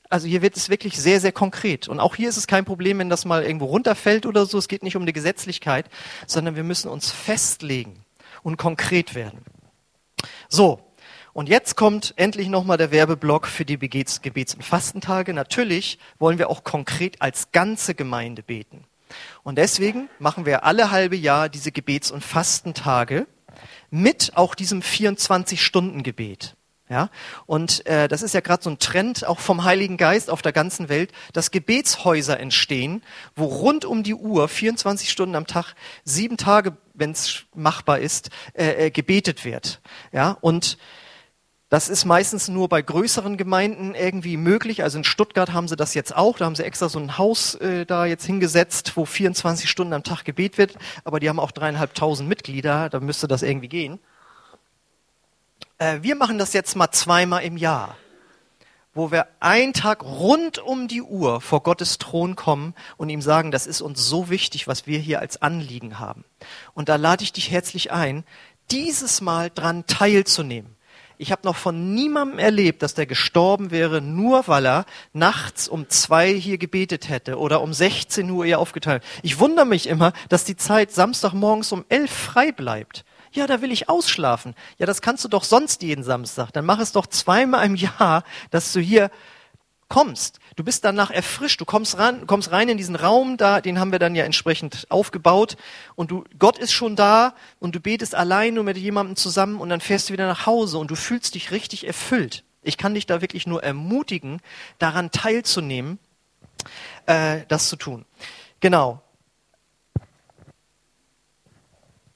Also 0.09 0.27
hier 0.27 0.41
wird 0.41 0.55
es 0.55 0.69
wirklich 0.69 0.97
sehr, 0.97 1.19
sehr 1.19 1.31
konkret. 1.31 1.87
Und 1.87 1.99
auch 1.99 2.15
hier 2.15 2.29
ist 2.29 2.37
es 2.37 2.47
kein 2.47 2.65
Problem, 2.65 2.99
wenn 2.99 3.09
das 3.09 3.25
mal 3.25 3.43
irgendwo 3.43 3.65
runterfällt 3.65 4.25
oder 4.25 4.45
so. 4.45 4.57
Es 4.57 4.67
geht 4.67 4.83
nicht 4.83 4.95
um 4.95 5.05
die 5.05 5.13
Gesetzlichkeit, 5.13 5.89
sondern 6.27 6.55
wir 6.55 6.63
müssen 6.63 6.89
uns 6.89 7.11
festlegen 7.11 8.05
und 8.43 8.57
konkret 8.57 9.15
werden. 9.15 9.39
So, 10.47 10.79
und 11.35 11.49
jetzt 11.49 11.75
kommt 11.75 12.13
endlich 12.15 12.47
nochmal 12.47 12.77
der 12.77 12.91
Werbeblock 12.91 13.45
für 13.45 13.65
die 13.65 13.77
Gebets-, 13.77 14.55
und 14.55 14.63
Fastentage. 14.63 15.33
Natürlich 15.33 15.99
wollen 16.17 16.37
wir 16.37 16.49
auch 16.49 16.63
konkret 16.63 17.21
als 17.21 17.51
ganze 17.51 17.93
Gemeinde 17.93 18.41
beten. 18.41 18.85
Und 19.43 19.57
deswegen 19.57 20.07
machen 20.17 20.45
wir 20.45 20.63
alle 20.63 20.91
halbe 20.91 21.17
Jahr 21.17 21.49
diese 21.49 21.73
Gebets- 21.73 22.09
und 22.09 22.23
Fastentage 22.23 23.27
mit 23.91 24.31
auch 24.35 24.55
diesem 24.55 24.79
24-Stunden-Gebet. 24.79 26.55
Ja, 26.87 27.09
und 27.47 27.85
äh, 27.85 28.07
das 28.07 28.21
ist 28.21 28.33
ja 28.33 28.39
gerade 28.39 28.63
so 28.63 28.69
ein 28.69 28.79
Trend 28.79 29.25
auch 29.25 29.39
vom 29.39 29.65
Heiligen 29.65 29.97
Geist 29.97 30.29
auf 30.29 30.41
der 30.41 30.53
ganzen 30.53 30.87
Welt, 30.87 31.11
dass 31.33 31.51
Gebetshäuser 31.51 32.39
entstehen, 32.39 33.03
wo 33.35 33.45
rund 33.45 33.83
um 33.83 34.03
die 34.03 34.13
Uhr, 34.13 34.47
24 34.47 35.09
Stunden 35.09 35.35
am 35.35 35.47
Tag, 35.47 35.73
sieben 36.05 36.37
Tage, 36.37 36.77
wenn 36.93 37.11
es 37.11 37.43
machbar 37.53 37.99
ist, 37.99 38.29
äh, 38.53 38.85
äh, 38.85 38.89
gebetet 38.91 39.43
wird. 39.43 39.81
Ja, 40.13 40.37
und 40.39 40.77
das 41.69 41.89
ist 41.89 42.05
meistens 42.05 42.47
nur 42.47 42.69
bei 42.69 42.81
größeren 42.81 43.37
Gemeinden 43.37 43.95
irgendwie 43.95 44.37
möglich. 44.37 44.83
Also 44.83 44.99
in 44.99 45.03
Stuttgart 45.03 45.51
haben 45.51 45.67
sie 45.67 45.75
das 45.75 45.95
jetzt 45.95 46.15
auch. 46.15 46.37
Da 46.37 46.45
haben 46.45 46.55
sie 46.55 46.63
extra 46.63 46.89
so 46.89 46.99
ein 46.99 47.17
Haus 47.17 47.55
äh, 47.55 47.85
da 47.85 48.05
jetzt 48.05 48.25
hingesetzt, 48.25 48.93
wo 48.95 49.05
24 49.05 49.69
Stunden 49.69 49.93
am 49.93 50.03
Tag 50.03 50.25
Gebet 50.25 50.59
wird. 50.59 50.77
Aber 51.03 51.19
die 51.19 51.27
haben 51.27 51.39
auch 51.39 51.51
dreieinhalbtausend 51.51 52.29
Mitglieder. 52.29 52.89
Da 52.89 52.99
müsste 52.99 53.27
das 53.27 53.41
irgendwie 53.41 53.67
gehen. 53.67 53.99
Äh, 55.79 56.03
wir 56.03 56.15
machen 56.15 56.37
das 56.37 56.53
jetzt 56.53 56.75
mal 56.75 56.91
zweimal 56.91 57.43
im 57.43 57.57
Jahr, 57.57 57.97
wo 58.93 59.09
wir 59.09 59.27
einen 59.39 59.73
Tag 59.73 60.03
rund 60.03 60.59
um 60.59 60.87
die 60.87 61.01
Uhr 61.01 61.41
vor 61.41 61.63
Gottes 61.63 61.97
Thron 61.97 62.35
kommen 62.35 62.75
und 62.95 63.09
ihm 63.09 63.23
sagen, 63.23 63.49
das 63.49 63.65
ist 63.65 63.81
uns 63.81 64.05
so 64.05 64.29
wichtig, 64.29 64.67
was 64.67 64.85
wir 64.85 64.99
hier 64.99 65.19
als 65.19 65.41
Anliegen 65.41 65.97
haben. 65.97 66.25
Und 66.75 66.89
da 66.89 66.95
lade 66.95 67.23
ich 67.23 67.33
dich 67.33 67.49
herzlich 67.49 67.91
ein, 67.91 68.23
dieses 68.69 69.19
Mal 69.21 69.49
dran 69.49 69.85
teilzunehmen. 69.87 70.75
Ich 71.17 71.31
habe 71.31 71.41
noch 71.45 71.55
von 71.55 71.93
niemandem 71.93 72.39
erlebt, 72.39 72.81
dass 72.81 72.93
der 72.93 73.05
gestorben 73.05 73.71
wäre, 73.71 74.01
nur 74.01 74.47
weil 74.47 74.65
er 74.65 74.85
nachts 75.13 75.67
um 75.67 75.89
zwei 75.89 76.33
hier 76.33 76.57
gebetet 76.57 77.09
hätte 77.09 77.37
oder 77.37 77.61
um 77.61 77.73
16 77.73 78.29
Uhr 78.29 78.45
ihr 78.45 78.59
aufgeteilt. 78.59 79.03
Ich 79.23 79.39
wundere 79.39 79.65
mich 79.65 79.87
immer, 79.87 80.13
dass 80.29 80.43
die 80.43 80.57
Zeit 80.57 80.91
Samstagmorgens 80.91 81.71
um 81.71 81.85
elf 81.89 82.11
frei 82.11 82.51
bleibt. 82.51 83.05
Ja, 83.31 83.47
da 83.47 83.61
will 83.61 83.71
ich 83.71 83.89
ausschlafen. 83.89 84.55
Ja, 84.77 84.85
das 84.85 85.01
kannst 85.01 85.25
du 85.25 85.27
doch 85.27 85.43
sonst 85.43 85.81
jeden 85.83 86.03
Samstag. 86.03 86.51
Dann 86.51 86.65
mach 86.65 86.79
es 86.79 86.93
doch 86.93 87.07
zweimal 87.07 87.65
im 87.65 87.75
Jahr, 87.75 88.23
dass 88.49 88.71
du 88.71 88.79
hier 88.79 89.11
kommst. 89.87 90.39
Du 90.55 90.63
bist 90.63 90.83
danach 90.83 91.11
erfrischt. 91.11 91.61
Du 91.61 91.65
kommst, 91.65 91.97
ran, 91.97 92.27
kommst 92.27 92.51
rein 92.51 92.69
in 92.69 92.77
diesen 92.77 92.95
Raum 92.95 93.37
da, 93.37 93.61
den 93.61 93.79
haben 93.79 93.91
wir 93.91 93.99
dann 93.99 94.15
ja 94.15 94.25
entsprechend 94.25 94.87
aufgebaut. 94.89 95.57
Und 95.95 96.11
du, 96.11 96.23
Gott 96.39 96.57
ist 96.57 96.71
schon 96.71 96.95
da 96.95 97.35
und 97.59 97.75
du 97.75 97.79
betest 97.79 98.15
allein 98.15 98.53
nur 98.55 98.63
mit 98.63 98.77
jemandem 98.77 99.15
zusammen 99.15 99.59
und 99.59 99.69
dann 99.69 99.81
fährst 99.81 100.09
du 100.09 100.13
wieder 100.13 100.27
nach 100.27 100.45
Hause 100.45 100.77
und 100.77 100.89
du 100.89 100.95
fühlst 100.95 101.35
dich 101.35 101.51
richtig 101.51 101.85
erfüllt. 101.85 102.43
Ich 102.63 102.77
kann 102.77 102.95
dich 102.95 103.05
da 103.05 103.21
wirklich 103.21 103.45
nur 103.45 103.63
ermutigen, 103.63 104.41
daran 104.79 105.11
teilzunehmen, 105.11 105.99
äh, 107.05 107.41
das 107.47 107.69
zu 107.69 107.75
tun. 107.75 108.05
Genau. 108.59 109.01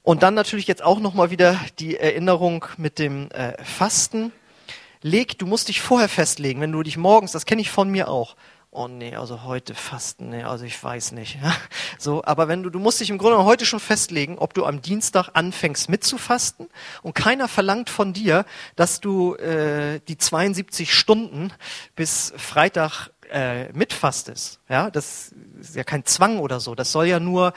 Und 0.01 0.23
dann 0.23 0.33
natürlich 0.33 0.65
jetzt 0.65 0.81
auch 0.81 0.99
nochmal 0.99 1.29
wieder 1.29 1.59
die 1.77 1.97
Erinnerung 1.97 2.65
mit 2.77 2.97
dem 2.97 3.29
äh, 3.29 3.63
Fasten 3.63 4.31
leg, 5.01 5.37
du 5.37 5.45
musst 5.45 5.67
dich 5.67 5.81
vorher 5.81 6.09
festlegen, 6.09 6.61
wenn 6.61 6.71
du 6.71 6.83
dich 6.83 6.97
morgens, 6.97 7.31
das 7.31 7.45
kenne 7.45 7.61
ich 7.61 7.71
von 7.71 7.89
mir 7.89 8.09
auch. 8.09 8.35
Oh 8.71 8.87
nee, 8.87 9.15
also 9.15 9.43
heute 9.43 9.73
fasten, 9.73 10.29
nee, 10.29 10.43
also 10.43 10.63
ich 10.63 10.81
weiß 10.81 11.13
nicht. 11.13 11.39
so, 11.97 12.23
aber 12.23 12.47
wenn 12.47 12.61
du, 12.61 12.69
du 12.69 12.77
musst 12.77 12.99
dich 12.99 13.09
im 13.09 13.17
Grunde 13.17 13.43
heute 13.43 13.65
schon 13.65 13.79
festlegen, 13.79 14.37
ob 14.37 14.53
du 14.53 14.63
am 14.63 14.83
Dienstag 14.83 15.29
anfängst 15.33 15.89
mitzufasten 15.89 16.67
und 17.01 17.15
keiner 17.15 17.47
verlangt 17.47 17.89
von 17.89 18.13
dir, 18.13 18.45
dass 18.75 18.99
du 18.99 19.33
äh, 19.35 20.01
die 20.07 20.19
72 20.19 20.93
Stunden 20.93 21.51
bis 21.95 22.31
Freitag 22.37 23.09
äh, 23.31 23.73
mitfastest. 23.73 24.59
Ja, 24.69 24.91
das 24.91 25.33
ist 25.59 25.75
ja 25.75 25.83
kein 25.83 26.05
Zwang 26.05 26.37
oder 26.37 26.59
so. 26.59 26.75
Das 26.75 26.91
soll 26.91 27.07
ja 27.07 27.19
nur 27.19 27.53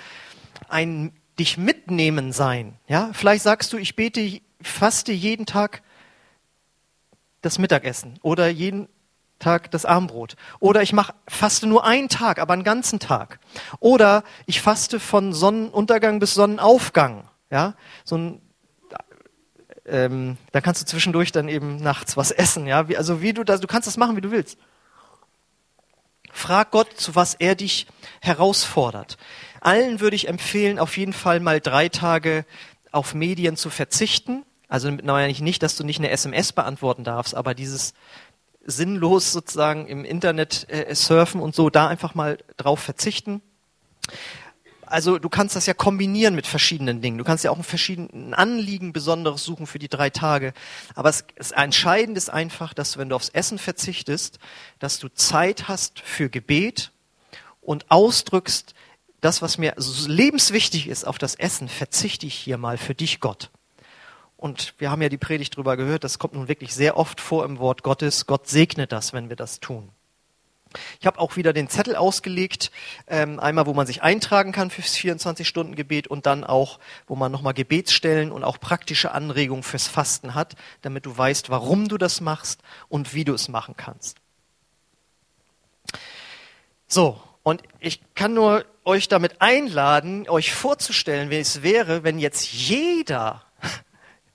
ein 0.68 1.12
dich 1.38 1.58
mitnehmen 1.58 2.32
sein. 2.32 2.78
Ja, 2.88 3.10
vielleicht 3.12 3.42
sagst 3.42 3.72
du, 3.72 3.76
ich 3.76 3.96
bete, 3.96 4.40
faste 4.62 5.12
jeden 5.12 5.44
Tag 5.44 5.82
das 7.42 7.58
Mittagessen 7.58 8.18
oder 8.22 8.48
jeden 8.48 8.88
Tag 9.38 9.70
das 9.72 9.84
Armbrot. 9.84 10.36
Oder 10.60 10.82
ich 10.82 10.92
mache 10.92 11.14
faste 11.28 11.66
nur 11.66 11.84
einen 11.84 12.08
Tag, 12.08 12.38
aber 12.38 12.54
einen 12.54 12.64
ganzen 12.64 13.00
Tag. 13.00 13.40
Oder 13.80 14.22
ich 14.46 14.60
faste 14.60 15.00
von 15.00 15.32
Sonnenuntergang 15.32 16.20
bis 16.20 16.34
Sonnenaufgang. 16.34 17.28
Ja, 17.50 17.74
so 18.04 18.16
ein 18.16 18.42
ähm, 19.84 20.36
da 20.52 20.60
kannst 20.60 20.80
du 20.80 20.86
zwischendurch 20.86 21.32
dann 21.32 21.48
eben 21.48 21.76
nachts 21.76 22.16
was 22.16 22.30
essen. 22.30 22.66
Ja, 22.66 22.88
wie, 22.88 22.96
also 22.96 23.20
wie 23.20 23.32
du 23.32 23.44
das, 23.44 23.60
du 23.60 23.66
kannst 23.66 23.88
das 23.88 23.96
machen, 23.96 24.16
wie 24.16 24.20
du 24.20 24.30
willst. 24.30 24.56
Frag 26.30 26.70
Gott, 26.70 26.96
zu 26.96 27.14
was 27.14 27.34
er 27.34 27.56
dich 27.56 27.86
herausfordert. 28.20 29.18
Allen 29.60 30.00
würde 30.00 30.16
ich 30.16 30.28
empfehlen, 30.28 30.78
auf 30.78 30.96
jeden 30.96 31.12
Fall 31.12 31.40
mal 31.40 31.60
drei 31.60 31.88
Tage 31.88 32.46
auf 32.90 33.12
Medien 33.12 33.56
zu 33.56 33.70
verzichten 33.70 34.44
also 34.72 34.90
meine 34.90 35.30
ich 35.30 35.42
nicht, 35.42 35.62
dass 35.62 35.76
du 35.76 35.84
nicht 35.84 35.98
eine 35.98 36.08
SMS 36.08 36.54
beantworten 36.54 37.04
darfst, 37.04 37.34
aber 37.34 37.54
dieses 37.54 37.92
sinnlos 38.64 39.30
sozusagen 39.30 39.86
im 39.86 40.02
Internet 40.02 40.66
äh, 40.70 40.94
surfen 40.94 41.42
und 41.42 41.54
so, 41.54 41.68
da 41.68 41.88
einfach 41.88 42.14
mal 42.14 42.38
drauf 42.56 42.80
verzichten. 42.80 43.42
Also 44.86 45.18
du 45.18 45.28
kannst 45.28 45.56
das 45.56 45.66
ja 45.66 45.74
kombinieren 45.74 46.34
mit 46.34 46.46
verschiedenen 46.46 47.02
Dingen. 47.02 47.18
Du 47.18 47.24
kannst 47.24 47.44
ja 47.44 47.50
auch 47.50 47.58
ein 47.58 47.64
verschiedenen 47.64 48.32
Anliegen 48.32 48.94
Besonderes 48.94 49.44
suchen 49.44 49.66
für 49.66 49.78
die 49.78 49.90
drei 49.90 50.08
Tage. 50.08 50.54
Aber 50.94 51.10
es, 51.10 51.26
es 51.34 51.50
entscheidend 51.50 52.16
ist 52.16 52.30
einfach, 52.30 52.72
dass 52.72 52.92
du, 52.92 52.98
wenn 52.98 53.10
du 53.10 53.16
aufs 53.16 53.28
Essen 53.28 53.58
verzichtest, 53.58 54.38
dass 54.78 54.98
du 54.98 55.08
Zeit 55.10 55.68
hast 55.68 56.00
für 56.00 56.30
Gebet 56.30 56.92
und 57.60 57.90
ausdrückst, 57.90 58.72
das, 59.20 59.42
was 59.42 59.58
mir 59.58 59.74
lebenswichtig 59.76 60.88
ist, 60.88 61.06
auf 61.06 61.18
das 61.18 61.34
Essen 61.34 61.68
verzichte 61.68 62.24
ich 62.24 62.34
hier 62.34 62.56
mal 62.56 62.78
für 62.78 62.94
dich, 62.94 63.20
Gott. 63.20 63.50
Und 64.42 64.74
wir 64.78 64.90
haben 64.90 65.00
ja 65.00 65.08
die 65.08 65.18
Predigt 65.18 65.56
drüber 65.56 65.76
gehört, 65.76 66.02
das 66.02 66.18
kommt 66.18 66.34
nun 66.34 66.48
wirklich 66.48 66.74
sehr 66.74 66.96
oft 66.96 67.20
vor 67.20 67.44
im 67.44 67.60
Wort 67.60 67.84
Gottes. 67.84 68.26
Gott 68.26 68.48
segnet 68.48 68.90
das, 68.90 69.12
wenn 69.12 69.28
wir 69.28 69.36
das 69.36 69.60
tun. 69.60 69.90
Ich 70.98 71.06
habe 71.06 71.20
auch 71.20 71.36
wieder 71.36 71.52
den 71.52 71.68
Zettel 71.68 71.94
ausgelegt, 71.94 72.72
ähm, 73.06 73.38
einmal, 73.38 73.66
wo 73.66 73.72
man 73.72 73.86
sich 73.86 74.02
eintragen 74.02 74.50
kann 74.50 74.70
fürs 74.70 74.96
24-Stunden-Gebet 74.96 76.08
und 76.08 76.26
dann 76.26 76.42
auch, 76.42 76.80
wo 77.06 77.14
man 77.14 77.30
nochmal 77.30 77.54
Gebetsstellen 77.54 78.32
und 78.32 78.42
auch 78.42 78.58
praktische 78.58 79.12
Anregungen 79.12 79.62
fürs 79.62 79.86
Fasten 79.86 80.34
hat, 80.34 80.56
damit 80.80 81.06
du 81.06 81.16
weißt, 81.16 81.48
warum 81.48 81.86
du 81.86 81.96
das 81.96 82.20
machst 82.20 82.62
und 82.88 83.14
wie 83.14 83.24
du 83.24 83.34
es 83.34 83.46
machen 83.46 83.76
kannst. 83.76 84.16
So, 86.88 87.22
und 87.44 87.62
ich 87.78 88.00
kann 88.16 88.34
nur 88.34 88.64
euch 88.84 89.06
damit 89.06 89.40
einladen, 89.40 90.28
euch 90.28 90.52
vorzustellen, 90.52 91.30
wie 91.30 91.38
es 91.38 91.62
wäre, 91.62 92.02
wenn 92.02 92.18
jetzt 92.18 92.52
jeder 92.52 93.44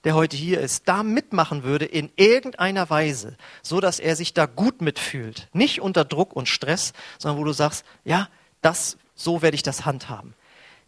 der 0.04 0.14
heute 0.14 0.36
hier 0.36 0.60
ist, 0.60 0.88
da 0.88 1.02
mitmachen 1.02 1.64
würde 1.64 1.84
in 1.84 2.10
irgendeiner 2.16 2.88
Weise, 2.88 3.36
so 3.62 3.80
dass 3.80 3.98
er 3.98 4.16
sich 4.16 4.32
da 4.32 4.46
gut 4.46 4.80
mitfühlt. 4.80 5.48
Nicht 5.52 5.80
unter 5.80 6.04
Druck 6.04 6.34
und 6.34 6.48
Stress, 6.48 6.92
sondern 7.18 7.40
wo 7.40 7.44
du 7.44 7.52
sagst, 7.52 7.84
ja, 8.04 8.28
das, 8.62 8.96
so 9.14 9.42
werde 9.42 9.56
ich 9.56 9.62
das 9.62 9.84
handhaben. 9.84 10.34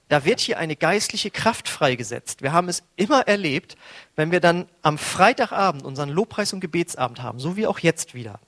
Da 0.09 0.25
wird 0.25 0.41
hier 0.41 0.59
eine 0.59 0.75
geistliche 0.75 1.31
Kraft 1.31 1.69
freigesetzt. 1.69 2.43
Wir 2.43 2.53
haben 2.53 2.69
es 2.69 2.83
immer 2.97 3.29
erlebt, 3.29 3.77
wenn 4.17 4.33
wir 4.33 4.41
dann 4.41 4.69
am 4.83 4.99
Freitagabend 4.99 5.85
unseren 5.85 6.09
Lobpreis- 6.09 6.53
und 6.53 6.61
Gebetsabend 6.61 7.23
haben, 7.23 7.39
so 7.39 7.57
wie 7.57 7.67
auch 7.67 7.79
jetzt 7.79 8.13
wieder. 8.15 8.41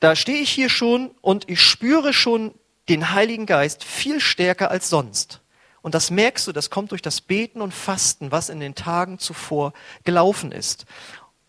Da 0.00 0.16
stehe 0.16 0.42
ich 0.42 0.50
hier 0.50 0.68
schon 0.68 1.12
und 1.20 1.48
ich 1.48 1.60
spüre 1.60 2.12
schon 2.12 2.54
den 2.88 3.12
Heiligen 3.12 3.46
Geist 3.46 3.84
viel 3.84 4.20
stärker 4.20 4.70
als 4.70 4.88
sonst. 4.88 5.40
Und 5.86 5.94
das 5.94 6.10
merkst 6.10 6.48
du, 6.48 6.50
das 6.50 6.68
kommt 6.68 6.90
durch 6.90 7.00
das 7.00 7.20
Beten 7.20 7.60
und 7.60 7.72
Fasten, 7.72 8.32
was 8.32 8.48
in 8.48 8.58
den 8.58 8.74
Tagen 8.74 9.20
zuvor 9.20 9.72
gelaufen 10.02 10.50
ist. 10.50 10.84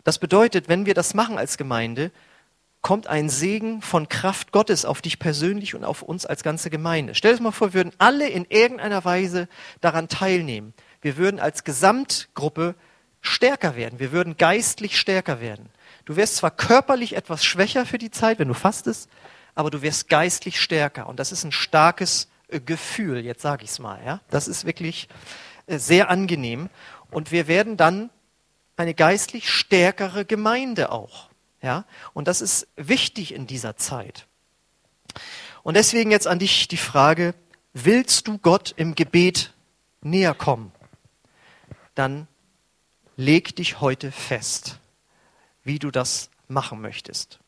Das 0.04 0.20
bedeutet, 0.20 0.68
wenn 0.68 0.86
wir 0.86 0.94
das 0.94 1.12
machen 1.12 1.38
als 1.38 1.58
Gemeinde, 1.58 2.12
kommt 2.80 3.08
ein 3.08 3.30
Segen 3.30 3.82
von 3.82 4.08
Kraft 4.08 4.52
Gottes 4.52 4.84
auf 4.84 5.02
dich 5.02 5.18
persönlich 5.18 5.74
und 5.74 5.82
auf 5.82 6.02
uns 6.02 6.24
als 6.24 6.44
ganze 6.44 6.70
Gemeinde. 6.70 7.16
Stell 7.16 7.36
dir 7.36 7.42
mal 7.42 7.50
vor, 7.50 7.74
wir 7.74 7.80
würden 7.80 7.92
alle 7.98 8.28
in 8.28 8.44
irgendeiner 8.48 9.04
Weise 9.04 9.48
daran 9.80 10.06
teilnehmen. 10.06 10.72
Wir 11.02 11.16
würden 11.16 11.40
als 11.40 11.64
Gesamtgruppe 11.64 12.76
stärker 13.20 13.74
werden. 13.74 13.98
Wir 13.98 14.12
würden 14.12 14.36
geistlich 14.36 15.00
stärker 15.00 15.40
werden. 15.40 15.68
Du 16.04 16.14
wirst 16.14 16.36
zwar 16.36 16.52
körperlich 16.52 17.16
etwas 17.16 17.44
schwächer 17.44 17.84
für 17.86 17.98
die 17.98 18.12
Zeit, 18.12 18.38
wenn 18.38 18.46
du 18.46 18.54
fastest, 18.54 19.10
aber 19.56 19.72
du 19.72 19.82
wirst 19.82 20.08
geistlich 20.08 20.60
stärker. 20.60 21.08
Und 21.08 21.18
das 21.18 21.32
ist 21.32 21.42
ein 21.42 21.50
starkes 21.50 22.28
Gefühl, 22.48 23.24
jetzt 23.24 23.42
sage 23.42 23.64
ich 23.64 23.70
es 23.70 23.78
mal. 23.78 24.00
Ja? 24.04 24.20
Das 24.30 24.48
ist 24.48 24.64
wirklich 24.64 25.08
äh, 25.66 25.78
sehr 25.78 26.10
angenehm. 26.10 26.70
Und 27.10 27.30
wir 27.30 27.46
werden 27.46 27.76
dann 27.76 28.10
eine 28.76 28.94
geistlich 28.94 29.50
stärkere 29.50 30.24
Gemeinde 30.24 30.92
auch. 30.92 31.28
Ja? 31.62 31.84
Und 32.14 32.28
das 32.28 32.40
ist 32.40 32.68
wichtig 32.76 33.34
in 33.34 33.46
dieser 33.46 33.76
Zeit. 33.76 34.26
Und 35.62 35.74
deswegen 35.76 36.10
jetzt 36.10 36.26
an 36.26 36.38
dich 36.38 36.68
die 36.68 36.76
Frage, 36.76 37.34
willst 37.72 38.28
du 38.28 38.38
Gott 38.38 38.72
im 38.76 38.94
Gebet 38.94 39.52
näher 40.00 40.34
kommen? 40.34 40.72
Dann 41.94 42.28
leg 43.16 43.56
dich 43.56 43.80
heute 43.80 44.12
fest, 44.12 44.78
wie 45.64 45.78
du 45.78 45.90
das 45.90 46.30
machen 46.46 46.80
möchtest. 46.80 47.40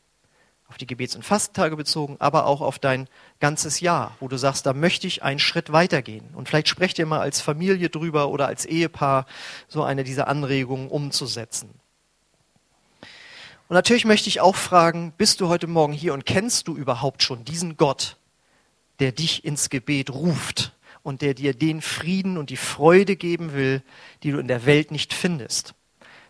Auf 0.71 0.77
die 0.77 0.87
Gebets- 0.87 1.17
und 1.17 1.25
Fastentage 1.25 1.75
bezogen, 1.75 2.15
aber 2.19 2.45
auch 2.45 2.61
auf 2.61 2.79
dein 2.79 3.09
ganzes 3.41 3.81
Jahr, 3.81 4.15
wo 4.21 4.29
du 4.29 4.37
sagst, 4.37 4.65
da 4.65 4.71
möchte 4.71 5.05
ich 5.05 5.21
einen 5.21 5.37
Schritt 5.37 5.73
weitergehen. 5.73 6.29
Und 6.33 6.47
vielleicht 6.47 6.69
sprecht 6.69 6.97
ihr 6.97 7.05
mal 7.05 7.19
als 7.19 7.41
Familie 7.41 7.89
drüber 7.89 8.29
oder 8.29 8.47
als 8.47 8.65
Ehepaar 8.65 9.25
so 9.67 9.83
eine 9.83 10.05
dieser 10.05 10.29
Anregungen 10.29 10.87
umzusetzen. 10.87 11.71
Und 13.67 13.75
natürlich 13.75 14.05
möchte 14.05 14.29
ich 14.29 14.39
auch 14.39 14.55
fragen, 14.55 15.11
bist 15.17 15.41
du 15.41 15.49
heute 15.49 15.67
Morgen 15.67 15.91
hier 15.91 16.13
und 16.13 16.25
kennst 16.25 16.69
du 16.69 16.77
überhaupt 16.77 17.21
schon 17.21 17.43
diesen 17.43 17.75
Gott, 17.75 18.15
der 19.01 19.11
dich 19.11 19.43
ins 19.43 19.69
Gebet 19.69 20.09
ruft 20.09 20.71
und 21.03 21.21
der 21.21 21.33
dir 21.33 21.53
den 21.53 21.81
Frieden 21.81 22.37
und 22.37 22.49
die 22.49 22.55
Freude 22.55 23.17
geben 23.17 23.51
will, 23.51 23.83
die 24.23 24.31
du 24.31 24.39
in 24.39 24.47
der 24.47 24.65
Welt 24.65 24.91
nicht 24.91 25.13
findest? 25.13 25.73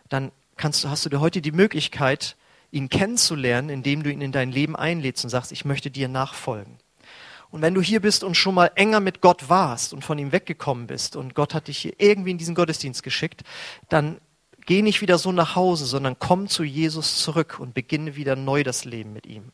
Dann 0.10 0.32
kannst 0.58 0.84
du, 0.84 0.90
hast 0.90 1.06
du 1.06 1.10
dir 1.10 1.20
heute 1.20 1.44
die 1.44 1.52
Möglichkeit, 1.52 2.38
ihn 2.72 2.90
kennenzulernen, 2.90 3.70
indem 3.70 4.04
du 4.04 4.12
ihn 4.12 4.22
in 4.22 4.32
dein 4.32 4.52
Leben 4.52 4.76
einlädst 4.76 5.24
und 5.24 5.30
sagst, 5.30 5.52
ich 5.52 5.66
möchte 5.66 5.92
dir 5.92 6.08
nachfolgen. 6.08 6.78
Und 7.52 7.62
wenn 7.62 7.74
du 7.74 7.82
hier 7.82 8.00
bist 8.00 8.24
und 8.24 8.36
schon 8.36 8.56
mal 8.56 8.72
enger 8.76 9.02
mit 9.02 9.20
Gott 9.20 9.50
warst 9.50 9.94
und 9.94 10.06
von 10.06 10.18
ihm 10.18 10.32
weggekommen 10.32 10.88
bist 10.88 11.18
und 11.18 11.36
Gott 11.36 11.54
hat 11.54 11.68
dich 11.68 11.80
hier 11.80 11.94
irgendwie 11.98 12.32
in 12.32 12.38
diesen 12.38 12.56
Gottesdienst 12.56 13.04
geschickt, 13.04 13.42
dann 13.90 14.22
geh 14.66 14.82
nicht 14.82 15.02
wieder 15.02 15.18
so 15.18 15.34
nach 15.34 15.56
Hause, 15.56 15.86
sondern 15.86 16.18
komm 16.18 16.48
zu 16.48 16.64
Jesus 16.64 17.22
zurück 17.22 17.58
und 17.60 17.74
beginne 17.74 18.16
wieder 18.16 18.38
neu 18.38 18.64
das 18.64 18.86
Leben 18.86 19.12
mit 19.12 19.26
ihm. 19.26 19.52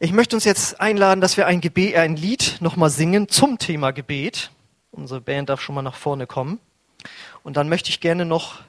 Ich 0.00 0.12
möchte 0.12 0.34
uns 0.34 0.44
jetzt 0.44 0.80
einladen, 0.80 1.20
dass 1.20 1.36
wir 1.36 1.46
ein, 1.46 1.60
Gebet, 1.60 1.94
ein 1.94 2.16
Lied 2.16 2.56
nochmal 2.60 2.90
singen 2.90 3.28
zum 3.28 3.58
Thema 3.58 3.92
Gebet. 3.92 4.50
Unsere 4.90 5.20
Band 5.20 5.50
darf 5.50 5.60
schon 5.60 5.74
mal 5.74 5.82
nach 5.82 5.94
vorne 5.94 6.26
kommen. 6.26 6.58
Und 7.44 7.56
dann 7.56 7.68
möchte 7.68 7.90
ich 7.90 8.00
gerne 8.00 8.24
noch 8.24 8.60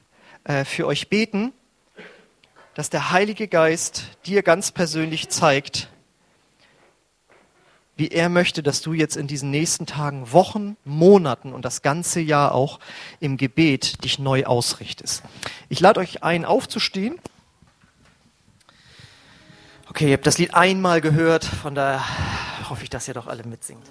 äh, 0.44 0.66
für 0.66 0.88
euch 0.88 1.10
beten, 1.10 1.54
dass 2.74 2.90
der 2.90 3.12
Heilige 3.12 3.48
Geist 3.48 4.18
dir 4.26 4.44
ganz 4.44 4.72
persönlich 4.72 5.30
zeigt, 5.30 5.90
wie 7.98 8.08
er 8.08 8.30
möchte, 8.30 8.64
dass 8.64 8.82
du 8.82 8.94
jetzt 8.94 9.16
in 9.16 9.28
diesen 9.28 9.52
nächsten 9.52 9.86
Tagen, 9.86 10.32
Wochen, 10.32 10.78
Monaten 10.86 11.54
und 11.54 11.66
das 11.66 11.82
ganze 11.82 12.20
Jahr 12.20 12.56
auch 12.56 12.80
im 13.20 13.38
Gebet 13.38 14.04
dich 14.04 14.18
neu 14.18 14.46
ausrichtest. 14.46 15.22
Ich 15.70 15.80
lade 15.80 16.00
euch 16.00 16.24
ein, 16.24 16.46
aufzustehen. 16.46 17.20
Okay, 19.88 20.08
ihr 20.08 20.14
habt 20.14 20.26
das 20.26 20.38
Lied 20.38 20.56
einmal 20.56 21.02
gehört, 21.02 21.44
von 21.46 21.76
daher 21.76 22.04
hoffe 22.70 22.84
ich, 22.84 22.90
dass 22.90 23.08
ihr 23.08 23.14
doch 23.14 23.28
alle 23.28 23.44
mitsingt. 23.44 23.86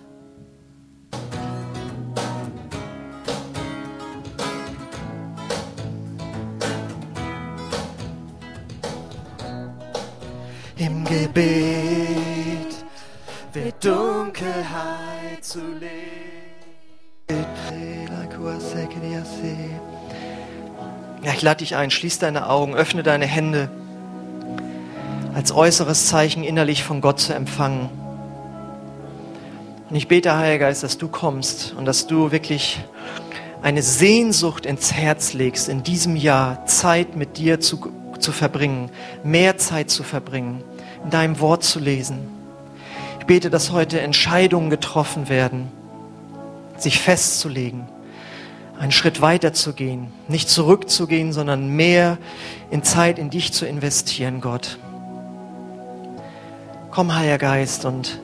Gebet 11.10 12.84
wird 13.52 13.84
Dunkelheit 13.84 15.42
zu 15.42 15.58
Licht. 15.80 15.90
Ja, 21.24 21.32
ich 21.32 21.42
lade 21.42 21.58
dich 21.58 21.74
ein, 21.74 21.90
schließ 21.90 22.20
deine 22.20 22.48
Augen, 22.48 22.76
öffne 22.76 23.02
deine 23.02 23.26
Hände, 23.26 23.68
als 25.34 25.50
äußeres 25.50 26.06
Zeichen 26.06 26.44
innerlich 26.44 26.84
von 26.84 27.00
Gott 27.00 27.18
zu 27.18 27.34
empfangen. 27.34 27.88
Und 29.90 29.96
ich 29.96 30.06
bete, 30.06 30.36
Heiliger 30.36 30.66
Geist, 30.66 30.84
dass 30.84 30.96
du 30.96 31.08
kommst 31.08 31.74
und 31.76 31.86
dass 31.86 32.06
du 32.06 32.30
wirklich 32.30 32.78
eine 33.62 33.82
Sehnsucht 33.82 34.64
ins 34.64 34.92
Herz 34.92 35.32
legst, 35.32 35.68
in 35.68 35.82
diesem 35.82 36.14
Jahr 36.14 36.66
Zeit 36.66 37.16
mit 37.16 37.36
dir 37.36 37.58
zu, 37.58 37.92
zu 38.20 38.30
verbringen, 38.30 38.90
mehr 39.24 39.58
Zeit 39.58 39.90
zu 39.90 40.04
verbringen, 40.04 40.62
in 41.04 41.10
deinem 41.10 41.40
Wort 41.40 41.64
zu 41.64 41.78
lesen 41.78 42.40
bete, 43.30 43.48
dass 43.48 43.70
heute 43.70 44.00
Entscheidungen 44.00 44.70
getroffen 44.70 45.28
werden, 45.28 45.68
sich 46.76 46.98
festzulegen, 46.98 47.86
einen 48.76 48.90
Schritt 48.90 49.20
weiter 49.20 49.52
zu 49.52 49.72
gehen, 49.72 50.08
nicht 50.26 50.48
zurückzugehen, 50.50 51.32
sondern 51.32 51.68
mehr 51.76 52.18
in 52.72 52.82
Zeit 52.82 53.20
in 53.20 53.30
dich 53.30 53.52
zu 53.52 53.68
investieren, 53.68 54.40
Gott. 54.40 54.78
Komm, 56.90 57.14
Heiliger 57.14 57.38
Geist, 57.38 57.84
und 57.84 58.18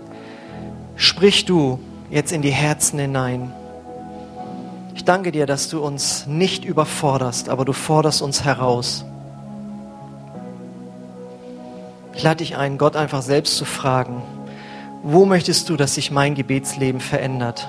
sprich 0.97 1.45
du 1.45 1.79
jetzt 2.11 2.33
in 2.33 2.43
die 2.43 2.51
Herzen 2.51 2.99
hinein. 2.99 3.53
Ich 4.97 5.05
danke 5.05 5.31
dir, 5.31 5.47
dass 5.47 5.69
du 5.69 5.81
uns 5.81 6.27
nicht 6.27 6.65
überforderst, 6.65 7.49
aber 7.49 7.65
du 7.65 7.73
forderst 7.73 8.23
uns 8.23 8.43
heraus. 8.43 9.05
Ich 12.17 12.23
lade 12.23 12.39
dich 12.39 12.57
ein, 12.57 12.79
Gott 12.79 12.97
einfach 12.97 13.21
selbst 13.21 13.59
zu 13.59 13.67
fragen, 13.67 14.23
wo 15.03 15.27
möchtest 15.27 15.69
du, 15.69 15.77
dass 15.77 15.95
sich 15.95 16.11
mein 16.11 16.35
Gebetsleben 16.35 17.01
verändert? 17.01 17.69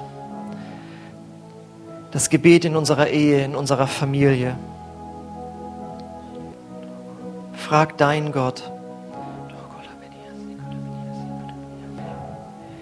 Das 2.12 2.30
Gebet 2.30 2.64
in 2.64 2.78
unserer 2.78 3.10
Ehe, 3.10 3.44
in 3.44 3.56
unserer 3.56 3.88
Familie. 3.88 4.58
Frag 7.54 7.98
deinen 7.98 8.32
Gott. 8.32 8.72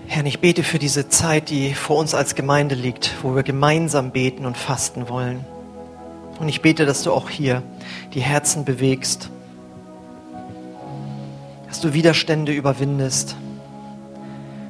Herr, 0.05 0.23
ich 0.23 0.39
bete 0.39 0.63
für 0.63 0.79
diese 0.79 1.09
Zeit, 1.09 1.49
die 1.49 1.73
vor 1.73 1.97
uns 1.97 2.13
als 2.13 2.35
Gemeinde 2.35 2.75
liegt, 2.75 3.15
wo 3.23 3.35
wir 3.35 3.41
gemeinsam 3.41 4.11
beten 4.11 4.45
und 4.45 4.55
fasten 4.55 5.09
wollen. 5.09 5.43
Und 6.39 6.47
ich 6.47 6.61
bete, 6.61 6.85
dass 6.85 7.01
du 7.01 7.11
auch 7.11 7.29
hier 7.29 7.63
die 8.13 8.21
Herzen 8.21 8.65
bewegst, 8.65 9.31
dass 11.75 11.81
du 11.81 11.91
Widerstände 11.91 12.53
überwindest 12.53 13.35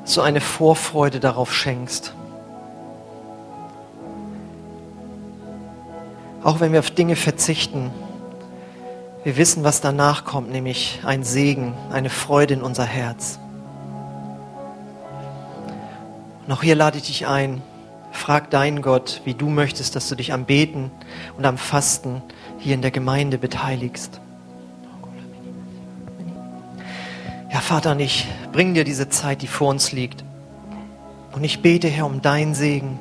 so 0.06 0.22
eine 0.22 0.42
Vorfreude 0.42 1.20
darauf 1.20 1.54
schenkst. 1.54 2.16
Auch 6.44 6.60
wenn 6.62 6.74
wir 6.74 6.80
auf 6.80 6.90
Dinge 6.90 7.16
verzichten, 7.16 7.92
wir 9.24 9.38
wissen, 9.38 9.64
was 9.64 9.82
danach 9.82 10.26
kommt, 10.26 10.50
nämlich 10.50 11.00
ein 11.06 11.24
Segen, 11.24 11.76
eine 11.92 12.10
Freude 12.10 12.56
in 12.56 12.64
unser 12.64 12.86
Herz. 12.86 13.38
Und 16.48 16.54
auch 16.54 16.64
hier 16.64 16.74
lade 16.74 16.98
ich 16.98 17.06
dich 17.06 17.28
ein, 17.28 17.62
frag 18.12 18.50
deinen 18.50 18.82
Gott, 18.82 19.22
wie 19.26 19.36
du 19.36 19.50
möchtest, 19.50 19.96
dass 19.96 20.10
du 20.10 20.16
dich 20.16 20.34
am 20.34 20.46
Beten 20.46 20.90
und 21.38 21.46
am 21.46 21.60
Fasten 21.60 22.24
hier 22.58 22.74
in 22.74 22.82
der 22.82 22.90
Gemeinde 22.90 23.38
beteiligst. 23.38 24.22
Vater, 27.66 27.94
und 27.94 28.00
ich 28.00 28.28
bringe 28.54 28.74
dir 28.74 28.84
diese 28.84 29.10
Zeit, 29.10 29.42
die 29.42 29.48
vor 29.48 29.70
uns 29.70 29.92
liegt. 29.92 30.24
Und 31.32 31.44
ich 31.44 31.64
bete, 31.64 31.88
Herr, 31.88 32.06
um 32.06 32.22
deinen 32.22 32.54
Segen, 32.54 33.00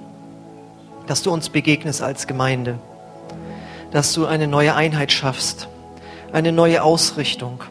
dass 1.06 1.22
du 1.22 1.30
uns 1.30 1.50
begegnest 1.50 2.00
als 2.00 2.26
Gemeinde, 2.26 2.78
dass 3.90 4.14
du 4.14 4.24
eine 4.24 4.48
neue 4.48 4.74
Einheit 4.74 5.12
schaffst, 5.12 5.68
eine 6.32 6.50
neue 6.50 6.82
Ausrichtung 6.82 7.62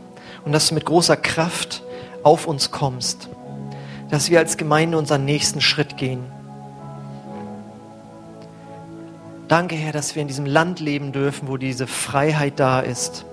und 0.45 0.51
dass 0.51 0.67
du 0.67 0.75
mit 0.75 0.85
großer 0.85 1.17
Kraft 1.17 1.81
auf 2.21 2.45
uns 2.45 2.69
kommst, 2.69 3.27
dass 4.11 4.29
wir 4.29 4.37
als 4.37 4.57
Gemeinde 4.57 4.99
unseren 4.99 5.25
nächsten 5.25 5.61
Schritt 5.61 5.97
gehen. 5.97 6.23
Danke, 9.47 9.73
Herr, 9.73 9.93
dass 9.93 10.13
wir 10.13 10.21
in 10.21 10.27
diesem 10.27 10.45
Land 10.45 10.79
leben 10.79 11.11
dürfen, 11.11 11.47
wo 11.47 11.57
diese 11.57 11.87
Freiheit 11.87 12.59
da 12.59 12.81
ist, 12.81 13.25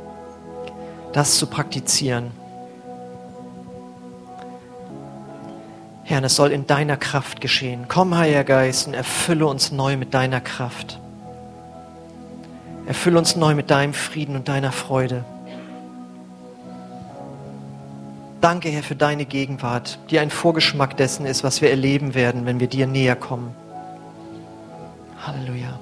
das 1.12 1.36
zu 1.36 1.46
praktizieren. 1.46 2.39
Herr, 6.10 6.24
es 6.24 6.34
soll 6.34 6.50
in 6.50 6.66
deiner 6.66 6.96
Kraft 6.96 7.40
geschehen. 7.40 7.84
Komm, 7.86 8.16
Heiliger 8.16 8.42
Geist, 8.42 8.88
und 8.88 8.94
erfülle 8.94 9.46
uns 9.46 9.70
neu 9.70 9.96
mit 9.96 10.12
deiner 10.12 10.40
Kraft. 10.40 10.98
Erfülle 12.84 13.16
uns 13.16 13.36
neu 13.36 13.54
mit 13.54 13.70
deinem 13.70 13.94
Frieden 13.94 14.34
und 14.34 14.48
deiner 14.48 14.72
Freude. 14.72 15.24
Danke, 18.40 18.70
Herr, 18.70 18.82
für 18.82 18.96
deine 18.96 19.24
Gegenwart, 19.24 20.00
die 20.10 20.18
ein 20.18 20.30
Vorgeschmack 20.30 20.96
dessen 20.96 21.26
ist, 21.26 21.44
was 21.44 21.62
wir 21.62 21.70
erleben 21.70 22.12
werden, 22.16 22.44
wenn 22.44 22.58
wir 22.58 22.66
dir 22.66 22.88
näher 22.88 23.14
kommen. 23.14 23.54
Halleluja. 25.24 25.78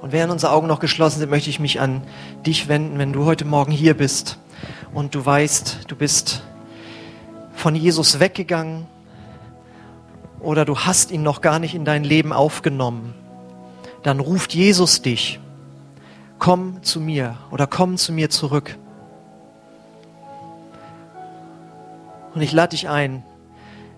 Und 0.00 0.10
während 0.10 0.32
unsere 0.32 0.52
Augen 0.52 0.66
noch 0.66 0.80
geschlossen 0.80 1.20
sind, 1.20 1.30
möchte 1.30 1.48
ich 1.48 1.60
mich 1.60 1.80
an 1.80 2.02
dich 2.44 2.66
wenden, 2.66 2.98
wenn 2.98 3.12
du 3.12 3.24
heute 3.24 3.44
Morgen 3.44 3.70
hier 3.70 3.96
bist 3.96 4.36
und 4.92 5.14
du 5.14 5.24
weißt, 5.24 5.82
du 5.86 5.94
bist 5.94 6.42
von 7.62 7.76
Jesus 7.76 8.18
weggegangen 8.18 8.88
oder 10.40 10.64
du 10.64 10.80
hast 10.80 11.12
ihn 11.12 11.22
noch 11.22 11.42
gar 11.42 11.60
nicht 11.60 11.76
in 11.76 11.84
dein 11.84 12.02
Leben 12.02 12.32
aufgenommen, 12.32 13.14
dann 14.02 14.18
ruft 14.18 14.52
Jesus 14.52 15.00
dich. 15.00 15.38
Komm 16.40 16.82
zu 16.82 17.00
mir 17.00 17.36
oder 17.52 17.68
komm 17.68 17.98
zu 17.98 18.12
mir 18.12 18.30
zurück. 18.30 18.76
Und 22.34 22.42
ich 22.42 22.50
lade 22.50 22.70
dich 22.70 22.88
ein, 22.88 23.22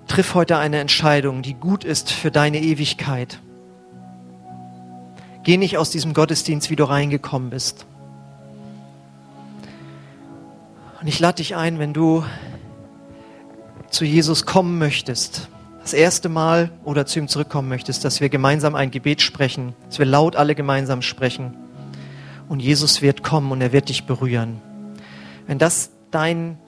triff 0.08 0.34
heute 0.34 0.58
eine 0.58 0.78
Entscheidung, 0.78 1.40
die 1.40 1.54
gut 1.54 1.84
ist 1.84 2.12
für 2.12 2.30
deine 2.30 2.60
Ewigkeit. 2.60 3.40
Geh 5.42 5.56
nicht 5.56 5.78
aus 5.78 5.88
diesem 5.88 6.12
Gottesdienst, 6.12 6.68
wie 6.68 6.76
du 6.76 6.84
reingekommen 6.84 7.48
bist. 7.48 7.86
Und 11.00 11.06
ich 11.06 11.18
lade 11.18 11.36
dich 11.36 11.56
ein, 11.56 11.78
wenn 11.78 11.94
du 11.94 12.24
zu 13.94 14.04
Jesus 14.04 14.44
kommen 14.44 14.78
möchtest, 14.78 15.48
das 15.80 15.92
erste 15.92 16.28
Mal 16.28 16.70
oder 16.84 17.06
zu 17.06 17.20
ihm 17.20 17.28
zurückkommen 17.28 17.68
möchtest, 17.68 18.04
dass 18.04 18.20
wir 18.20 18.28
gemeinsam 18.28 18.74
ein 18.74 18.90
Gebet 18.90 19.22
sprechen, 19.22 19.74
dass 19.86 20.00
wir 20.00 20.06
laut 20.06 20.34
alle 20.34 20.56
gemeinsam 20.56 21.00
sprechen. 21.00 21.54
Und 22.48 22.60
Jesus 22.60 23.02
wird 23.02 23.22
kommen 23.22 23.52
und 23.52 23.60
er 23.60 23.72
wird 23.72 23.88
dich 23.88 24.04
berühren. 24.04 24.60
Wenn 25.46 25.58
das 25.58 25.90
dein 26.10 26.58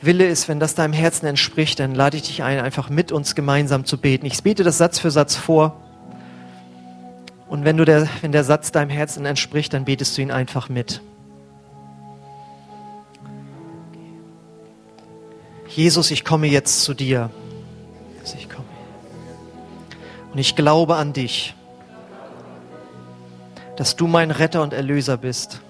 Wille 0.00 0.26
ist, 0.26 0.48
wenn 0.48 0.58
das 0.58 0.74
deinem 0.74 0.92
Herzen 0.92 1.26
entspricht, 1.26 1.78
dann 1.78 1.94
lade 1.94 2.16
ich 2.16 2.24
dich 2.24 2.42
ein, 2.42 2.58
einfach 2.58 2.90
mit 2.90 3.12
uns 3.12 3.36
gemeinsam 3.36 3.84
zu 3.84 3.98
beten. 3.98 4.26
Ich 4.26 4.42
bete 4.42 4.64
das 4.64 4.78
Satz 4.78 4.98
für 4.98 5.12
Satz 5.12 5.36
vor. 5.36 5.80
Und 7.48 7.64
wenn, 7.64 7.76
du 7.76 7.84
der, 7.84 8.08
wenn 8.22 8.32
der 8.32 8.42
Satz 8.42 8.72
deinem 8.72 8.90
Herzen 8.90 9.24
entspricht, 9.24 9.72
dann 9.72 9.84
betest 9.84 10.18
du 10.18 10.22
ihn 10.22 10.32
einfach 10.32 10.68
mit. 10.68 11.00
Jesus, 15.68 16.10
ich 16.10 16.24
komme 16.24 16.46
jetzt 16.46 16.82
zu 16.82 16.94
dir. 16.94 17.30
Ich 18.38 18.48
komme. 18.48 18.66
Und 20.32 20.38
ich 20.38 20.56
glaube 20.56 20.96
an 20.96 21.12
dich, 21.12 21.54
dass 23.76 23.96
du 23.96 24.06
mein 24.06 24.30
Retter 24.30 24.62
und 24.62 24.72
Erlöser 24.72 25.16
bist. 25.16 25.60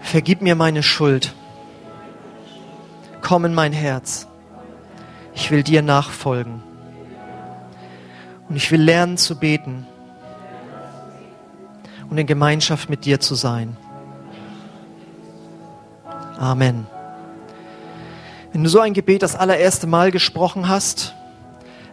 Vergib 0.00 0.42
mir 0.42 0.54
meine 0.54 0.82
Schuld. 0.82 1.34
Komm 3.20 3.46
in 3.46 3.54
mein 3.54 3.72
Herz. 3.72 4.26
Ich 5.34 5.50
will 5.50 5.62
dir 5.62 5.82
nachfolgen. 5.82 6.62
Und 8.48 8.56
ich 8.56 8.70
will 8.70 8.82
lernen 8.82 9.16
zu 9.16 9.36
beten 9.36 9.86
und 12.10 12.18
in 12.18 12.26
Gemeinschaft 12.26 12.88
mit 12.88 13.04
dir 13.06 13.18
zu 13.18 13.34
sein. 13.34 13.76
Amen. 16.38 16.86
Wenn 18.54 18.62
du 18.62 18.70
so 18.70 18.78
ein 18.78 18.94
Gebet 18.94 19.24
das 19.24 19.34
allererste 19.34 19.88
Mal 19.88 20.12
gesprochen 20.12 20.68
hast, 20.68 21.16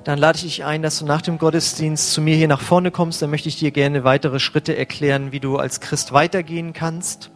dann 0.03 0.19
lade 0.19 0.35
ich 0.35 0.43
dich 0.43 0.63
ein, 0.63 0.83
dass 0.83 0.99
du 0.99 1.05
nach 1.05 1.23
dem 1.23 1.39
Gottesdienst 1.39 2.13
zu 2.13 2.21
mir 2.21 2.35
hier 2.35 2.47
nach 2.47 2.61
vorne 2.61 2.91
kommst. 2.91 3.19
Dann 3.19 3.31
möchte 3.31 3.49
ich 3.49 3.57
dir 3.57 3.71
gerne 3.71 4.03
weitere 4.03 4.39
Schritte 4.39 4.77
erklären, 4.77 5.31
wie 5.31 5.39
du 5.39 5.57
als 5.57 5.79
Christ 5.79 6.13
weitergehen 6.13 6.73
kannst. 6.73 7.31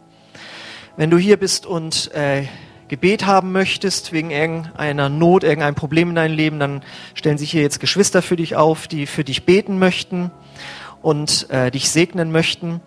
Wenn 0.96 1.10
du 1.10 1.18
hier 1.18 1.38
bist 1.38 1.66
und 1.66 2.14
äh, 2.14 2.44
Gebet 2.86 3.26
haben 3.26 3.50
möchtest 3.50 4.12
wegen 4.12 4.30
irgendeiner 4.30 5.08
Not, 5.08 5.42
irgendeinem 5.42 5.74
Problem 5.74 6.10
in 6.10 6.14
deinem 6.14 6.36
Leben, 6.36 6.60
dann 6.60 6.84
stellen 7.14 7.36
sich 7.36 7.50
hier 7.50 7.62
jetzt 7.62 7.80
Geschwister 7.80 8.22
für 8.22 8.36
dich 8.36 8.54
auf, 8.54 8.86
die 8.86 9.06
für 9.06 9.24
dich 9.24 9.44
beten 9.44 9.80
möchten 9.80 10.30
und 11.02 11.50
äh, 11.50 11.72
dich 11.72 11.90
segnen 11.90 12.30
möchten. 12.30 12.80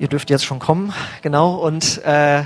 Ihr 0.00 0.08
dürft 0.08 0.28
jetzt 0.28 0.44
schon 0.44 0.58
kommen, 0.58 0.92
genau. 1.22 1.54
Und 1.54 2.04
äh, 2.04 2.42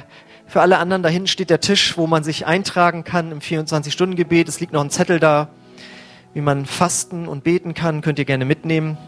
für 0.51 0.61
alle 0.61 0.79
anderen, 0.79 1.05
da 1.05 1.09
hinten 1.09 1.29
steht 1.29 1.49
der 1.49 1.61
Tisch, 1.61 1.97
wo 1.97 2.09
man 2.09 2.25
sich 2.25 2.45
eintragen 2.45 3.05
kann 3.05 3.31
im 3.31 3.39
24-Stunden-Gebet. 3.39 4.49
Es 4.49 4.59
liegt 4.59 4.73
noch 4.73 4.83
ein 4.83 4.91
Zettel 4.91 5.21
da, 5.21 5.49
wie 6.35 6.41
man 6.41 6.67
fasten 6.67 7.29
und 7.29 7.45
beten 7.45 7.73
kann. 7.73 8.01
Könnt 8.01 8.19
ihr 8.19 8.25
gerne 8.25 8.45
mitnehmen. 8.45 8.99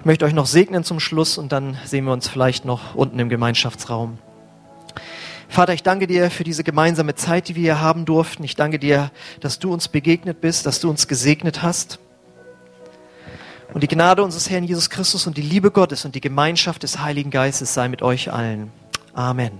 Ich 0.00 0.04
möchte 0.04 0.26
euch 0.26 0.34
noch 0.34 0.44
segnen 0.44 0.84
zum 0.84 1.00
Schluss 1.00 1.38
und 1.38 1.52
dann 1.52 1.78
sehen 1.86 2.04
wir 2.04 2.12
uns 2.12 2.28
vielleicht 2.28 2.66
noch 2.66 2.94
unten 2.96 3.18
im 3.18 3.30
Gemeinschaftsraum. 3.30 4.18
Vater, 5.48 5.72
ich 5.72 5.82
danke 5.82 6.06
dir 6.06 6.30
für 6.30 6.44
diese 6.44 6.64
gemeinsame 6.64 7.14
Zeit, 7.14 7.48
die 7.48 7.54
wir 7.54 7.62
hier 7.62 7.80
haben 7.80 8.04
durften. 8.04 8.44
Ich 8.44 8.54
danke 8.54 8.78
dir, 8.78 9.10
dass 9.40 9.58
du 9.58 9.72
uns 9.72 9.88
begegnet 9.88 10.42
bist, 10.42 10.66
dass 10.66 10.80
du 10.80 10.90
uns 10.90 11.08
gesegnet 11.08 11.62
hast. 11.62 11.98
Und 13.72 13.82
die 13.82 13.88
Gnade 13.88 14.22
unseres 14.22 14.50
Herrn 14.50 14.64
Jesus 14.64 14.90
Christus 14.90 15.26
und 15.26 15.38
die 15.38 15.42
Liebe 15.42 15.70
Gottes 15.70 16.04
und 16.04 16.14
die 16.14 16.20
Gemeinschaft 16.20 16.82
des 16.82 16.98
Heiligen 16.98 17.30
Geistes 17.30 17.72
sei 17.72 17.88
mit 17.88 18.02
euch 18.02 18.30
allen. 18.30 18.70
Amen. 19.14 19.52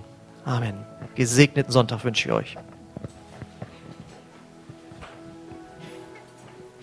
Amen. 0.45 0.75
Gesegneten 1.13 1.71
Sonntag 1.71 2.03
wünsche 2.03 2.29
ich 2.29 2.33
euch. 2.33 2.57